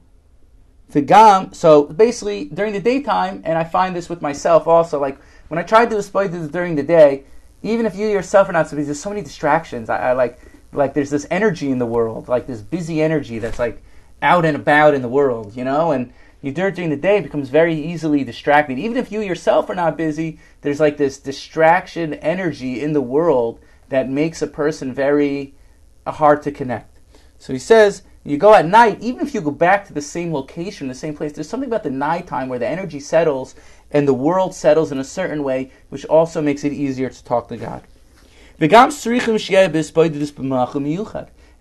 vigam. 0.92 1.54
So 1.54 1.84
basically, 1.84 2.46
during 2.46 2.74
the 2.74 2.80
daytime, 2.80 3.42
and 3.44 3.58
I 3.58 3.66
find 3.66 3.96
this 3.96 4.10
with 4.10 4.22
myself 4.22 4.68
also. 4.68 5.00
Like 5.00 5.20
when 5.50 5.60
I 5.60 5.64
try 5.64 5.86
to 5.86 5.96
display 5.96 6.28
this 6.28 6.48
during 6.48 6.76
the 6.76 6.84
day, 6.84 7.26
even 7.64 7.86
if 7.86 7.96
you 7.96 8.08
yourself 8.08 8.48
are 8.48 8.54
not 8.54 8.70
so 8.70 8.78
busy, 8.78 8.86
there's 8.86 9.02
so 9.02 9.10
many 9.10 9.22
distractions. 9.22 9.90
I, 9.90 10.10
I 10.10 10.14
like 10.14 10.40
like 10.72 10.94
there's 10.94 11.10
this 11.10 11.28
energy 11.30 11.70
in 11.70 11.80
the 11.80 11.86
world, 11.86 12.30
like 12.30 12.48
this 12.48 12.62
busy 12.62 13.02
energy 13.02 13.40
that's 13.40 13.60
like 13.60 13.84
out 14.22 14.46
and 14.46 14.56
about 14.56 14.94
in 14.94 15.02
the 15.02 15.10
world, 15.10 15.56
you 15.56 15.66
know, 15.66 15.92
and 15.92 16.14
you 16.42 16.52
do 16.52 16.66
it 16.66 16.76
during 16.76 16.90
the 16.90 16.96
day 16.96 17.18
it 17.18 17.24
becomes 17.24 17.50
very 17.50 17.76
easily 17.76 18.24
distracted. 18.24 18.80
Even 18.80 18.98
if 18.98 19.12
you 19.12 19.22
yourself 19.22 19.70
are 19.70 19.76
not 19.76 19.98
busy, 19.98 20.40
there's 20.62 20.80
like 20.80 20.98
this 20.98 21.20
distraction 21.20 22.14
energy 22.16 22.82
in 22.82 22.94
the 22.94 23.02
world 23.02 23.60
that 23.92 24.10
makes 24.10 24.42
a 24.42 24.48
person 24.48 24.94
very 24.94 25.54
uh, 26.06 26.12
hard 26.12 26.42
to 26.42 26.52
connect. 26.52 27.00
So 27.38 27.54
he 27.54 27.60
says, 27.60 28.04
you 28.24 28.38
go 28.38 28.54
at 28.54 28.66
night, 28.66 29.00
even 29.02 29.26
if 29.26 29.34
you 29.34 29.42
go 29.42 29.52
back 29.52 29.86
to 29.86 29.94
the 29.94 30.02
same 30.02 30.34
location, 30.34 30.88
the 30.88 30.96
same 30.96 31.16
place, 31.16 31.34
there's 31.34 31.50
something 31.50 31.70
about 31.70 31.84
the 31.84 31.90
nighttime 31.90 32.50
where 32.50 32.60
the 32.60 32.68
energy 32.68 33.00
settles 33.00 33.56
and 33.92 34.08
the 34.08 34.14
world 34.14 34.54
settles 34.56 34.92
in 34.92 35.00
a 35.00 35.04
certain 35.04 35.44
way, 35.44 35.72
which 35.90 36.06
also 36.06 36.42
makes 36.42 36.64
it 36.64 36.72
easier 36.72 37.10
to 37.10 37.24
talk 37.24 37.48
to 37.48 37.58
God. 37.58 37.84
And 38.60 38.72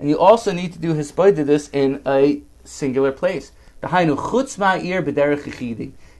you 0.09 0.19
also 0.19 0.53
need 0.53 0.73
to 0.73 0.79
do 0.79 0.95
hisbodedus 0.95 1.71
in 1.73 2.03
a 2.07 2.43
singular 2.65 3.13
place. 3.13 3.53
You 3.83 3.89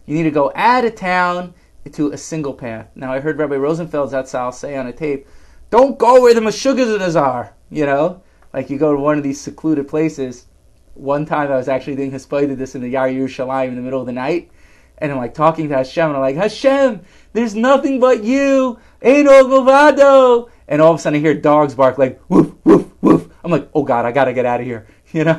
need 0.07 0.23
to 0.23 0.31
go 0.31 0.53
out 0.55 0.85
of 0.85 0.95
town 0.95 1.55
to 1.93 2.13
a 2.13 2.17
single 2.17 2.55
path. 2.55 2.89
Now 2.95 3.13
I 3.13 3.21
heard 3.21 3.39
Rabbi 3.39 3.57
Rosenfeld's 3.57 4.13
Zatzal 4.13 4.55
say 4.55 4.77
on 4.77 4.87
a 4.87 4.93
tape, 4.93 5.27
don't 5.71 5.99
go 5.99 6.21
where 6.21 6.35
the 6.35 6.41
Meshuggahs 6.41 7.21
are, 7.21 7.55
you 7.71 7.87
know? 7.87 8.23
Like 8.53 8.69
you 8.71 8.79
go 8.79 8.93
to 8.93 9.01
one 9.01 9.17
of 9.17 9.23
these 9.23 9.41
secluded 9.41 9.89
places. 9.89 10.47
One 10.95 11.25
time 11.25 11.51
I 11.51 11.57
was 11.57 11.69
actually 11.69 11.97
doing 11.97 12.11
Hespedah 12.11 12.57
this 12.57 12.75
in 12.75 12.83
the 12.83 12.89
Yar 12.89 13.09
Yerushalayim 13.09 13.69
in 13.69 13.77
the 13.77 13.83
middle 13.83 14.01
of 14.01 14.07
the 14.07 14.13
night. 14.13 14.51
And 14.99 15.11
I'm 15.11 15.19
like 15.19 15.33
talking 15.33 15.69
to 15.69 15.77
Hashem, 15.77 16.09
and 16.09 16.17
I'm 16.17 16.21
like, 16.21 16.37
Hashem, 16.37 17.01
there's 17.33 17.55
nothing 17.55 18.01
but 18.01 18.23
you. 18.23 18.79
Ain't 19.01 19.29
Govado. 19.29 20.51
And 20.69 20.83
all 20.83 20.93
of 20.93 20.99
a 20.99 21.03
sudden 21.03 21.19
I 21.19 21.21
hear 21.21 21.35
dogs 21.35 21.75
bark 21.75 21.97
like, 21.97 22.21
woof, 22.29 22.53
woof, 22.65 22.91
woof. 23.01 23.29
I'm 23.43 23.51
like, 23.51 23.71
oh 23.75 23.83
God, 23.83 24.05
I 24.05 24.13
gotta 24.13 24.35
get 24.35 24.45
out 24.45 24.61
of 24.61 24.67
here, 24.67 24.87
you 25.13 25.25
know? 25.25 25.39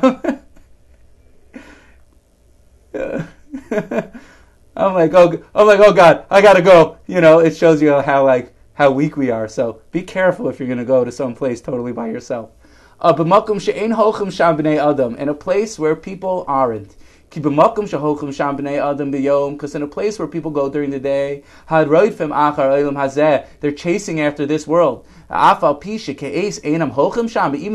I'm 4.74 4.94
like, 4.94 5.12
oh, 5.14 5.44
I'm 5.54 5.66
like, 5.66 5.80
oh 5.80 5.92
God, 5.92 6.26
I 6.30 6.40
gotta 6.40 6.62
go. 6.62 6.98
You 7.06 7.20
know, 7.20 7.38
it 7.38 7.56
shows 7.56 7.80
you 7.80 8.00
how 8.00 8.24
like 8.24 8.54
how 8.74 8.90
weak 8.90 9.16
we 9.16 9.30
are. 9.30 9.48
So 9.48 9.80
be 9.90 10.02
careful 10.02 10.48
if 10.48 10.58
you're 10.58 10.68
going 10.68 10.78
to 10.78 10.84
go 10.84 11.04
to 11.04 11.12
some 11.12 11.34
place 11.34 11.60
totally 11.60 11.92
by 11.92 12.08
yourself. 12.08 12.50
Uh, 13.00 13.12
in 13.18 13.28
a 15.28 15.34
place 15.34 15.78
where 15.78 15.96
people 15.96 16.44
aren't. 16.46 16.96
Because 17.34 17.54
in 19.74 19.82
a 19.82 19.86
place 19.86 20.18
where 20.18 20.28
people 20.28 20.50
go 20.50 20.68
during 20.68 20.90
the 20.90 21.00
day, 21.00 21.42
they're 23.60 23.72
chasing 23.72 24.20
after 24.20 24.44
this 24.46 24.66
world. 24.66 25.06
Even 25.30 25.60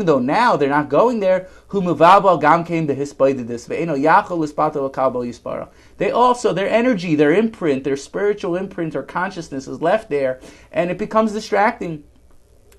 though 0.06 0.20
now 0.20 0.56
they're 0.56 0.68
not 0.68 0.88
going 0.88 1.18
there, 1.18 1.48
they 5.98 6.10
also, 6.10 6.52
their 6.52 6.68
energy, 6.68 7.14
their 7.14 7.34
imprint, 7.34 7.84
their 7.84 7.96
spiritual 7.96 8.56
imprint 8.56 8.96
or 8.96 9.02
consciousness 9.02 9.68
is 9.68 9.82
left 9.82 10.08
there, 10.08 10.40
and 10.72 10.90
it 10.90 10.98
becomes 10.98 11.32
distracting. 11.32 12.04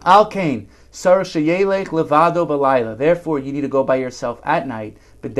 Al 0.05 0.27
Kain, 0.27 0.69
Sarah 0.91 1.25
Levado 1.25 2.47
Balaila. 2.47 2.97
Therefore, 2.97 3.37
you 3.37 3.51
need 3.51 3.59
to 3.61 3.67
go 3.67 3.83
by 3.83 3.97
yourself 3.97 4.39
at 4.45 4.65
night. 4.65 4.95
in 5.21 5.31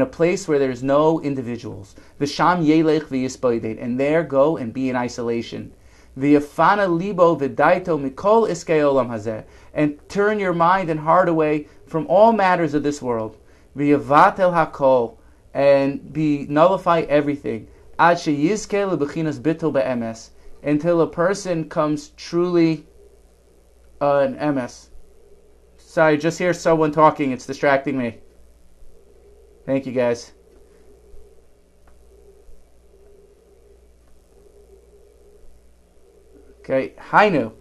a 0.00 0.06
place 0.06 0.48
where 0.48 0.58
there's 0.58 0.82
no 0.82 1.20
individuals. 1.20 1.94
V'sham 2.20 2.66
yelech 2.66 3.04
v'yispoidet, 3.04 3.80
and 3.80 4.00
there 4.00 4.24
go 4.24 4.56
and 4.56 4.74
be 4.74 4.90
in 4.90 4.96
isolation. 4.96 5.72
V'yafana 6.18 6.98
libo 6.98 7.36
v'daito 7.36 7.96
mikol 7.96 8.50
iskei 8.50 8.82
hazeh, 8.82 9.44
and 9.72 10.00
turn 10.08 10.40
your 10.40 10.52
mind 10.52 10.90
and 10.90 10.98
heart 10.98 11.28
away 11.28 11.68
from 11.86 12.08
all 12.08 12.32
matters 12.32 12.74
of 12.74 12.82
this 12.82 13.00
world. 13.00 13.36
V'yavatel 13.76 14.52
hakol, 14.52 15.16
and 15.54 16.12
be 16.12 16.46
nullify 16.48 17.00
everything. 17.02 17.68
Ad 17.98 18.16
sheyizke 18.18 18.96
lebechinas 18.96 19.40
bittul 19.40 19.72
be'emes, 19.72 20.30
until 20.62 21.00
a 21.00 21.06
person 21.06 21.68
comes 21.68 22.10
truly 22.10 22.86
uh, 24.00 24.18
an 24.18 24.54
MS. 24.54 24.90
Sorry, 25.76 26.16
just 26.16 26.38
hear 26.38 26.54
someone 26.54 26.92
talking. 26.92 27.32
It's 27.32 27.46
distracting 27.46 27.98
me. 27.98 28.18
Thank 29.66 29.86
you, 29.86 29.92
guys. 29.92 30.32
Okay, 36.60 36.94
Hainu. 37.10 37.52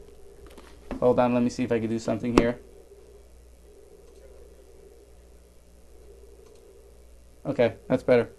Hold 0.99 1.19
on, 1.19 1.33
let 1.33 1.41
me 1.41 1.49
see 1.49 1.63
if 1.63 1.71
I 1.71 1.79
can 1.79 1.89
do 1.89 1.99
something 1.99 2.37
here. 2.37 2.59
Okay, 7.45 7.75
that's 7.87 8.03
better. 8.03 8.29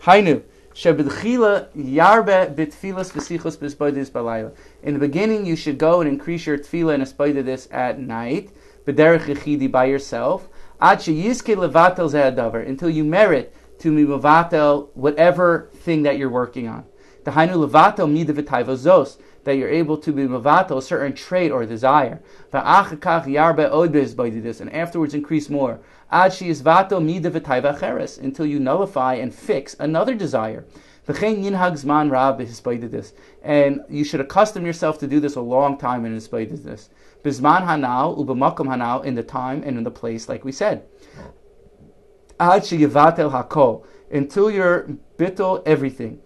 Hainu. 0.00 0.42
In 0.80 0.96
the 4.94 5.00
beginning, 5.00 5.46
you 5.46 5.56
should 5.56 5.78
go 5.78 6.00
and 6.00 6.08
increase 6.08 6.46
your 6.46 6.58
tefillah 6.58 6.94
and 6.94 7.02
this 7.42 7.66
at 7.72 7.98
night, 7.98 8.50
by 9.72 9.86
yourself, 9.86 10.48
until 10.80 11.14
you 12.90 13.04
merit 13.04 13.54
to 13.80 13.92
mivatel 13.92 14.88
whatever 14.94 15.68
thing 15.74 16.04
that 16.04 16.16
you're 16.16 16.30
working 16.30 16.68
on. 16.68 16.84
The 17.24 17.32
hainu 17.32 17.68
levatel 17.68 18.08
mida 18.08 18.32
zos 18.32 19.18
that 19.48 19.56
you're 19.56 19.70
able 19.70 19.96
to 19.96 20.12
be 20.12 20.24
mivatel 20.24 20.76
a 20.76 20.82
certain 20.82 21.14
trait 21.14 21.50
or 21.50 21.64
desire. 21.64 22.20
And 22.52 22.68
afterwards 24.74 25.14
increase 25.14 25.48
more. 25.48 25.80
Until 26.10 26.46
you 28.46 28.60
nullify 28.60 29.14
and 29.14 29.34
fix 29.34 29.74
another 29.80 30.14
desire. 30.14 30.66
And 33.42 33.80
you 33.88 34.04
should 34.04 34.20
accustom 34.20 34.66
yourself 34.66 34.98
to 34.98 35.06
do 35.06 35.18
this 35.18 35.36
a 35.36 35.40
long 35.40 35.78
time 35.78 36.04
in 36.04 36.12
this. 36.12 36.28
Bisman 36.28 37.66
hanal 37.66 38.18
ubamakum 38.18 38.66
hanal 38.66 39.02
in 39.02 39.14
the 39.14 39.22
time 39.22 39.62
and 39.64 39.78
in 39.78 39.84
the 39.84 39.90
place, 39.90 40.28
like 40.28 40.44
we 40.44 40.52
said. 40.52 40.84
Until 42.38 42.78
you're 44.50 44.88
bittel 45.16 45.62
everything. 45.64 46.20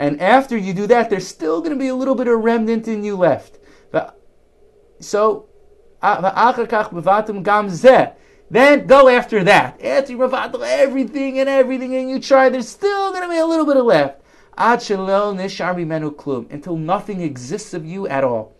And 0.00 0.20
after 0.20 0.56
you 0.56 0.72
do 0.72 0.86
that, 0.86 1.10
there's 1.10 1.26
still 1.26 1.60
going 1.60 1.72
to 1.72 1.78
be 1.78 1.88
a 1.88 1.94
little 1.94 2.14
bit 2.14 2.28
of 2.28 2.40
remnant 2.40 2.88
in 2.88 3.04
you 3.04 3.16
left. 3.16 3.58
So, 5.00 5.48
then 8.50 8.86
go 8.86 9.08
after 9.08 9.44
that. 9.44 9.84
After 9.84 10.12
you 10.12 10.18
revatel 10.18 10.62
everything 10.66 11.38
and 11.38 11.48
everything 11.48 11.94
and 11.94 12.10
you 12.10 12.20
try, 12.20 12.48
there's 12.48 12.68
still 12.68 13.10
going 13.12 13.22
to 13.22 13.28
be 13.28 13.38
a 13.38 13.46
little 13.46 13.66
bit 13.66 13.76
of 13.76 13.84
left. 13.84 14.22
Until 14.56 15.06
nothing 16.76 17.20
exists 17.20 17.74
of 17.74 17.84
you 17.86 18.08
at 18.08 18.24
all. 18.24 18.56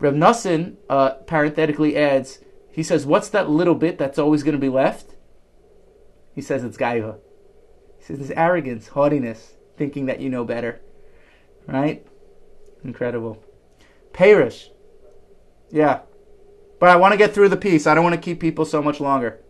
Reb 0.00 0.14
Noson 0.14 0.76
uh, 0.88 1.10
parenthetically 1.26 1.96
adds, 1.96 2.38
he 2.70 2.82
says, 2.82 3.04
what's 3.04 3.28
that 3.30 3.50
little 3.50 3.74
bit 3.74 3.98
that's 3.98 4.18
always 4.18 4.42
going 4.42 4.54
to 4.54 4.60
be 4.60 4.68
left? 4.68 5.14
He 6.34 6.40
says 6.40 6.64
it's 6.64 6.76
gaiva. 6.76 7.18
It's 8.10 8.30
arrogance, 8.30 8.88
haughtiness, 8.88 9.54
thinking 9.76 10.06
that 10.06 10.20
you 10.20 10.30
know 10.30 10.44
better. 10.44 10.80
Right? 11.66 12.06
Incredible. 12.84 13.42
Perish. 14.12 14.70
Yeah. 15.70 16.00
But 16.80 16.90
I 16.90 16.96
want 16.96 17.12
to 17.12 17.18
get 17.18 17.34
through 17.34 17.50
the 17.50 17.56
piece. 17.56 17.86
I 17.86 17.94
don't 17.94 18.04
want 18.04 18.14
to 18.14 18.20
keep 18.20 18.40
people 18.40 18.64
so 18.64 18.80
much 18.80 19.00
longer. 19.00 19.40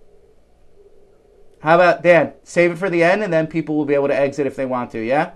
How 1.61 1.75
about 1.75 2.03
Dan? 2.03 2.35
Save 2.43 2.73
it 2.73 2.79
for 2.79 2.89
the 2.89 3.03
end, 3.03 3.23
and 3.23 3.33
then 3.33 3.47
people 3.47 3.77
will 3.77 3.85
be 3.85 3.95
able 3.95 4.09
to 4.09 4.19
exit 4.19 4.47
if 4.47 4.57
they 4.57 4.67
want 4.67 4.91
to. 4.93 5.01
Yeah. 5.01 5.33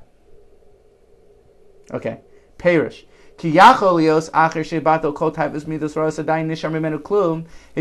Okay. 1.93 2.21
Perish. 2.59 3.07
It 3.45 3.51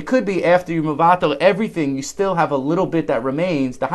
could 0.08 0.26
be 0.26 0.44
after 0.44 0.74
you 0.74 0.82
muvato 0.82 1.38
everything, 1.40 1.96
you 1.96 2.02
still 2.02 2.34
have 2.34 2.52
a 2.52 2.58
little 2.58 2.88
bit 2.88 3.06
that 3.06 3.24
remains. 3.24 3.78
Oh 3.80 3.88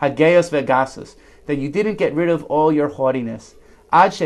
vegasus 0.00 1.16
that 1.46 1.56
you 1.56 1.68
didn't 1.68 1.98
get 1.98 2.14
rid 2.14 2.28
of 2.28 2.44
all 2.44 2.72
your 2.72 2.88
haughtiness. 2.88 3.56
Because 3.90 4.20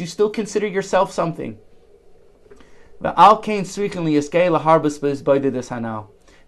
you 0.00 0.06
still 0.06 0.30
consider 0.30 0.66
yourself 0.66 1.12
something. 1.12 1.56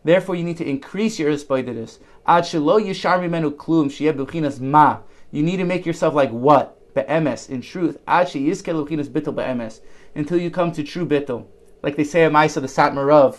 Therefore, 0.05 0.35
you 0.35 0.43
need 0.43 0.57
to 0.57 0.69
increase 0.69 1.19
your 1.21 1.31
isbaididus. 1.31 1.99
Ad 2.27 2.43
shelo 2.43 2.85
yishar 2.85 3.21
mimenu 3.21 3.53
klum 3.53 4.61
ma. 4.61 4.99
You 5.33 5.43
need 5.43 5.57
to 5.57 5.65
make 5.65 5.85
yourself 5.85 6.15
like 6.15 6.31
what? 6.31 6.79
Be'emes, 6.95 7.49
in 7.49 7.63
truth. 7.63 7.99
Ad 8.07 8.29
sheyizke 8.29 8.73
luchinas 8.73 9.09
bittel 9.09 9.35
be'emes. 9.35 9.81
Until 10.15 10.39
you 10.39 10.51
come 10.51 10.71
to 10.73 10.85
true 10.85 11.07
bittel. 11.07 11.47
Like 11.83 11.97
they 11.97 12.05
say 12.05 12.25
in 12.25 12.33
Maisa 12.33 12.61
the 12.61 12.69
Satmarov, 12.69 13.39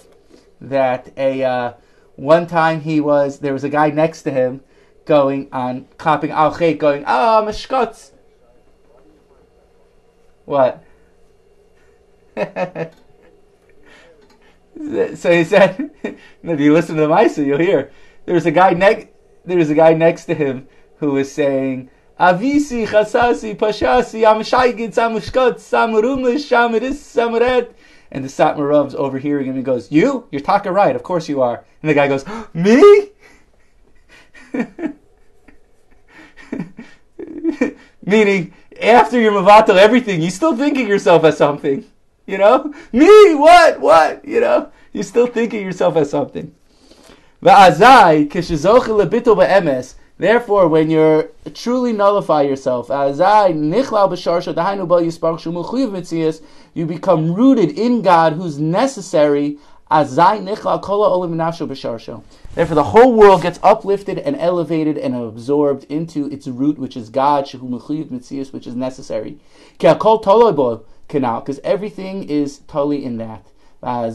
that 0.60 1.14
a 1.16 1.44
uh, 1.44 1.74
one 2.16 2.48
time 2.48 2.82
he 2.82 3.00
was 3.00 3.40
there 3.40 3.54
was 3.54 3.64
a 3.64 3.70
guy 3.70 3.90
next 3.90 4.24
to 4.24 4.32
him 4.32 4.62
going 5.06 5.48
on 5.52 5.88
copying 5.98 6.34
al 6.34 6.52
going 6.52 7.04
ah 7.06 7.40
oh, 7.40 7.46
mishkotz. 7.46 8.12
What? 10.46 10.84
so 12.36 12.90
he 15.32 15.44
said, 15.44 15.92
if 16.04 16.60
you 16.60 16.74
listen 16.74 16.96
to 16.96 17.04
the 17.04 17.08
Maisa, 17.08 17.46
you'll 17.46 17.60
hear. 17.60 17.92
There's 18.26 18.48
a 18.48 18.52
guy 18.52 18.72
next. 18.72 19.10
There's 19.46 19.70
a 19.70 19.76
guy 19.76 19.94
next 19.94 20.26
to 20.26 20.34
him 20.34 20.68
who 21.04 21.12
was 21.12 21.32
saying, 21.32 21.90
"Avisi 22.20 22.88
chasasi 22.88 23.56
pashasi 23.56 24.22
amshaygid 24.24 24.94
samushkot 24.94 25.56
samurumish 25.56 26.48
shamiris 26.50 27.00
samuret." 27.16 27.74
And 28.12 28.24
the 28.24 28.30
Satmarov's 28.30 28.96
overhearing 28.96 29.48
him 29.48 29.56
and 29.56 29.66
goes, 29.66 29.92
"You? 29.92 30.28
You're 30.32 30.42
talking 30.42 30.72
right. 30.72 30.96
Of 30.96 31.04
course 31.04 31.28
you 31.28 31.42
are." 31.42 31.66
And 31.82 31.90
the 31.90 31.94
guy 31.94 32.08
goes, 32.08 32.26
"Me?" 32.54 33.10
Meaning, 38.06 38.54
after 38.82 39.20
you're 39.20 39.32
mavatal 39.32 39.76
everything, 39.78 40.22
you 40.22 40.30
still 40.30 40.56
thinking 40.56 40.88
yourself 40.88 41.24
as 41.24 41.38
something. 41.38 41.84
You 42.26 42.38
know? 42.38 42.74
Me? 42.92 43.36
What? 43.36 43.82
What? 43.82 44.26
You 44.26 44.40
know? 44.40 44.72
You're 44.94 45.04
still 45.04 45.28
thinking 45.28 45.66
yourself 45.66 45.98
as 45.98 46.10
something. 46.10 46.56
Therefore, 50.18 50.68
when 50.68 50.90
you're 50.92 51.30
truly 51.54 51.92
nullify 51.92 52.44
yourself, 52.44 52.90
you 56.74 56.86
become 56.86 57.34
rooted 57.34 57.72
in 57.72 58.02
God 58.02 58.34
who's 58.34 58.60
necessary. 58.60 59.58
Therefore, 59.90 60.36
the 62.76 62.84
whole 62.84 63.14
world 63.14 63.42
gets 63.42 63.60
uplifted 63.64 64.20
and 64.20 64.36
elevated 64.38 64.98
and 64.98 65.16
absorbed 65.16 65.84
into 65.86 66.28
its 66.32 66.48
root, 66.48 66.78
which 66.78 66.96
is 66.96 67.10
God, 67.10 67.52
which 67.52 68.68
is 68.68 68.76
necessary 68.76 69.38
because 69.80 71.60
everything 71.64 72.30
is 72.30 72.60
totally 72.68 73.04
in 73.06 73.18
that. 73.18 73.46
Now, 73.82 74.10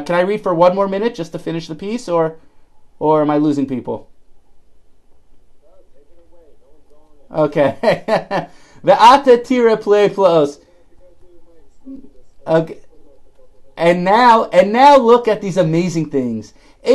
can 0.00 0.14
I 0.14 0.20
read 0.20 0.42
for 0.42 0.54
one 0.54 0.74
more 0.74 0.88
minute 0.88 1.14
just 1.14 1.32
to 1.32 1.38
finish 1.38 1.68
the 1.68 1.74
piece, 1.74 2.08
or, 2.08 2.36
or 2.98 3.22
am 3.22 3.30
I 3.30 3.38
losing 3.38 3.66
people? 3.66 4.10
Okay. 7.30 8.48
The 8.86 8.96
ata 9.02 9.38
tira 9.38 9.76
play 9.76 10.08
plus. 10.08 10.60
Okay. 12.46 12.78
And 13.76 14.04
now, 14.04 14.44
and 14.44 14.72
now 14.72 14.96
look 14.96 15.26
at 15.26 15.40
these 15.40 15.56
amazing 15.56 16.10
things. 16.10 16.54
How 16.84 16.92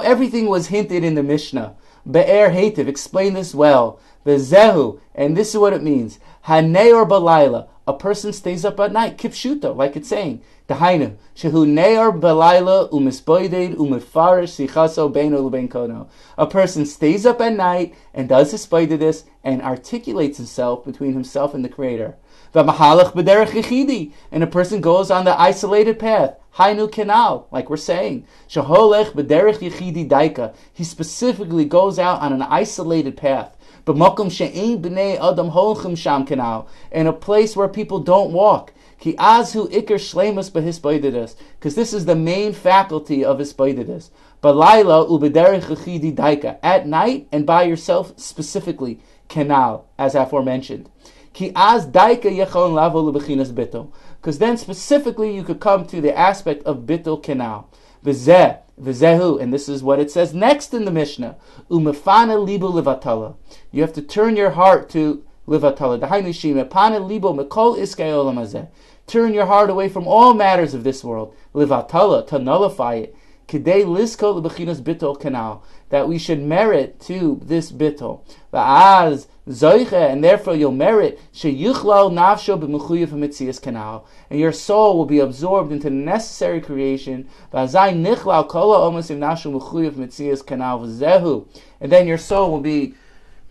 everything 0.00 0.48
was 0.48 0.66
hinted 0.66 1.02
in 1.02 1.14
the 1.14 1.22
Mishnah. 1.22 1.76
Be'er 2.10 2.50
Hativ, 2.50 2.88
explain 2.88 3.32
this 3.32 3.54
well. 3.54 3.98
The 4.24 4.32
Zehu, 4.32 5.00
and 5.14 5.34
this 5.34 5.54
is 5.54 5.58
what 5.58 5.72
it 5.72 5.82
means. 5.82 6.18
Haneor 6.44 7.08
balayla, 7.08 7.68
a 7.86 7.94
person 7.94 8.34
stays 8.34 8.66
up 8.66 8.78
at 8.80 8.92
night, 8.92 9.16
kipshuto, 9.16 9.74
like 9.74 9.96
it's 9.96 10.10
saying. 10.10 10.42
Dahainu, 10.68 11.16
shehu 11.34 11.66
ne'ar 11.66 12.20
balayla 12.20 12.90
umisboided 12.90 13.76
umifarish 13.76 14.52
sichaso 14.52 15.10
beino 15.10 15.42
l'bein 15.42 15.66
kono. 15.66 16.08
A 16.36 16.46
person 16.46 16.84
stays 16.84 17.24
up 17.24 17.40
at 17.40 17.54
night 17.54 17.94
and 18.12 18.28
does 18.28 18.50
his 18.50 18.66
this 18.66 19.24
and 19.42 19.62
articulates 19.62 20.36
himself 20.36 20.84
between 20.84 21.14
himself 21.14 21.54
and 21.54 21.64
the 21.64 21.70
Creator. 21.70 22.16
Yichidi, 22.54 24.12
and 24.30 24.42
a 24.42 24.46
person 24.46 24.82
goes 24.82 25.10
on 25.10 25.24
the 25.24 25.40
isolated 25.40 25.98
path. 25.98 26.36
Hainu 26.56 27.46
like 27.50 27.70
we're 27.70 27.78
saying. 27.78 28.26
Daika. 28.50 30.54
He 30.74 30.84
specifically 30.84 31.64
goes 31.64 31.98
out 31.98 32.20
on 32.20 32.34
an 32.34 32.42
isolated 32.42 33.16
path. 33.16 33.56
B'makom 33.86 34.30
she'ein 34.30 34.82
b'nei 34.82 35.16
adam 35.16 35.50
holchim 35.50 35.96
sham 35.96 36.26
kenal, 36.26 36.68
in 36.92 37.06
a 37.06 37.12
place 37.12 37.56
where 37.56 37.68
people 37.68 38.00
don't 38.00 38.32
walk. 38.32 38.74
Ki 38.98 39.14
azhu 39.14 39.68
shlemus 39.70 40.50
behisbaididus. 40.50 41.36
Because 41.58 41.74
this 41.74 41.92
is 41.92 42.04
the 42.04 42.16
main 42.16 42.52
faculty 42.52 43.24
of 43.24 43.38
hisbodedus. 43.38 44.10
Balayla 44.42 45.08
ubederich 45.08 46.14
daika. 46.14 46.58
At 46.62 46.86
night 46.86 47.28
and 47.30 47.46
by 47.46 47.62
yourself 47.62 48.12
specifically. 48.16 49.00
Canal, 49.28 49.86
as 49.98 50.14
aforementioned. 50.14 50.90
Ki 51.32 51.52
az 51.54 51.86
daika 51.86 52.24
yechon 52.24 52.72
lavo 52.72 53.12
lebechinas 53.12 53.52
bittel. 53.52 53.92
Because 54.20 54.38
then 54.38 54.56
specifically 54.56 55.34
you 55.34 55.44
could 55.44 55.60
come 55.60 55.86
to 55.86 56.00
the 56.00 56.16
aspect 56.16 56.64
of 56.64 56.78
bittel 56.78 57.22
canal. 57.22 57.70
V'zeh, 58.04 58.58
v'zehu, 58.80 59.40
and 59.40 59.52
this 59.52 59.68
is 59.68 59.82
what 59.82 60.00
it 60.00 60.10
says 60.10 60.34
next 60.34 60.74
in 60.74 60.84
the 60.84 60.90
Mishnah. 60.90 61.36
Umefana 61.70 62.36
libu 62.44 62.72
levatala. 62.72 63.36
You 63.70 63.82
have 63.82 63.92
to 63.92 64.02
turn 64.02 64.34
your 64.34 64.50
heart 64.50 64.88
to 64.90 65.22
livatala. 65.46 66.00
Dahainu 66.00 66.34
shima, 66.34 66.64
pana 66.64 67.00
libo 67.00 67.32
mekol 67.32 67.76
iskay 67.76 68.10
olamazeh. 68.10 68.68
Turn 69.08 69.32
your 69.32 69.46
heart 69.46 69.70
away 69.70 69.88
from 69.88 70.06
all 70.06 70.34
matters 70.34 70.74
of 70.74 70.84
this 70.84 71.02
world. 71.02 71.34
Livatala, 71.54 72.26
to 72.26 72.38
nullify 72.38 72.96
it. 72.96 73.16
Kidei 73.48 73.82
lisko 73.86 74.38
lebechinas 74.38 74.82
bitol 74.82 75.18
canal. 75.18 75.64
That 75.88 76.06
we 76.06 76.18
should 76.18 76.42
merit 76.42 77.00
to 77.06 77.40
this 77.42 77.72
bitol. 77.72 78.20
Va'az 78.52 79.26
zoiche, 79.48 79.94
and 79.94 80.22
therefore 80.22 80.54
you'll 80.54 80.72
merit 80.72 81.18
sheyuchlal 81.32 82.12
nafsho 82.12 82.60
b'mechuyev 82.60 83.08
mitzias 83.08 83.60
canal. 83.62 84.06
And 84.28 84.38
your 84.38 84.52
soul 84.52 84.98
will 84.98 85.06
be 85.06 85.20
absorbed 85.20 85.72
into 85.72 85.88
the 85.88 85.96
necessary 85.96 86.60
creation. 86.60 87.30
Va'zai 87.50 87.94
nichlal 87.94 88.46
kola 88.46 88.90
omas 88.90 89.10
im 89.10 89.20
nafsho 89.20 89.58
mechuyev 89.58 89.92
mitzias 89.92 90.44
canal. 90.44 90.80
V'zehu. 90.80 91.46
And 91.80 91.90
then 91.90 92.06
your 92.06 92.18
soul 92.18 92.50
will 92.50 92.60
be 92.60 92.92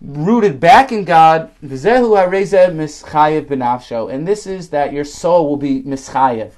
rooted 0.01 0.59
back 0.59 0.91
in 0.91 1.03
God, 1.03 1.49
and 1.61 1.71
this 1.71 1.95
is 4.47 4.69
that 4.69 4.93
your 4.93 5.03
soul 5.03 5.49
will 5.49 5.57
be 5.57 5.81
mischayev. 5.83 6.51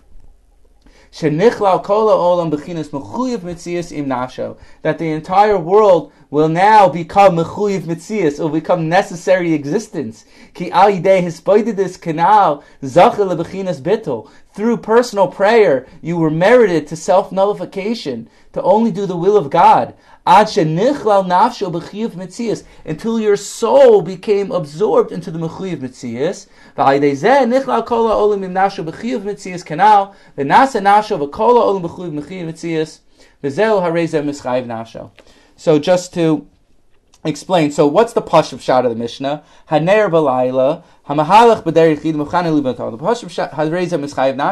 That 4.81 4.97
the 4.99 5.11
entire 5.11 5.57
world 5.57 6.11
will 6.29 6.49
now 6.49 6.89
become 6.89 7.35
mechuyev 7.37 7.81
mitzias, 7.81 8.39
will 8.39 8.49
become 8.49 8.87
necessary 8.89 9.53
existence. 9.53 10.25
Ki 10.53 10.69
Through 14.53 14.77
personal 14.77 15.27
prayer, 15.29 15.87
you 16.01 16.17
were 16.17 16.29
merited 16.29 16.87
to 16.87 16.95
self 16.95 17.31
nullification, 17.31 18.29
to 18.53 18.61
only 18.61 18.91
do 18.91 19.07
the 19.07 19.17
will 19.17 19.37
of 19.37 19.49
God 19.49 19.95
until 22.85 23.19
your 23.19 23.35
soul 23.35 24.01
became 24.03 24.51
absorbed 24.51 25.11
into 25.11 25.31
the 25.31 25.39
mechuyev 25.39 25.77
mitzias. 25.77 26.47
So 35.55 35.79
just 35.79 36.13
to 36.13 36.47
explain, 37.25 37.71
so 37.71 37.87
what's 37.87 38.13
the 38.13 38.21
pashut 38.21 38.59
pshat 38.59 38.85
of 38.85 38.91
the 38.91 38.95
Mishnah? 38.95 39.43
Haner 39.69 40.09
hamahalach. 41.07 41.63
The 41.63 41.71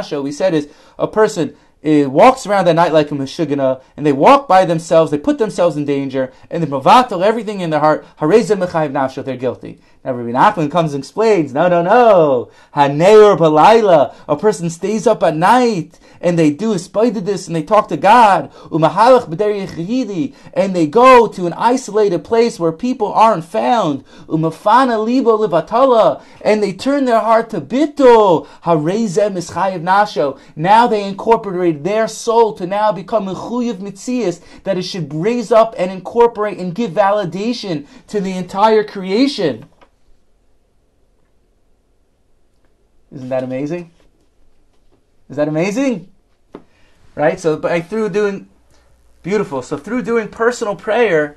pashup 0.10 0.24
we 0.24 0.32
said 0.32 0.54
is 0.56 0.70
a 0.98 1.08
person 1.08 1.56
it 1.82 2.12
walks 2.12 2.46
around 2.46 2.68
at 2.68 2.76
night 2.76 2.92
like 2.92 3.12
a 3.12 3.14
meshugana, 3.14 3.82
and 3.96 4.06
they 4.06 4.14
walk 4.14 4.48
by 4.48 4.66
themselves, 4.66 5.12
they 5.12 5.18
put 5.18 5.38
themselves 5.38 5.78
in 5.78 5.86
danger, 5.86 6.32
and 6.50 6.64
they 6.64 6.68
mavatal 6.68 7.24
everything 7.24 7.62
in 7.62 7.70
their 7.70 7.80
heart, 7.80 8.06
hareza 8.20 8.58
mechayiv 8.58 8.92
nafsho, 8.92 9.24
they're 9.24 9.38
guilty. 9.38 9.80
Now 10.08 10.14
Rabbi 10.14 10.32
Nachman 10.32 10.72
comes 10.72 10.94
and 10.94 11.04
explains, 11.04 11.54
no, 11.54 11.68
no, 11.68 11.82
no, 11.82 12.50
haneur 12.74 13.36
balayla, 13.36 14.16
a 14.30 14.38
person 14.38 14.70
stays 14.70 15.06
up 15.06 15.22
at 15.22 15.36
night, 15.36 16.00
and 16.22 16.40
they 16.40 16.50
do 16.50 16.78
spider 16.78 17.20
this, 17.20 17.46
and 17.46 17.54
they 17.54 17.62
talk 17.62 17.90
to 17.90 17.98
God, 17.98 18.50
umahalach 18.72 20.34
and 20.54 20.74
they 20.74 20.88
go 20.88 21.28
to 21.28 21.46
an 21.46 21.52
isolated 21.52 22.24
place 22.24 22.58
where 22.58 22.72
people 22.72 23.12
aren't 23.12 23.44
found, 23.44 24.06
umafana 24.28 25.04
libo 25.04 25.46
livatala, 25.46 26.24
and 26.40 26.64
they 26.64 26.72
turn 26.72 27.04
their 27.04 27.20
heart 27.20 27.50
to 27.50 27.60
bito, 27.60 28.48
hareza 28.64 29.30
mischayiv 29.30 29.84
nasho. 29.84 30.40
Now 30.56 30.88
they 30.88 31.04
incorporate 31.04 31.84
their 31.84 32.08
soul 32.08 32.54
to 32.54 32.66
now 32.66 32.94
become 32.94 33.26
chuyav 33.26 33.80
mitzias, 33.80 34.40
that 34.64 34.78
it 34.78 34.84
should 34.84 35.14
raise 35.14 35.52
up 35.52 35.76
and 35.78 35.92
incorporate 35.92 36.60
and 36.60 36.74
give 36.74 36.92
validation 36.92 37.86
to 38.08 38.22
the 38.22 38.32
entire 38.32 38.86
creation. 38.86 39.66
Isn't 43.18 43.30
that 43.30 43.44
amazing? 43.44 43.90
Is 45.28 45.38
that 45.38 45.48
amazing? 45.48 46.12
Right? 47.16 47.40
So 47.40 47.58
by 47.58 47.82
through 47.82 48.10
doing 48.10 48.48
beautiful. 49.24 49.64
So 49.64 49.76
through 49.76 50.04
doing 50.04 50.30
personal 50.30 50.76
prayer, 50.76 51.36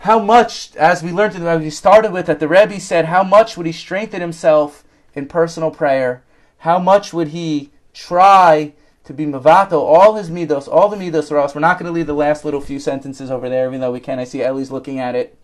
how 0.00 0.18
much, 0.18 0.76
as 0.76 1.02
we 1.02 1.10
learned, 1.10 1.36
as 1.36 1.60
we 1.62 1.70
started 1.70 2.12
with, 2.12 2.26
that 2.26 2.38
the 2.38 2.48
Rebbe 2.48 2.78
said, 2.80 3.06
how 3.06 3.24
much 3.24 3.56
would 3.56 3.64
he 3.64 3.72
strengthen 3.72 4.20
himself 4.20 4.84
in 5.14 5.26
personal 5.26 5.70
prayer? 5.70 6.22
How 6.58 6.78
much 6.78 7.14
would 7.14 7.28
he 7.28 7.70
try 7.94 8.74
to 9.04 9.14
be 9.14 9.24
mavato 9.24 9.80
all 9.80 10.16
his 10.16 10.28
midos, 10.28 10.68
all 10.68 10.90
the 10.90 10.96
midos, 10.96 11.30
or 11.30 11.38
else 11.38 11.54
we're 11.54 11.62
not 11.62 11.78
going 11.78 11.86
to 11.86 11.92
leave 11.92 12.06
the 12.06 12.12
last 12.12 12.44
little 12.44 12.60
few 12.60 12.78
sentences 12.78 13.30
over 13.30 13.48
there, 13.48 13.66
even 13.68 13.80
though 13.80 13.90
we 13.90 14.00
can. 14.00 14.18
I 14.18 14.24
see 14.24 14.42
Ellie's 14.42 14.70
looking 14.70 14.98
at 14.98 15.14
it. 15.14 15.36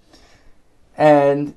And 0.98 1.54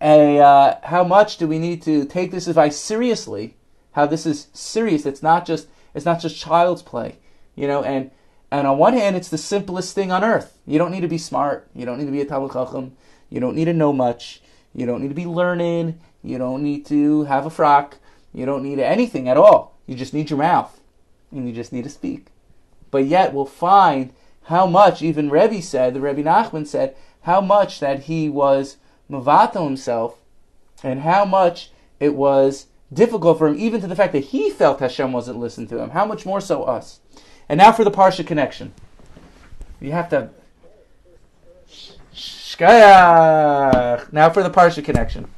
a, 0.00 0.38
uh, 0.38 0.78
how 0.84 1.04
much 1.04 1.36
do 1.38 1.46
we 1.46 1.58
need 1.58 1.82
to 1.82 2.04
take 2.04 2.30
this 2.30 2.46
advice 2.46 2.76
seriously? 2.76 3.56
How 3.92 4.06
this 4.06 4.26
is 4.26 4.48
serious. 4.52 5.06
It's 5.06 5.22
not 5.22 5.46
just 5.46 5.68
it's 5.94 6.04
not 6.04 6.20
just 6.20 6.36
child's 6.36 6.82
play, 6.82 7.18
you 7.54 7.66
know. 7.66 7.82
And 7.82 8.10
and 8.50 8.66
on 8.66 8.76
one 8.76 8.92
hand, 8.92 9.16
it's 9.16 9.30
the 9.30 9.38
simplest 9.38 9.94
thing 9.94 10.12
on 10.12 10.22
earth. 10.22 10.58
You 10.66 10.78
don't 10.78 10.92
need 10.92 11.00
to 11.00 11.08
be 11.08 11.18
smart. 11.18 11.68
You 11.74 11.86
don't 11.86 11.98
need 11.98 12.04
to 12.04 12.12
be 12.12 12.20
a 12.20 12.26
talmid 12.26 12.52
chacham. 12.52 12.96
You 13.30 13.40
don't 13.40 13.56
need 13.56 13.64
to 13.64 13.72
know 13.72 13.92
much. 13.92 14.42
You 14.74 14.84
don't 14.84 15.00
need 15.00 15.08
to 15.08 15.14
be 15.14 15.26
learning. 15.26 15.98
You 16.22 16.38
don't 16.38 16.62
need 16.62 16.84
to 16.86 17.24
have 17.24 17.46
a 17.46 17.50
frock. 17.50 17.96
You 18.34 18.44
don't 18.44 18.62
need 18.62 18.78
anything 18.78 19.28
at 19.28 19.38
all. 19.38 19.78
You 19.86 19.94
just 19.94 20.12
need 20.12 20.28
your 20.28 20.38
mouth 20.38 20.78
and 21.30 21.48
you 21.48 21.54
just 21.54 21.72
need 21.72 21.84
to 21.84 21.90
speak. 21.90 22.26
But 22.90 23.06
yet 23.06 23.32
we'll 23.32 23.46
find 23.46 24.12
how 24.44 24.66
much, 24.66 25.02
even 25.02 25.30
Rebbe 25.30 25.62
said, 25.62 25.94
the 25.94 26.00
Rebbe 26.00 26.22
Nachman 26.22 26.66
said, 26.66 26.94
how 27.22 27.40
much 27.40 27.80
that 27.80 28.04
he 28.04 28.28
was 28.28 28.76
mavato 29.10 29.64
himself, 29.64 30.18
and 30.82 31.00
how 31.00 31.24
much 31.24 31.70
it 32.00 32.14
was 32.14 32.66
difficult 32.92 33.38
for 33.38 33.48
him, 33.48 33.58
even 33.58 33.80
to 33.80 33.86
the 33.86 33.96
fact 33.96 34.12
that 34.12 34.24
he 34.26 34.50
felt 34.50 34.80
Hashem 34.80 35.12
wasn't 35.12 35.38
listening 35.38 35.68
to 35.68 35.78
him. 35.78 35.90
How 35.90 36.06
much 36.06 36.26
more 36.26 36.40
so 36.40 36.64
us? 36.64 37.00
And 37.48 37.58
now 37.58 37.72
for 37.72 37.84
the 37.84 37.90
Parsha 37.90 38.26
connection. 38.26 38.72
You 39.80 39.92
have 39.92 40.08
to. 40.10 40.30
Shkayach. 42.14 44.12
Now 44.12 44.30
for 44.30 44.42
the 44.42 44.50
Parsha 44.50 44.84
connection. 44.84 45.28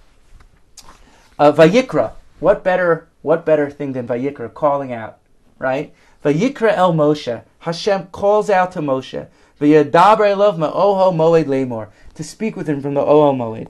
Uh, 1.39 1.53
Vayikra. 1.53 2.13
What 2.41 2.65
better? 2.65 3.09
What 3.23 3.45
better 3.45 3.71
thing 3.71 3.93
than 3.93 4.07
Vayikra 4.07 4.55
calling 4.55 4.93
out? 4.93 5.19
right? 5.59 5.93
Vayikra 6.25 6.73
el 6.77 6.95
Moshe. 6.95 7.43
Hashem 7.61 8.07
calls 8.07 8.49
out 8.51 8.73
to 8.73 8.81
Moshe. 8.81 9.27
Vayadaber 9.61 10.37
love 10.37 10.57
ma'oho 10.57 11.13
moed 11.13 11.47
lemor. 11.47 11.89
To 12.19 12.25
speak 12.25 12.57
with 12.57 12.69
him 12.69 12.83
from 12.83 12.95
the 12.95 13.01
oho 13.01 13.33
moed. 13.33 13.69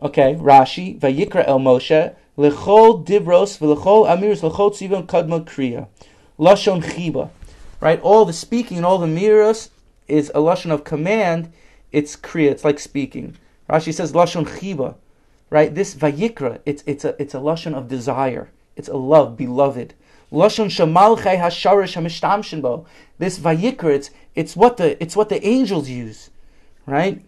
Okay, 0.00 0.34
Rashi. 0.34 0.98
Vayikra 0.98 1.46
el 1.46 1.58
Moshe. 1.58 2.14
Lechol 2.38 3.04
dibros 3.04 3.58
v'lechol 3.58 4.08
amirs 4.08 4.40
lechol 4.40 4.70
tzivon 4.72 5.06
kadma 5.06 5.44
kriya. 5.44 5.88
Lashon 6.38 6.82
chiba. 6.82 7.28
Right? 7.80 8.00
All 8.00 8.24
the 8.24 8.32
speaking 8.32 8.78
and 8.78 8.86
all 8.86 8.96
the 8.96 9.06
miros 9.06 9.68
is 10.08 10.30
a 10.30 10.38
lashon 10.38 10.70
of 10.70 10.84
command. 10.84 11.52
It's 11.92 12.16
kriya. 12.16 12.52
It's 12.52 12.64
like 12.64 12.78
speaking. 12.78 13.36
Rashi 13.68 13.92
says 13.92 14.12
lashon 14.12 14.46
chiba. 14.46 14.94
Right? 15.50 15.74
This 15.74 15.94
vayikra. 15.94 16.60
It's 16.64 16.82
it's 16.86 17.04
a 17.04 17.14
it's 17.20 17.34
a 17.34 17.40
lashon 17.40 17.74
of 17.74 17.88
desire. 17.88 18.48
It's 18.74 18.88
a 18.88 18.96
love, 18.96 19.36
beloved. 19.36 19.92
Lashon 20.32 20.70
shamalchei 20.70 21.38
hasharish 21.38 21.94
hamishtamshin 21.94 22.62
bo. 22.62 22.86
This 23.18 23.38
vayikra, 23.38 23.96
it's, 23.96 24.10
it's 24.34 24.56
what 24.56 24.78
the 24.78 25.00
it's 25.02 25.14
what 25.14 25.28
the 25.28 25.46
angels 25.46 25.90
use, 25.90 26.30
right? 26.86 27.24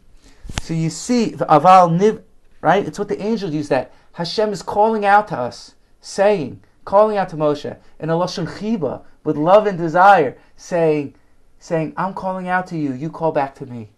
So 0.63 0.75
you 0.75 0.91
see 0.91 1.31
the 1.31 1.47
aval 1.47 1.99
niv, 1.99 2.23
right? 2.61 2.87
It's 2.87 2.99
what 2.99 3.09
the 3.09 3.21
angels 3.23 3.53
use. 3.53 3.69
That 3.69 3.93
Hashem 4.13 4.53
is 4.53 4.63
calling 4.63 5.05
out 5.05 5.29
to 5.29 5.39
us, 5.39 5.75
saying, 6.01 6.63
calling 6.85 7.17
out 7.17 7.29
to 7.31 7.37
Moshe 7.37 7.77
in 7.99 8.11
a 8.11 8.15
lashon 8.15 8.47
chiba 8.47 9.03
with 9.23 9.37
love 9.37 9.67
and 9.67 9.79
desire, 9.79 10.37
saying, 10.57 11.15
saying, 11.59 11.95
"I'm 11.97 12.15
calling 12.15 12.49
out 12.49 12.67
to 12.69 12.77
you. 12.77 12.93
You 12.93 13.11
call 13.11 13.33
back 13.33 13.55
to 13.57 13.67
me, 13.67 13.91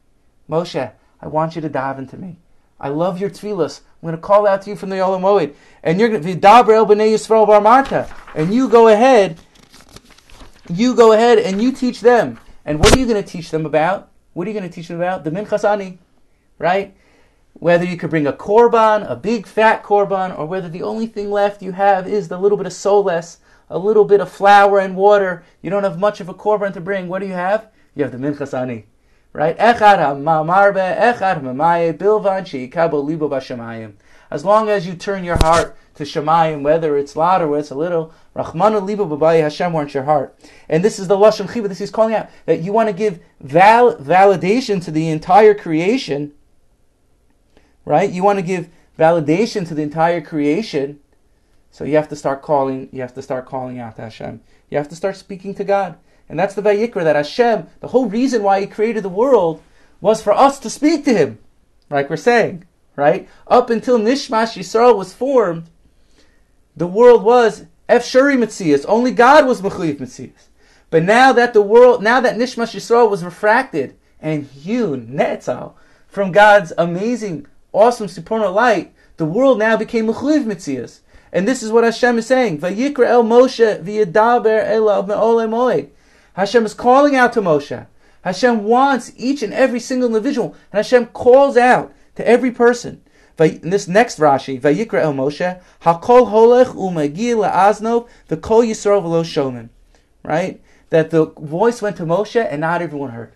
Moshe. 0.49 0.93
I 1.21 1.27
want 1.29 1.57
you 1.57 1.63
to 1.63 1.69
dive 1.69 1.99
into 1.99 2.17
me. 2.17 2.39
I 2.79 2.89
love 2.89 3.19
your 3.19 3.31
tefillas. 3.31 3.81
I'm 4.03 4.09
going 4.09 4.15
to 4.15 4.21
call 4.21 4.47
out 4.47 4.63
to 4.63 4.71
you 4.71 4.77
from 4.77 4.91
the 4.91 4.97
Olam 4.97 5.23
Moed, 5.23 5.55
and 5.83 5.99
you're 5.99 6.11
going 6.11 6.23
to 6.23 6.37
vidaber 6.37 6.75
el 6.75 6.87
bnei 6.87 7.13
Yisrael 7.13 7.47
bar 7.47 7.61
Marta, 7.61 8.13
and 8.35 8.53
you 8.53 8.69
go 8.69 8.89
ahead. 8.89 9.41
You 10.69 10.95
go 10.95 11.13
ahead 11.13 11.39
and 11.39 11.63
you 11.63 11.73
teach 11.73 12.01
them. 12.01 12.39
And 12.65 12.81
what 12.81 12.95
are 12.95 12.99
you 12.99 13.07
going 13.07 13.23
to 13.23 13.29
teach 13.29 13.51
them 13.51 13.65
about? 13.65 14.11
What 14.37 14.47
are 14.47 14.51
you 14.51 14.59
going 14.59 14.68
to 14.68 14.74
teach 14.74 14.89
them 14.89 14.99
about? 14.99 15.24
The 15.24 15.30
minchas 15.30 15.66
ani, 15.66 15.99
right? 16.59 16.95
Whether 17.55 17.87
you 17.87 17.97
could 17.97 18.11
bring 18.11 18.26
a 18.26 18.34
korban, 18.34 19.11
a 19.11 19.16
big 19.16 19.47
fat 19.47 19.82
korban, 19.82 20.39
or 20.39 20.45
whether 20.45 20.68
the 20.68 20.82
only 20.82 21.07
thing 21.07 21.30
left 21.30 21.62
you 21.62 21.72
have 21.72 22.07
is 22.07 22.28
the 22.28 22.39
little 22.39 22.59
bit 22.59 22.66
of 22.66 22.74
soles, 22.74 23.39
a 23.70 23.78
little 23.78 24.05
bit 24.05 24.20
of 24.20 24.30
flour 24.30 24.78
and 24.78 24.95
water. 24.95 25.43
You 25.62 25.70
don't 25.70 25.84
have 25.84 25.99
much 25.99 26.20
of 26.20 26.28
a 26.28 26.34
korban 26.34 26.74
to 26.74 26.82
bring. 26.82 27.09
What 27.09 27.20
do 27.20 27.26
you 27.26 27.32
have? 27.32 27.68
You 27.95 28.05
have 28.05 28.12
the 28.12 28.18
minchas 28.18 28.53
ani 28.53 28.84
right? 29.37 29.59
Ha'mamarbe, 29.59 30.97
ha'mamaye, 31.18 31.97
bilvan 31.97 32.47
she'ikabo 32.47 33.05
libo. 33.05 33.28
As 34.31 34.45
long 34.45 34.68
as 34.68 34.87
you 34.87 34.95
turn 34.95 35.24
your 35.24 35.39
heart 35.41 35.77
to 35.95 36.05
Shemayim, 36.05 36.62
whether 36.62 36.97
it's 36.97 37.16
loud 37.16 37.43
or 37.43 37.49
whether 37.49 37.61
it's 37.61 37.70
a 37.70 37.74
little, 37.74 38.12
Rachmanu 38.35 38.85
libo 38.85 39.07
b'bayi 39.07 39.41
Hashem 39.41 39.72
wants 39.72 39.95
your 39.95 40.05
heart. 40.05 40.39
And 40.68 40.85
this 40.85 40.99
is 40.99 41.09
the 41.09 41.16
Lashon 41.16 41.49
Chiba, 41.49 41.68
this 41.68 41.81
is 41.81 41.91
calling 41.91 42.14
out, 42.14 42.29
that 42.45 42.61
you 42.61 42.72
want 42.72 42.89
to 42.89 42.93
give 42.93 43.20
val- 43.41 43.97
validation 43.97 44.85
to 44.85 44.91
the 44.91 45.09
entire 45.09 45.55
creation, 45.55 46.33
right? 47.85 48.11
You 48.11 48.22
want 48.22 48.39
to 48.39 48.45
give 48.45 48.68
validation 48.99 49.66
to 49.68 49.74
the 49.74 49.83
entire 49.83 50.20
creation, 50.20 51.01
so 51.70 51.85
you 51.85 51.97
have 51.97 52.09
to 52.09 52.16
start 52.16 52.43
calling, 52.43 52.89
you 52.93 53.01
have 53.01 53.14
to 53.14 53.22
start 53.22 53.47
calling 53.47 53.79
out 53.79 53.97
to 53.97 54.03
Hashem. 54.03 54.41
You 54.70 54.79
have 54.79 54.89
to 54.89 54.97
start 54.97 55.16
speaking 55.16 55.55
to 55.55 55.64
God. 55.64 55.99
And 56.29 56.39
that's 56.39 56.55
the 56.55 56.62
Vayikra, 56.62 57.05
that 57.05 57.16
Hashem, 57.16 57.68
the 57.81 57.89
whole 57.89 58.07
reason 58.07 58.43
why 58.43 58.61
He 58.61 58.66
created 58.66 59.03
the 59.03 59.09
world 59.09 59.62
was 60.01 60.22
for 60.22 60.33
us 60.33 60.59
to 60.61 60.70
speak 60.70 61.05
to 61.05 61.14
Him, 61.14 61.39
like 61.89 62.11
we're 62.11 62.16
saying, 62.16 62.64
right? 62.97 63.29
Up 63.47 63.71
until 63.71 63.99
Nishmas 63.99 64.57
Yisrael 64.57 64.97
was 64.97 65.13
formed, 65.13 65.69
the 66.75 66.87
world 66.87 67.23
was 67.23 67.67
Efshuri 67.89 68.37
Metzias. 68.37 68.85
Only 68.89 69.13
God 69.13 69.47
was 69.47 69.63
Mechuyev 69.63 69.99
Metzias. 69.99 70.49
But 70.91 71.05
now 71.05 71.33
that 71.33 71.53
the 71.53 71.63
world, 71.63 72.03
now 72.03 72.21
that 72.21 72.37
Nishmas 72.37 72.75
Yisrael 72.75 73.11
was 73.11 73.25
refracted 73.25 73.97
and 74.21 74.45
hewn, 74.47 75.09
Netzal, 75.09 75.75
from 76.09 76.33
God's 76.33 76.73
amazing, 76.79 77.47
awesome, 77.73 78.09
supernal 78.09 78.53
light, 78.53 78.93
the 79.19 79.25
world 79.25 79.59
now 79.59 79.77
became 79.77 80.07
Mechuyev 80.07 80.45
Metzias. 80.45 81.01
And 81.33 81.47
this 81.47 81.63
is 81.63 81.71
what 81.71 81.85
Hashem 81.85 82.19
is 82.19 82.27
saying. 82.27 82.61
Vayikra 82.61 83.07
el 83.07 83.25
Moshe 83.25 83.83
v'yadaber 83.83 84.67
elav 84.67 85.07
me'olei 85.07 85.49
moed. 85.49 85.91
Hashem 86.35 86.65
is 86.65 86.75
calling 86.75 87.17
out 87.17 87.33
to 87.35 87.43
Moshe. 87.43 87.87
Hashem 88.23 88.65
wants 88.65 89.13
each 89.17 89.43
and 89.43 89.53
every 89.53 89.81
single 89.81 90.09
individual, 90.09 90.57
and 90.73 90.79
Hashem 90.79 91.07
calls 91.07 91.57
out 91.57 91.93
to 92.17 92.27
every 92.27 92.51
person. 92.51 93.03
In 93.39 93.71
this 93.71 93.87
next 93.87 94.19
Rashi, 94.19 94.61
Vayikra 94.61 95.03
El 95.03 95.12
Moshe, 95.12 95.61
Hakol 95.83 96.31
Holech 96.31 96.75
Umagi 96.75 97.35
La'aznov, 97.35 98.09
the 98.29 98.37
Kol 98.37 98.62
Yisrael 98.62 99.03
V'lo 99.03 99.23
Shomen. 99.23 99.69
Right? 100.23 100.61
That 100.91 101.11
the 101.11 101.27
voice 101.27 101.83
went 101.83 101.97
to 101.99 102.05
Moshe 102.05 102.47
and 102.51 102.61
not 102.61 102.83
everyone 102.83 103.11
heard. 103.11 103.35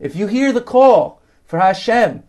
If 0.00 0.16
you 0.16 0.26
hear 0.26 0.52
the 0.52 0.60
call 0.60 1.20
for 1.44 1.58
Hashem 1.58 2.22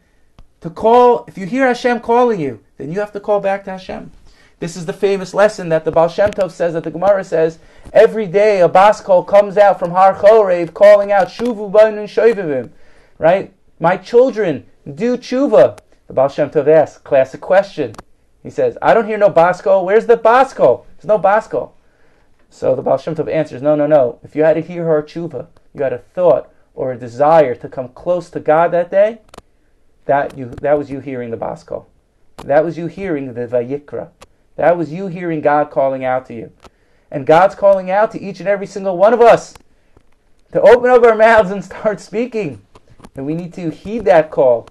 to 0.62 0.70
call, 0.70 1.26
if 1.28 1.38
you 1.38 1.46
hear 1.46 1.66
Hashem 1.68 2.00
calling 2.02 2.40
you, 2.40 2.60
then 2.78 2.92
you 2.92 3.00
have 3.00 3.12
to 3.14 3.20
call 3.20 3.40
back 3.40 3.64
to 3.66 3.72
Hashem. 3.72 4.12
This 4.60 4.76
is 4.76 4.86
the 4.86 4.94
famous 4.94 5.34
lesson 5.34 5.70
that 5.70 5.86
the 5.86 5.92
Baal 5.92 6.10
Shem 6.10 6.32
Tov 6.32 6.52
says, 6.52 6.74
that 6.74 6.84
the 6.84 6.92
Gemara 6.92 7.24
says, 7.24 7.60
every 7.94 8.28
day 8.28 8.62
a 8.62 8.68
baskol 8.68 9.26
comes 9.26 9.58
out 9.58 9.80
from 9.80 9.92
Har 9.92 10.14
Chorev 10.14 10.74
calling 10.74 11.12
out, 11.12 11.30
Shuvu 11.30 11.72
Bainun 11.72 12.04
Shoivivim. 12.04 12.70
Right? 13.18 13.54
My 13.80 13.96
children, 13.96 14.66
do 14.96 15.18
tshuva. 15.18 15.80
The 16.08 16.14
Baal 16.14 16.30
Shem 16.30 16.50
Tov 16.50 16.68
asks, 16.68 16.98
classic 17.00 17.42
question. 17.42 17.96
He 18.42 18.50
says, 18.50 18.78
I 18.82 18.94
don't 18.94 19.08
hear 19.08 19.18
no 19.18 19.30
baskol. 19.30 19.86
Where's 19.86 20.06
the 20.06 20.18
baskol? 20.18 20.86
There's 20.98 21.06
no 21.06 21.20
baskol. 21.20 21.72
So 22.50 22.76
the 22.76 22.82
Baal 22.82 22.98
Shem 22.98 23.16
Tov 23.16 23.32
answers, 23.32 23.62
no, 23.62 23.76
no, 23.76 23.86
no. 23.86 24.20
If 24.24 24.36
you 24.36 24.44
had 24.44 24.54
to 24.54 24.62
hear 24.62 24.86
her 24.86 25.04
tshuva, 25.04 25.48
you 25.74 25.84
had 25.84 25.94
a 25.94 26.00
thought 26.00 26.52
or 26.74 26.92
a 26.92 26.98
desire 26.98 27.56
to 27.56 27.68
come 27.68 27.90
close 27.90 28.30
to 28.30 28.40
God 28.40 28.72
that 28.72 28.90
day, 28.90 29.20
that 30.06 30.38
you 30.38 30.46
that 30.62 30.78
was 30.78 30.90
you 30.90 31.00
hearing 31.00 31.30
the 31.30 31.38
baskol. 31.38 31.86
That 32.38 32.64
was 32.64 32.78
you 32.78 32.88
hearing 32.88 33.34
the 33.34 33.48
vayikra. 33.48 34.10
That 34.56 34.78
was 34.78 34.92
you 34.92 35.08
hearing 35.08 35.42
God 35.42 35.72
calling 35.72 36.04
out 36.04 36.26
to 36.28 36.34
you. 36.34 36.52
And 37.12 37.26
God's 37.26 37.56
calling 37.56 37.92
out 37.92 38.12
to 38.12 38.22
each 38.22 38.40
and 38.40 38.48
every 38.48 38.66
single 38.66 38.98
one 38.98 39.14
of 39.14 39.22
us 39.22 39.56
to 40.52 40.62
open 40.62 40.90
up 40.90 41.04
our 41.04 41.16
mouths 41.16 41.52
and 41.52 41.64
start 41.64 42.00
speaking. 42.00 42.62
And 43.16 43.26
we 43.26 43.36
need 43.36 43.54
to 43.56 43.70
heed 43.70 44.06
that 44.06 44.32
call, 44.32 44.68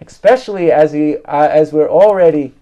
especially 0.00 0.70
as 0.70 0.92
we 0.92 1.16
uh, 1.18 1.48
as 1.48 1.72
we're 1.72 1.88
already. 1.88 2.54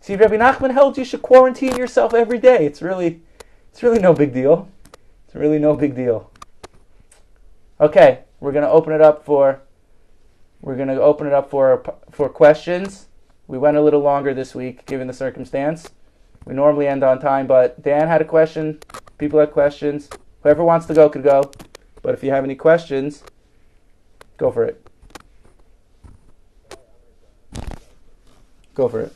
See, 0.00 0.16
Rabbi 0.16 0.36
Nachman 0.36 0.72
held 0.72 0.98
you 0.98 1.04
should 1.04 1.22
quarantine 1.22 1.76
yourself 1.76 2.12
every 2.12 2.38
day. 2.38 2.66
It's 2.66 2.82
really, 2.82 3.22
it's 3.70 3.82
really 3.82 3.98
no 3.98 4.12
big 4.12 4.34
deal. 4.34 4.68
It's 5.26 5.34
really 5.34 5.58
no 5.58 5.74
big 5.74 5.94
deal. 5.94 6.30
Okay, 7.80 8.20
we're 8.40 8.52
gonna 8.52 8.70
open 8.70 8.92
it 8.92 9.00
up 9.00 9.24
for. 9.24 9.60
We're 10.60 10.76
gonna 10.76 11.00
open 11.00 11.26
it 11.26 11.32
up 11.32 11.50
for 11.50 11.82
for 12.10 12.28
questions. 12.28 13.06
We 13.46 13.58
went 13.58 13.76
a 13.76 13.82
little 13.82 14.00
longer 14.00 14.32
this 14.32 14.54
week, 14.54 14.86
given 14.86 15.06
the 15.06 15.12
circumstance. 15.12 15.90
We 16.44 16.54
normally 16.54 16.86
end 16.86 17.02
on 17.02 17.20
time, 17.20 17.46
but 17.46 17.82
Dan 17.82 18.08
had 18.08 18.20
a 18.20 18.24
question. 18.24 18.78
People 19.18 19.40
had 19.40 19.52
questions. 19.52 20.08
Whoever 20.42 20.64
wants 20.64 20.86
to 20.86 20.94
go 20.94 21.08
could 21.08 21.22
go. 21.22 21.50
But 22.02 22.14
if 22.14 22.22
you 22.22 22.30
have 22.30 22.44
any 22.44 22.54
questions, 22.54 23.22
go 24.36 24.50
for 24.50 24.64
it. 24.64 24.83
Go 28.74 28.88
for 28.88 29.00
it. 29.00 29.12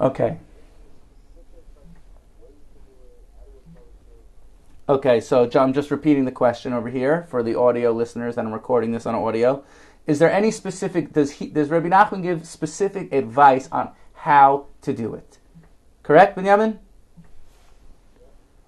Okay. 0.00 0.38
Okay, 4.88 5.20
so 5.20 5.50
I'm 5.54 5.72
just 5.72 5.90
repeating 5.90 6.24
the 6.26 6.32
question 6.32 6.72
over 6.72 6.88
here 6.88 7.26
for 7.28 7.42
the 7.42 7.56
audio 7.56 7.90
listeners, 7.92 8.38
and 8.38 8.46
I'm 8.46 8.54
recording 8.54 8.92
this 8.92 9.04
on 9.04 9.14
audio. 9.14 9.64
Is 10.06 10.20
there 10.20 10.30
any 10.30 10.52
specific? 10.52 11.12
Does 11.12 11.32
he? 11.32 11.48
Does 11.48 11.70
Rabbi 11.70 11.88
Nachman 11.88 12.22
give 12.22 12.46
specific 12.46 13.12
advice 13.12 13.68
on 13.72 13.90
how 14.14 14.66
to 14.82 14.92
do 14.92 15.14
it? 15.14 15.38
Correct, 16.04 16.36
Benjamin? 16.36 16.78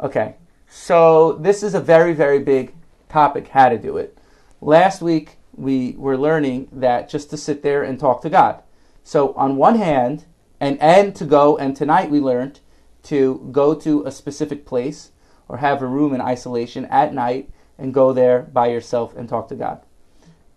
Okay, 0.01 0.35
so 0.69 1.33
this 1.33 1.63
is 1.63 1.75
a 1.75 1.81
very 1.81 2.13
very 2.13 2.39
big 2.39 2.75
topic. 3.09 3.49
How 3.49 3.69
to 3.69 3.79
do 3.79 3.97
it? 3.97 4.19
Last 4.61 5.03
week 5.03 5.39
we 5.55 5.95
were 5.99 6.17
learning 6.17 6.69
that 6.73 7.09
just 7.09 7.31
to 7.31 7.37
sit 7.37 7.63
there 7.63 7.83
and 7.83 7.99
talk 7.99 8.23
to 8.23 8.31
God. 8.31 8.63
So 9.03 9.33
on 9.35 9.57
one 9.57 9.77
hand, 9.77 10.25
and 10.61 10.81
and 10.81 11.15
to 11.17 11.25
go, 11.25 11.57
and 11.57 11.75
tonight 11.75 12.11
we 12.11 12.21
learned 12.21 12.61
to 13.05 13.49
go 13.53 13.75
to 13.75 14.05
a 14.05 14.11
specific 14.11 14.67
place 14.67 15.13
or 15.49 15.59
have 15.59 15.81
a 15.81 15.87
room 15.87 16.13
in 16.13 16.21
isolation 16.21 16.85
at 16.87 17.15
night 17.15 17.51
and 17.79 17.95
go 17.95 18.13
there 18.13 18.41
by 18.43 18.67
yourself 18.67 19.17
and 19.17 19.29
talk 19.29 19.49
to 19.49 19.55
God. 19.55 19.81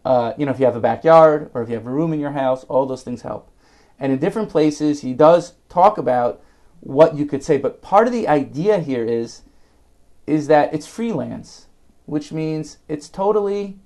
Uh, 0.04 0.34
you 0.38 0.46
know, 0.46 0.52
if 0.52 0.60
you 0.60 0.66
have 0.66 0.76
a 0.76 0.82
backyard 0.82 1.52
or 1.54 1.62
if 1.62 1.70
you 1.70 1.76
have 1.76 1.86
a 1.86 1.92
room 1.92 2.12
in 2.12 2.20
your 2.20 2.32
house, 2.32 2.64
all 2.66 2.86
those 2.86 3.04
things 3.04 3.22
help. 3.22 3.50
And 4.00 4.12
in 4.12 4.20
different 4.20 4.50
places, 4.50 5.02
he 5.02 5.14
does 5.14 5.54
talk 5.70 5.98
about 5.98 6.44
what 6.80 7.16
you 7.16 7.26
could 7.26 7.44
say, 7.44 7.58
but 7.58 7.82
part 7.82 8.08
of 8.08 8.14
the 8.14 8.28
idea 8.28 8.80
here 8.80 9.06
is 9.06 9.44
is 10.32 10.48
that 10.48 10.74
it's 10.74 10.88
freelance, 10.88 11.68
which 12.06 12.32
means 12.32 12.78
it's 12.88 13.10
totally 13.10 13.78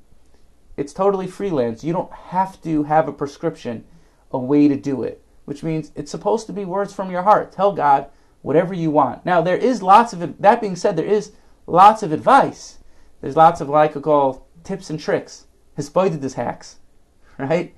it's 0.77 0.93
totally 0.93 1.25
freelance. 1.25 1.83
You 1.83 1.93
don't 1.93 2.11
have 2.11 2.61
to 2.61 2.83
have 2.83 3.07
a 3.07 3.13
prescription, 3.13 3.85
a 4.31 4.37
way 4.37 4.67
to 4.67 4.75
do 4.75 5.03
it, 5.03 5.23
which 5.45 5.63
means 5.63 5.91
it's 5.95 6.11
supposed 6.11 6.47
to 6.47 6.53
be 6.53 6.65
words 6.65 6.93
from 6.93 7.09
your 7.09 7.23
heart. 7.23 7.51
Tell 7.51 7.71
God, 7.71 8.07
whatever 8.41 8.73
you 8.73 8.91
want. 8.91 9.25
Now, 9.25 9.41
there 9.41 9.57
is 9.57 9.81
lots 9.81 10.11
of, 10.11 10.39
that 10.41 10.61
being 10.61 10.75
said, 10.75 10.97
there 10.97 11.05
is 11.05 11.31
lots 11.65 12.03
of 12.03 12.11
advice. 12.11 12.79
There's 13.21 13.37
lots 13.37 13.61
of 13.61 13.69
like 13.69 13.95
I 13.95 14.01
call 14.01 14.47
tips 14.65 14.89
and 14.89 14.99
tricks, 14.99 15.45
hisbodedus 15.77 16.33
hacks, 16.33 16.79
right? 17.37 17.73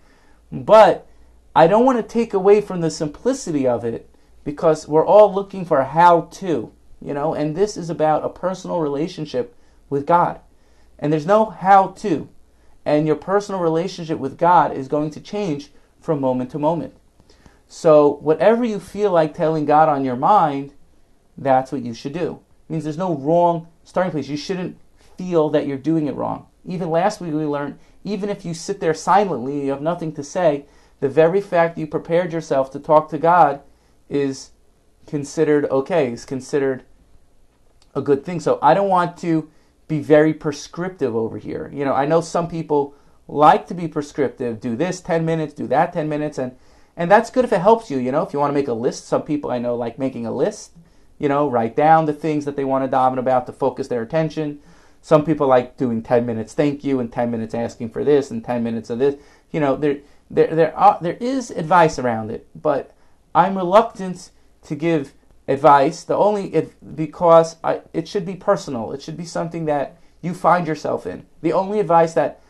But 0.51 1.07
I 1.55 1.67
don't 1.67 1.85
want 1.85 1.99
to 1.99 2.03
take 2.03 2.33
away 2.33 2.61
from 2.61 2.81
the 2.81 2.89
simplicity 2.89 3.67
of 3.67 3.85
it 3.85 4.09
because 4.43 4.87
we're 4.87 5.05
all 5.05 5.31
looking 5.31 5.65
for 5.65 5.83
how 5.83 6.21
to, 6.31 6.73
you 7.01 7.13
know, 7.13 7.33
and 7.33 7.55
this 7.55 7.77
is 7.77 7.89
about 7.89 8.25
a 8.25 8.29
personal 8.29 8.79
relationship 8.79 9.55
with 9.89 10.05
God. 10.05 10.39
And 10.99 11.11
there's 11.11 11.25
no 11.25 11.45
how 11.45 11.87
to. 11.87 12.29
And 12.85 13.05
your 13.05 13.15
personal 13.15 13.61
relationship 13.61 14.17
with 14.19 14.37
God 14.37 14.71
is 14.71 14.87
going 14.87 15.11
to 15.11 15.21
change 15.21 15.71
from 15.99 16.21
moment 16.21 16.51
to 16.51 16.59
moment. 16.59 16.93
So, 17.67 18.13
whatever 18.21 18.63
you 18.63 18.79
feel 18.79 19.11
like 19.11 19.33
telling 19.33 19.65
God 19.65 19.89
on 19.89 20.05
your 20.05 20.15
mind, 20.15 20.73
that's 21.37 21.71
what 21.71 21.83
you 21.83 21.93
should 21.93 22.13
do. 22.13 22.39
It 22.67 22.71
means 22.71 22.83
there's 22.83 22.97
no 22.97 23.15
wrong 23.15 23.67
starting 23.83 24.11
place. 24.11 24.29
You 24.29 24.37
shouldn't 24.37 24.77
feel 25.17 25.49
that 25.49 25.67
you're 25.67 25.77
doing 25.77 26.07
it 26.07 26.15
wrong. 26.15 26.47
Even 26.65 26.89
last 26.89 27.19
week 27.19 27.33
we 27.33 27.45
learned, 27.45 27.77
even 28.03 28.29
if 28.29 28.45
you 28.45 28.53
sit 28.53 28.79
there 28.79 28.93
silently, 28.93 29.65
you 29.65 29.71
have 29.71 29.81
nothing 29.81 30.13
to 30.13 30.23
say, 30.23 30.65
the 30.99 31.09
very 31.09 31.41
fact 31.41 31.77
you 31.77 31.87
prepared 31.87 32.33
yourself 32.33 32.71
to 32.71 32.79
talk 32.79 33.09
to 33.09 33.17
God 33.17 33.61
is 34.09 34.51
considered 35.07 35.65
okay, 35.65 36.11
is 36.11 36.25
considered 36.25 36.83
a 37.95 38.01
good 38.01 38.23
thing. 38.23 38.39
So 38.39 38.59
I 38.61 38.73
don't 38.73 38.89
want 38.89 39.17
to 39.17 39.49
be 39.87 39.99
very 39.99 40.33
prescriptive 40.33 41.15
over 41.15 41.37
here. 41.37 41.71
You 41.73 41.85
know, 41.85 41.93
I 41.93 42.05
know 42.05 42.21
some 42.21 42.47
people 42.47 42.93
like 43.27 43.67
to 43.67 43.73
be 43.73 43.87
prescriptive, 43.87 44.59
do 44.59 44.75
this 44.75 45.01
10 45.01 45.25
minutes, 45.25 45.53
do 45.53 45.67
that 45.67 45.93
10 45.93 46.07
minutes 46.07 46.37
and 46.37 46.55
and 46.99 47.11
that's 47.11 47.29
good 47.29 47.45
if 47.45 47.53
it 47.53 47.61
helps 47.61 47.91
you, 47.91 47.99
you 47.99 48.11
know, 48.11 48.23
if 48.23 48.33
you 48.33 48.39
want 48.39 48.49
to 48.49 48.55
make 48.55 48.67
a 48.67 48.73
list. 48.73 49.05
Some 49.05 49.21
people 49.21 49.51
I 49.51 49.59
know 49.59 49.75
like 49.75 49.99
making 49.99 50.25
a 50.25 50.31
list, 50.31 50.71
you 51.19 51.29
know, 51.29 51.47
write 51.47 51.75
down 51.75 52.05
the 52.05 52.13
things 52.13 52.43
that 52.45 52.55
they 52.55 52.65
want 52.65 52.89
to 52.89 52.95
daven 52.95 53.19
about 53.19 53.45
to 53.45 53.53
focus 53.53 53.87
their 53.87 54.01
attention. 54.01 54.59
Some 55.01 55.23
people 55.23 55.47
like 55.47 55.77
doing 55.77 56.01
10 56.01 56.25
minutes 56.25 56.53
thank 56.53 56.83
you 56.83 56.99
and 56.99 57.11
10 57.11 57.29
minutes 57.29 57.53
asking 57.53 57.91
for 57.91 58.03
this 58.03 58.31
and 58.31 58.43
10 58.43 58.63
minutes 58.63 58.89
of 58.89 58.99
this. 58.99 59.15
You 59.51 59.59
know, 59.59 59.75
there 59.75 59.99
there 60.29 60.47
there 60.47 60.75
are 60.75 60.97
there 60.99 61.17
is 61.19 61.51
advice 61.51 61.99
around 61.99 62.31
it, 62.31 62.47
but 62.55 62.91
I'm 63.35 63.55
reluctant 63.55 64.31
to 64.67 64.75
give 64.75 65.13
advice. 65.47 66.03
The 66.03 66.15
only 66.15 66.67
because 66.95 67.55
I, 67.63 67.81
it 67.93 68.07
should 68.07 68.25
be 68.25 68.35
personal. 68.35 68.91
It 68.91 69.01
should 69.01 69.17
be 69.17 69.25
something 69.25 69.65
that 69.65 69.97
you 70.21 70.33
find 70.33 70.67
yourself 70.67 71.05
in. 71.05 71.25
The 71.41 71.53
only 71.53 71.79
advice 71.79 72.13
that 72.13 72.41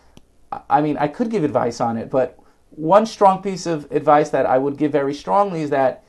I 0.69 0.81
mean, 0.81 0.97
I 0.97 1.07
could 1.07 1.29
give 1.29 1.43
advice 1.43 1.81
on 1.81 1.97
it, 1.97 2.09
but 2.09 2.39
one 2.71 3.05
strong 3.05 3.41
piece 3.41 3.65
of 3.65 3.91
advice 3.91 4.29
that 4.29 4.45
I 4.45 4.57
would 4.57 4.77
give 4.77 4.91
very 4.91 5.13
strongly 5.13 5.61
is 5.61 5.69
that 5.71 6.03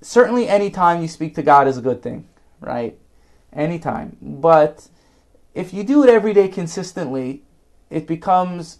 certainly 0.00 0.48
anytime 0.48 1.02
you 1.02 1.08
speak 1.08 1.34
to 1.36 1.42
God 1.42 1.68
is 1.68 1.78
a 1.78 1.82
good 1.82 2.02
thing, 2.02 2.26
right? 2.60 2.98
Anytime. 3.52 4.16
But 4.20 4.88
if 5.54 5.72
you 5.72 5.84
do 5.84 6.02
it 6.02 6.10
every 6.10 6.32
day 6.32 6.48
consistently, 6.48 7.44
it 7.90 8.06
becomes 8.06 8.78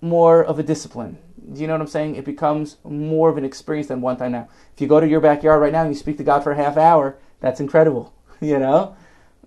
more 0.00 0.44
of 0.44 0.58
a 0.58 0.62
discipline. 0.62 1.16
Do 1.52 1.60
you 1.60 1.66
know 1.66 1.74
what 1.74 1.80
I'm 1.80 1.86
saying? 1.86 2.16
It 2.16 2.24
becomes 2.24 2.76
more 2.84 3.28
of 3.28 3.36
an 3.36 3.44
experience 3.44 3.88
than 3.88 4.00
one 4.00 4.16
time 4.16 4.32
now. 4.32 4.48
If 4.74 4.80
you 4.80 4.86
go 4.86 5.00
to 5.00 5.08
your 5.08 5.20
backyard 5.20 5.60
right 5.60 5.72
now 5.72 5.82
and 5.82 5.90
you 5.90 5.98
speak 5.98 6.18
to 6.18 6.24
God 6.24 6.44
for 6.44 6.52
a 6.52 6.56
half 6.56 6.76
hour, 6.76 7.18
that's 7.40 7.60
incredible, 7.60 8.14
you 8.40 8.58
know? 8.58 8.96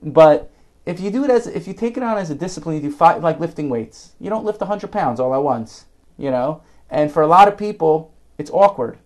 But 0.01 0.51
if 0.85 0.99
you 0.99 1.09
do 1.09 1.23
it 1.23 1.31
as 1.31 1.47
if 1.47 1.67
you 1.67 1.73
take 1.73 1.97
it 1.97 2.03
on 2.03 2.17
as 2.17 2.29
a 2.29 2.35
discipline, 2.35 2.75
you 2.75 2.81
do 2.81 2.91
five 2.91 3.23
like 3.23 3.39
lifting 3.39 3.69
weights. 3.69 4.13
You 4.19 4.29
don't 4.29 4.45
lift 4.45 4.59
100 4.59 4.91
pounds 4.91 5.19
all 5.19 5.33
at 5.33 5.43
once, 5.43 5.85
you 6.17 6.29
know. 6.29 6.61
And 6.89 7.11
for 7.11 7.23
a 7.23 7.27
lot 7.27 7.47
of 7.47 7.57
people, 7.57 8.13
it's 8.37 8.51
awkward. 8.51 8.99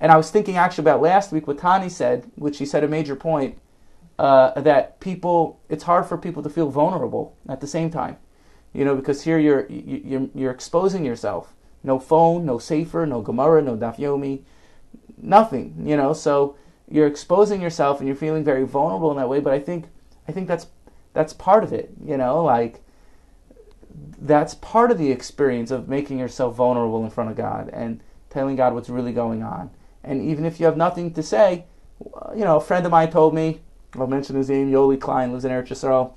And 0.00 0.12
I 0.12 0.16
was 0.16 0.30
thinking 0.30 0.56
actually 0.56 0.82
about 0.82 1.00
last 1.00 1.32
week 1.32 1.46
what 1.46 1.58
Tani 1.58 1.88
said, 1.88 2.30
which 2.36 2.56
she 2.56 2.66
said 2.66 2.84
a 2.84 2.88
major 2.88 3.16
point 3.16 3.58
uh, 4.18 4.60
that 4.60 5.00
people 5.00 5.60
it's 5.68 5.84
hard 5.84 6.06
for 6.06 6.16
people 6.16 6.42
to 6.42 6.50
feel 6.50 6.70
vulnerable 6.70 7.36
at 7.48 7.60
the 7.60 7.66
same 7.66 7.90
time, 7.90 8.16
you 8.72 8.84
know, 8.84 8.94
because 8.94 9.22
here 9.22 9.38
you're 9.38 9.66
you're 9.68 10.28
you're 10.34 10.52
exposing 10.52 11.04
yourself. 11.04 11.54
No 11.84 12.00
phone, 12.00 12.44
no 12.44 12.58
sefer, 12.58 13.06
no 13.06 13.20
Gemara, 13.20 13.62
no 13.62 13.76
Daf 13.76 13.98
Yomi, 13.98 14.42
nothing, 15.16 15.84
you 15.86 15.96
know. 15.96 16.12
So 16.12 16.56
you're 16.90 17.06
exposing 17.06 17.60
yourself 17.60 18.00
and 18.00 18.08
you're 18.08 18.16
feeling 18.16 18.42
very 18.42 18.64
vulnerable 18.64 19.10
in 19.10 19.18
that 19.18 19.28
way. 19.28 19.38
But 19.38 19.52
I 19.52 19.60
think 19.60 19.86
I 20.26 20.32
think 20.32 20.48
that's 20.48 20.66
that's 21.12 21.32
part 21.32 21.62
of 21.62 21.72
it, 21.72 21.92
you 22.04 22.16
know, 22.16 22.42
like 22.42 22.80
that's 24.18 24.54
part 24.56 24.90
of 24.90 24.98
the 24.98 25.12
experience 25.12 25.70
of 25.70 25.88
making 25.88 26.18
yourself 26.18 26.56
vulnerable 26.56 27.04
in 27.04 27.10
front 27.10 27.30
of 27.30 27.36
God 27.36 27.68
and 27.72 28.00
telling 28.30 28.56
God 28.56 28.74
what's 28.74 28.88
really 28.88 29.12
going 29.12 29.42
on. 29.42 29.70
And 30.02 30.22
even 30.22 30.44
if 30.44 30.58
you 30.58 30.66
have 30.66 30.76
nothing 30.76 31.12
to 31.14 31.22
say, 31.22 31.66
you 32.34 32.44
know, 32.44 32.56
a 32.56 32.60
friend 32.60 32.84
of 32.84 32.92
mine 32.92 33.10
told 33.10 33.34
me, 33.34 33.60
I'll 33.94 34.08
mention 34.08 34.36
his 34.36 34.50
name, 34.50 34.70
Yoli 34.70 35.00
Klein, 35.00 35.32
lives 35.32 35.44
in 35.44 35.52
Eretz 35.52 35.68
Yisrael, 35.68 36.14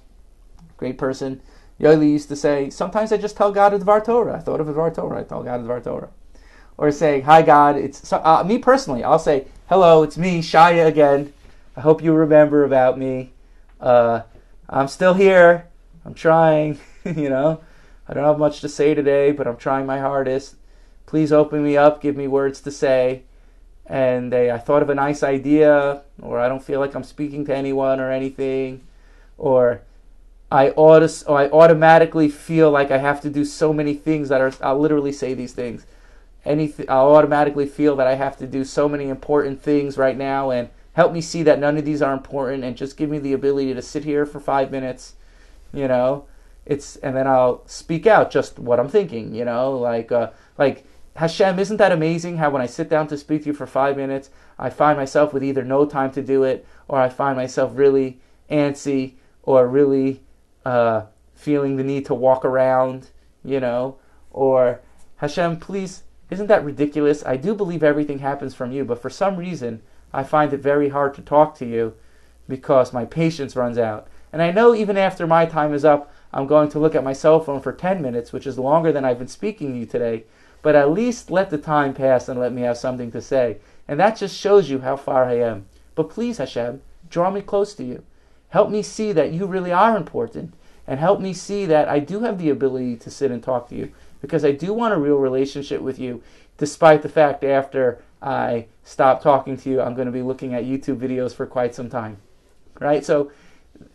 great 0.78 0.98
person. 0.98 1.42
Yoli 1.80 2.12
used 2.12 2.30
to 2.30 2.36
say, 2.36 2.70
sometimes 2.70 3.12
I 3.12 3.18
just 3.18 3.38
tell 3.38 3.52
God 3.52 3.74
a 3.74 3.80
Dvar 3.80 4.04
Torah. 4.04 4.38
I 4.38 4.40
thought 4.40 4.60
of 4.60 4.68
a 4.68 4.74
Dvar 4.74 4.94
Torah, 4.94 5.20
I 5.20 5.24
tell 5.24 5.44
God 5.44 5.60
a 5.60 5.64
Dvar 5.64 5.84
Torah. 5.84 6.10
Or 6.78 6.92
say, 6.92 7.22
hi 7.22 7.42
God, 7.42 7.76
it's, 7.76 8.12
uh, 8.12 8.44
me 8.46 8.58
personally, 8.58 9.04
I'll 9.04 9.20
say, 9.20 9.48
hello, 9.70 10.04
it's 10.04 10.18
me, 10.18 10.40
Shaya 10.42 10.88
again. 10.88 11.34
I 11.76 11.82
hope 11.82 12.04
you 12.04 12.14
remember 12.14 12.64
about 12.64 12.98
me. 12.98 13.34
Uh, 13.80 14.22
I'm 14.70 14.88
still 14.88 15.14
here. 15.14 15.68
I'm 16.06 16.14
trying, 16.14 16.80
you 17.06 17.30
know. 17.30 17.62
I 18.08 18.14
don't 18.14 18.24
have 18.24 18.40
much 18.40 18.62
to 18.62 18.70
say 18.70 18.94
today, 18.94 19.32
but 19.32 19.48
I'm 19.48 19.58
trying 19.58 19.86
my 19.86 20.00
hardest. 20.00 20.56
Please 21.06 21.32
open 21.32 21.64
me 21.64 21.78
up, 21.78 22.02
give 22.02 22.16
me 22.16 22.28
words 22.28 22.62
to 22.62 22.72
say. 22.72 23.24
And 23.86 24.32
they, 24.32 24.50
I 24.52 24.58
thought 24.58 24.82
of 24.82 24.90
a 24.90 24.96
nice 24.96 25.24
idea, 25.24 26.02
or 26.22 26.40
I 26.40 26.50
don't 26.50 26.64
feel 26.64 26.80
like 26.80 26.96
I'm 26.96 27.04
speaking 27.04 27.46
to 27.46 27.56
anyone 27.56 28.00
or 28.00 28.12
anything, 28.12 28.86
or 29.38 29.82
I 30.50 30.70
auto, 30.72 31.34
I 31.34 31.50
automatically 31.50 32.30
feel 32.30 32.72
like 32.72 32.90
I 32.92 32.98
have 32.98 33.22
to 33.22 33.30
do 33.30 33.44
so 33.44 33.74
many 33.74 33.94
things 33.94 34.30
that 34.30 34.42
are. 34.42 34.54
I'll 34.62 34.80
literally 34.80 35.12
say 35.12 35.34
these 35.34 35.54
things. 35.54 35.86
Anything, 36.46 36.90
I'll 36.90 37.14
automatically 37.16 37.66
feel 37.66 37.96
that 37.98 38.08
I 38.08 38.16
have 38.16 38.38
to 38.38 38.48
do 38.48 38.64
so 38.64 38.88
many 38.88 39.10
important 39.10 39.62
things 39.62 39.98
right 39.98 40.18
now, 40.18 40.52
and 40.52 40.70
help 40.98 41.14
me 41.14 41.22
see 41.22 41.44
that 41.44 41.60
none 41.60 41.78
of 41.78 41.86
these 41.86 42.02
are 42.02 42.12
important 42.12 42.64
and 42.64 42.76
just 42.76 42.98
give 42.98 43.08
me 43.08 43.20
the 43.20 43.32
ability 43.32 43.72
to 43.72 43.82
sit 43.84 44.04
here 44.04 44.26
for 44.26 44.40
five 44.40 44.72
minutes 44.72 45.14
you 45.72 45.88
know 45.88 46.26
it's 46.66 46.96
and 46.98 47.16
then 47.16 47.28
i'll 47.28 47.62
speak 47.68 48.08
out 48.08 48.32
just 48.32 48.58
what 48.58 48.80
i'm 48.80 48.90
thinking 48.90 49.34
you 49.34 49.46
know 49.46 49.78
like 49.78 50.12
uh, 50.12 50.32
like 50.58 50.86
hashem 51.16 51.60
isn't 51.60 51.78
that 51.78 51.92
amazing 51.92 52.38
how 52.38 52.50
when 52.50 52.64
i 52.64 52.66
sit 52.66 52.90
down 52.90 53.06
to 53.08 53.16
speak 53.16 53.44
to 53.44 53.48
you 53.48 53.54
for 53.54 53.68
five 53.68 53.96
minutes 53.96 54.32
i 54.58 54.72
find 54.72 54.98
myself 54.98 55.34
with 55.34 55.44
either 55.44 55.64
no 55.64 55.86
time 55.86 56.12
to 56.12 56.22
do 56.24 56.42
it 56.42 56.66
or 56.88 57.00
i 57.00 57.08
find 57.08 57.38
myself 57.38 57.72
really 57.76 58.20
antsy 58.50 59.14
or 59.44 59.68
really 59.68 60.20
uh, 60.68 61.06
feeling 61.34 61.76
the 61.76 61.84
need 61.84 62.06
to 62.06 62.14
walk 62.14 62.44
around 62.44 63.10
you 63.44 63.60
know 63.60 63.98
or 64.32 64.82
hashem 65.18 65.58
please 65.58 66.04
isn't 66.30 66.48
that 66.48 66.64
ridiculous 66.64 67.24
i 67.26 67.36
do 67.38 67.54
believe 67.54 67.84
everything 67.84 68.20
happens 68.20 68.54
from 68.54 68.72
you 68.72 68.84
but 68.84 69.02
for 69.02 69.10
some 69.10 69.38
reason 69.38 69.82
I 70.14 70.24
find 70.24 70.54
it 70.54 70.62
very 70.62 70.90
hard 70.90 71.14
to 71.16 71.22
talk 71.22 71.56
to 71.56 71.66
you 71.66 71.94
because 72.48 72.94
my 72.94 73.06
patience 73.06 73.56
runs 73.56 73.78
out. 73.78 74.08
And 74.32 74.42
I 74.42 74.52
know 74.52 74.74
even 74.74 74.98
after 74.98 75.28
my 75.28 75.46
time 75.46 75.74
is 75.74 75.86
up, 75.86 76.12
I'm 76.34 76.48
going 76.48 76.70
to 76.70 76.80
look 76.80 76.96
at 76.96 77.04
my 77.04 77.14
cell 77.14 77.40
phone 77.40 77.62
for 77.62 77.72
10 77.72 78.02
minutes, 78.02 78.32
which 78.32 78.48
is 78.48 78.60
longer 78.60 78.92
than 78.92 79.06
I've 79.06 79.20
been 79.20 79.28
speaking 79.28 79.74
to 79.74 79.80
you 79.80 79.86
today. 79.86 80.24
But 80.62 80.76
at 80.76 80.92
least 80.92 81.32
let 81.32 81.50
the 81.50 81.58
time 81.58 81.94
pass 81.94 82.28
and 82.28 82.40
let 82.40 82.54
me 82.54 82.64
have 82.64 82.78
something 82.78 83.12
to 83.12 83.22
say. 83.22 83.58
And 83.88 84.00
that 84.00 84.18
just 84.18 84.38
shows 84.38 84.70
you 84.70 84.80
how 84.80 84.96
far 84.98 85.26
I 85.26 85.40
am. 85.40 85.68
But 85.96 86.10
please, 86.10 86.38
Hashem, 86.38 86.82
draw 87.10 87.32
me 87.32 87.42
close 87.42 87.74
to 87.76 87.84
you. 87.84 88.04
Help 88.50 88.70
me 88.70 88.82
see 88.82 89.12
that 89.12 89.32
you 89.32 89.46
really 89.46 89.72
are 89.72 89.98
important. 89.98 90.54
And 90.88 91.00
help 91.00 91.20
me 91.20 91.34
see 91.34 91.66
that 91.66 91.90
I 91.90 92.00
do 92.00 92.22
have 92.22 92.38
the 92.38 92.50
ability 92.50 92.96
to 92.98 93.12
sit 93.12 93.30
and 93.30 93.44
talk 93.44 93.68
to 93.70 93.76
you. 93.76 93.92
Because 94.22 94.46
I 94.46 94.52
do 94.52 94.74
want 94.74 94.94
a 94.94 94.98
real 94.98 95.18
relationship 95.18 95.82
with 95.82 96.00
you, 96.00 96.24
despite 96.58 97.02
the 97.02 97.10
fact 97.10 97.44
after 97.44 98.02
I 98.22 98.68
stop 98.84 99.22
talking 99.22 99.58
to 99.58 99.70
you, 99.70 99.82
I'm 99.82 99.96
going 99.96 100.06
to 100.06 100.12
be 100.12 100.22
looking 100.22 100.54
at 100.54 100.64
YouTube 100.64 100.98
videos 100.98 101.34
for 101.34 101.46
quite 101.46 101.76
some 101.76 101.90
time. 101.90 102.18
Right? 102.80 103.04
So 103.04 103.32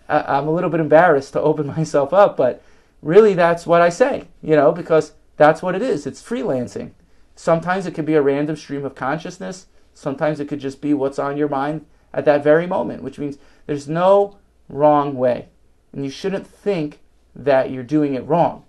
I, 0.09 0.39
am 0.39 0.49
a 0.49 0.53
little 0.53 0.71
bit 0.71 0.81
embarrassed 0.81 1.33
to 1.33 1.41
open 1.41 1.67
myself 1.79 2.13
up, 2.13 2.37
but 2.37 2.63
really 3.01 3.35
that's 3.35 3.67
what 3.67 3.81
I 3.81 3.89
say, 3.89 4.29
you 4.43 4.55
know, 4.55 4.71
because 4.71 5.13
that's 5.37 5.63
what 5.63 5.75
it 5.75 5.83
is. 5.83 6.07
It's 6.07 6.23
freelancing. 6.23 6.93
Sometimes 7.35 7.87
it 7.87 7.95
could 7.95 8.07
be 8.07 8.15
a 8.15 8.23
random 8.23 8.57
stream 8.57 8.85
of 8.85 8.95
consciousness, 8.95 9.67
sometimes 9.95 10.41
it 10.41 10.49
could 10.49 10.61
just 10.61 10.81
be 10.81 10.95
what's 10.95 11.19
on 11.19 11.37
your 11.37 11.49
mind 11.49 11.85
at 12.13 12.25
that 12.27 12.45
very 12.45 12.67
moment, 12.67 13.03
which 13.03 13.19
means 13.19 13.39
there's 13.67 13.89
no 13.89 14.37
wrong 14.73 15.15
way. 15.15 15.49
And 15.93 16.05
you 16.05 16.11
shouldn't 16.11 16.47
think 16.47 17.01
that 17.37 17.71
you're 17.71 17.83
doing 17.83 18.15
it 18.15 18.27
wrong. 18.27 18.65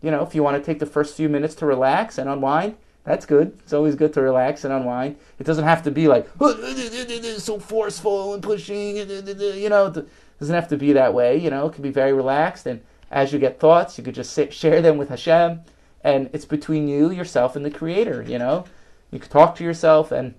You 0.00 0.10
know, 0.10 0.22
if 0.22 0.34
you 0.34 0.42
want 0.42 0.56
to 0.56 0.64
take 0.64 0.78
the 0.78 0.86
first 0.86 1.16
few 1.16 1.28
minutes 1.28 1.54
to 1.56 1.66
relax 1.66 2.18
and 2.18 2.30
unwind, 2.30 2.76
that's 3.04 3.26
good. 3.26 3.58
It's 3.62 3.72
always 3.72 3.94
good 3.94 4.12
to 4.14 4.22
relax 4.22 4.64
and 4.64 4.72
unwind. 4.72 5.16
It 5.38 5.44
doesn't 5.44 5.64
have 5.64 5.82
to 5.84 5.90
be 5.90 6.08
like 6.08 6.28
so 7.38 7.58
forceful 7.58 8.34
and 8.34 8.42
pushing. 8.42 8.96
You 8.98 9.68
know, 9.68 9.86
it 9.86 10.08
doesn't 10.38 10.54
have 10.54 10.68
to 10.68 10.76
be 10.76 10.92
that 10.92 11.14
way. 11.14 11.36
You 11.36 11.50
know, 11.50 11.66
it 11.66 11.74
can 11.74 11.82
be 11.82 11.90
very 11.90 12.12
relaxed. 12.12 12.66
And 12.66 12.80
as 13.10 13.32
you 13.32 13.38
get 13.38 13.58
thoughts, 13.58 13.98
you 13.98 14.04
could 14.04 14.14
just 14.14 14.32
sit, 14.32 14.52
share 14.52 14.80
them 14.82 14.98
with 14.98 15.08
Hashem, 15.08 15.62
and 16.04 16.30
it's 16.32 16.44
between 16.44 16.86
you, 16.86 17.10
yourself, 17.10 17.56
and 17.56 17.64
the 17.64 17.70
Creator. 17.70 18.24
You 18.28 18.38
know, 18.38 18.64
you 19.10 19.18
could 19.18 19.30
talk 19.30 19.56
to 19.56 19.64
yourself, 19.64 20.12
and 20.12 20.34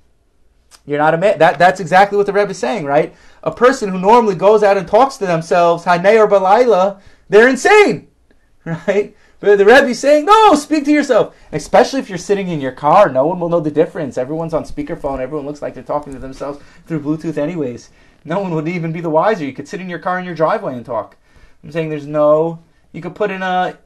you're 0.85 0.99
not 0.99 1.13
a 1.13 1.17
man. 1.17 1.39
That 1.39 1.57
that's 1.57 1.79
exactly 1.79 2.17
what 2.17 2.27
the 2.27 2.33
Rebbe 2.33 2.51
is 2.51 2.57
saying, 2.57 2.85
right? 2.85 3.13
A 3.43 3.51
person 3.51 3.89
who 3.89 3.99
normally 3.99 4.35
goes 4.35 4.63
out 4.63 4.77
and 4.77 4.87
talks 4.87 5.17
to 5.17 5.25
themselves, 5.25 5.85
Hanei 5.85 6.17
or 6.17 6.27
Balayla, 6.27 6.99
they're 7.29 7.47
insane, 7.47 8.07
right? 8.65 9.15
But 9.39 9.57
the 9.57 9.65
Rebbe 9.65 9.87
is 9.87 9.99
saying, 9.99 10.25
no, 10.25 10.53
speak 10.55 10.83
to 10.85 10.91
yourself. 10.91 11.35
Especially 11.51 12.01
if 12.01 12.09
you're 12.09 12.17
sitting 12.17 12.49
in 12.49 12.59
your 12.59 12.73
car, 12.73 13.09
no 13.09 13.25
one 13.25 13.39
will 13.39 13.47
know 13.47 13.61
the 13.61 13.71
difference. 13.71 14.17
Everyone's 14.17 14.53
on 14.53 14.65
speakerphone. 14.65 15.19
Everyone 15.19 15.45
looks 15.45 15.61
like 15.61 15.73
they're 15.73 15.83
talking 15.83 16.11
to 16.11 16.19
themselves 16.19 16.59
through 16.85 16.99
Bluetooth, 17.01 17.37
anyways. 17.37 17.89
No 18.25 18.41
one 18.41 18.53
would 18.53 18.67
even 18.67 18.91
be 18.91 18.99
the 18.99 19.09
wiser. 19.09 19.45
You 19.45 19.53
could 19.53 19.67
sit 19.67 19.79
in 19.79 19.89
your 19.89 19.99
car 19.99 20.19
in 20.19 20.25
your 20.25 20.35
driveway 20.35 20.75
and 20.75 20.85
talk. 20.85 21.15
I'm 21.63 21.71
saying 21.71 21.89
there's 21.89 22.07
no. 22.07 22.61
You 22.91 23.01
could 23.01 23.15
put 23.15 23.31
in 23.31 23.41
a. 23.41 23.77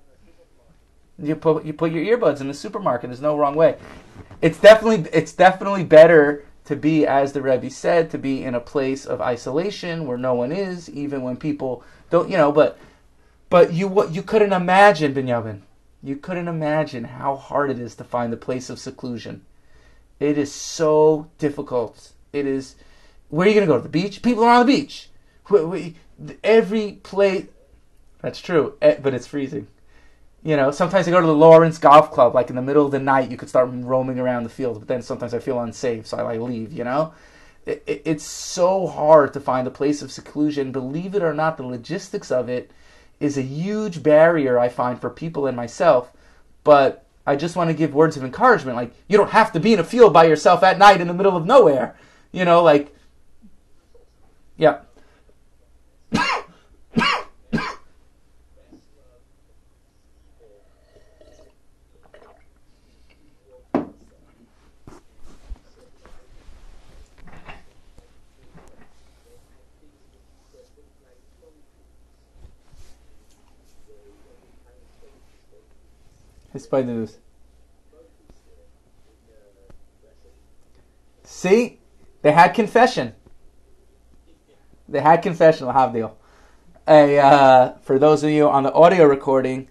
You 1.20 1.36
put 1.36 1.64
you 1.66 1.74
put 1.74 1.92
your 1.92 2.18
earbuds 2.18 2.42
in 2.42 2.48
the 2.48 2.54
supermarket. 2.56 3.10
There's 3.10 3.22
no 3.22 3.38
wrong 3.38 3.56
way. 3.56 3.78
It's 4.42 4.58
definitely 4.60 5.08
it's 5.14 5.34
definitely 5.34 5.84
better 5.84 6.46
to 6.66 6.76
be, 6.76 7.06
as 7.06 7.34
the 7.34 7.42
Rebbe 7.42 7.70
said, 7.70 8.10
to 8.12 8.18
be 8.18 8.44
in 8.44 8.56
a 8.56 8.60
place 8.60 9.06
of 9.06 9.22
isolation 9.22 10.08
where 10.08 10.18
no 10.18 10.34
one 10.34 10.52
is, 10.52 10.90
even 10.90 11.22
when 11.22 11.38
people 11.38 11.84
don't, 12.10 12.30
you 12.30 12.38
know. 12.38 12.52
But 12.52 12.78
but 13.50 13.74
you 13.74 14.08
you 14.10 14.24
couldn't 14.24 14.54
imagine, 14.54 15.14
Binyamin. 15.14 15.62
You 16.02 16.16
couldn't 16.18 16.48
imagine 16.48 17.06
how 17.06 17.36
hard 17.36 17.70
it 17.70 17.80
is 17.80 17.96
to 17.96 18.04
find 18.04 18.34
a 18.34 18.38
place 18.38 18.70
of 18.70 18.80
seclusion. 18.80 19.46
It 20.20 20.38
is 20.38 20.52
so 20.52 21.30
difficult. 21.38 22.12
It 22.32 22.46
is. 22.46 22.76
Where 23.30 23.46
are 23.46 23.50
you 23.50 23.56
going 23.56 23.68
to 23.68 23.74
go? 23.74 23.78
To 23.78 23.84
the 23.84 23.90
beach? 23.90 24.22
People 24.22 24.44
are 24.44 24.60
on 24.60 24.66
the 24.66 24.74
beach. 24.74 25.10
We 25.50 25.96
Every 26.44 26.94
place. 27.04 27.48
That's 28.22 28.40
true, 28.40 28.76
eh, 28.82 28.98
but 29.02 29.14
it's 29.14 29.28
freezing. 29.28 29.68
You 30.44 30.58
know, 30.58 30.72
sometimes 30.72 31.08
I 31.08 31.12
go 31.12 31.22
to 31.22 31.28
the 31.28 31.34
Lawrence 31.34 31.78
Golf 31.78 32.12
Club, 32.12 32.36
like 32.36 32.50
in 32.50 32.58
the 32.58 32.62
middle 32.62 32.86
of 32.86 32.92
the 32.92 33.00
night, 33.00 33.32
you 33.32 33.38
could 33.38 33.48
start 33.48 33.70
roaming 33.72 34.20
around 34.20 34.44
the 34.44 34.50
field, 34.50 34.80
but 34.80 34.90
then 34.90 35.02
sometimes 35.02 35.34
I 35.34 35.40
feel 35.40 35.60
unsafe, 35.60 36.06
so 36.06 36.18
I 36.18 36.22
like 36.24 36.42
leave, 36.42 36.74
you 36.74 36.84
know? 36.84 37.14
It, 37.66 37.82
it, 37.88 38.02
it's 38.04 38.26
so 38.26 38.88
hard 38.88 39.34
to 39.34 39.40
find 39.40 39.66
a 39.66 39.72
place 39.72 40.02
of 40.02 40.12
seclusion. 40.12 40.74
Believe 40.74 41.16
it 41.16 41.24
or 41.24 41.34
not, 41.34 41.56
the 41.56 41.66
logistics 41.66 42.30
of 42.30 42.50
it 42.50 42.72
is 43.22 43.38
a 43.38 43.42
huge 43.42 44.04
barrier 44.04 44.60
I 44.60 44.68
find 44.68 45.00
for 45.00 45.10
people 45.10 45.48
and 45.48 45.56
myself. 45.56 46.12
But 46.66 47.06
I 47.26 47.38
just 47.38 47.56
want 47.56 47.70
to 47.70 47.74
give 47.74 47.94
words 47.94 48.18
of 48.18 48.24
encouragement. 48.26 48.76
Like, 48.76 48.94
you 49.08 49.18
don't 49.18 49.30
have 49.30 49.54
to 49.54 49.62
be 49.62 49.74
in 49.74 49.80
a 49.80 49.84
field 49.86 50.12
by 50.12 50.26
yourself 50.26 50.62
at 50.62 50.78
night 50.78 51.00
in 51.00 51.08
the 51.08 51.14
middle 51.14 51.38
of 51.38 51.46
nowhere. 51.46 51.96
You 52.34 52.44
know, 52.44 52.62
like, 52.62 52.94
yeah. 54.58 54.80
Hisbodedus. 76.74 77.18
See? 81.24 81.80
They 82.22 82.32
had 82.32 82.50
confession. 82.50 83.14
They 84.88 85.02
had 85.02 85.18
confession, 85.18 85.68
Lahavdil. 85.68 86.14
A, 86.88 87.20
uh, 87.20 87.78
for 87.80 87.98
those 88.00 88.24
of 88.24 88.30
you 88.30 88.50
on 88.50 88.64
the 88.64 88.74
audio 88.74 89.06
recording, 89.06 89.70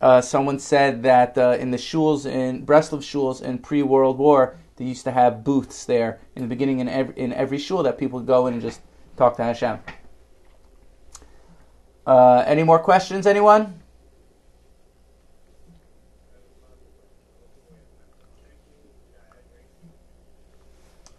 uh, 0.00 0.20
someone 0.20 0.58
said 0.58 1.02
that 1.02 1.36
uh, 1.38 1.56
in 1.58 1.70
the 1.70 1.76
shuls 1.76 2.26
in 2.26 2.66
Breslov 2.66 3.00
shuls 3.00 3.42
in 3.42 3.58
pre-World 3.58 4.18
War, 4.18 4.58
they 4.76 4.84
used 4.84 5.04
to 5.04 5.12
have 5.12 5.44
booths 5.44 5.84
there 5.84 6.20
in 6.34 6.42
the 6.42 6.48
beginning 6.48 6.80
in 6.80 6.88
every 6.88 7.14
in 7.16 7.32
every 7.32 7.58
shul 7.58 7.82
that 7.82 7.98
people 7.98 8.20
would 8.20 8.26
go 8.26 8.46
in 8.46 8.54
and 8.54 8.62
just 8.62 8.80
talk 9.16 9.36
to 9.36 9.44
Hashem. 9.44 9.78
Uh, 12.06 12.42
any 12.46 12.64
more 12.64 12.78
questions, 12.78 13.26
anyone? 13.26 13.81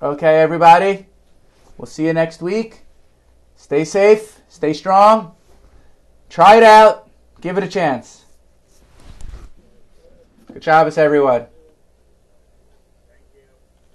Okay, 0.03 0.41
everybody. 0.41 1.05
We'll 1.77 1.85
see 1.85 2.07
you 2.07 2.11
next 2.11 2.41
week. 2.41 2.81
Stay 3.55 3.85
safe, 3.85 4.41
stay 4.49 4.73
strong. 4.73 5.33
Try 6.29 6.57
it 6.57 6.63
out, 6.63 7.09
give 7.39 7.57
it 7.57 7.63
a 7.63 7.69
chance. 7.69 8.25
Good 10.51 10.61
job, 10.61 10.87
everyone. 10.97 11.45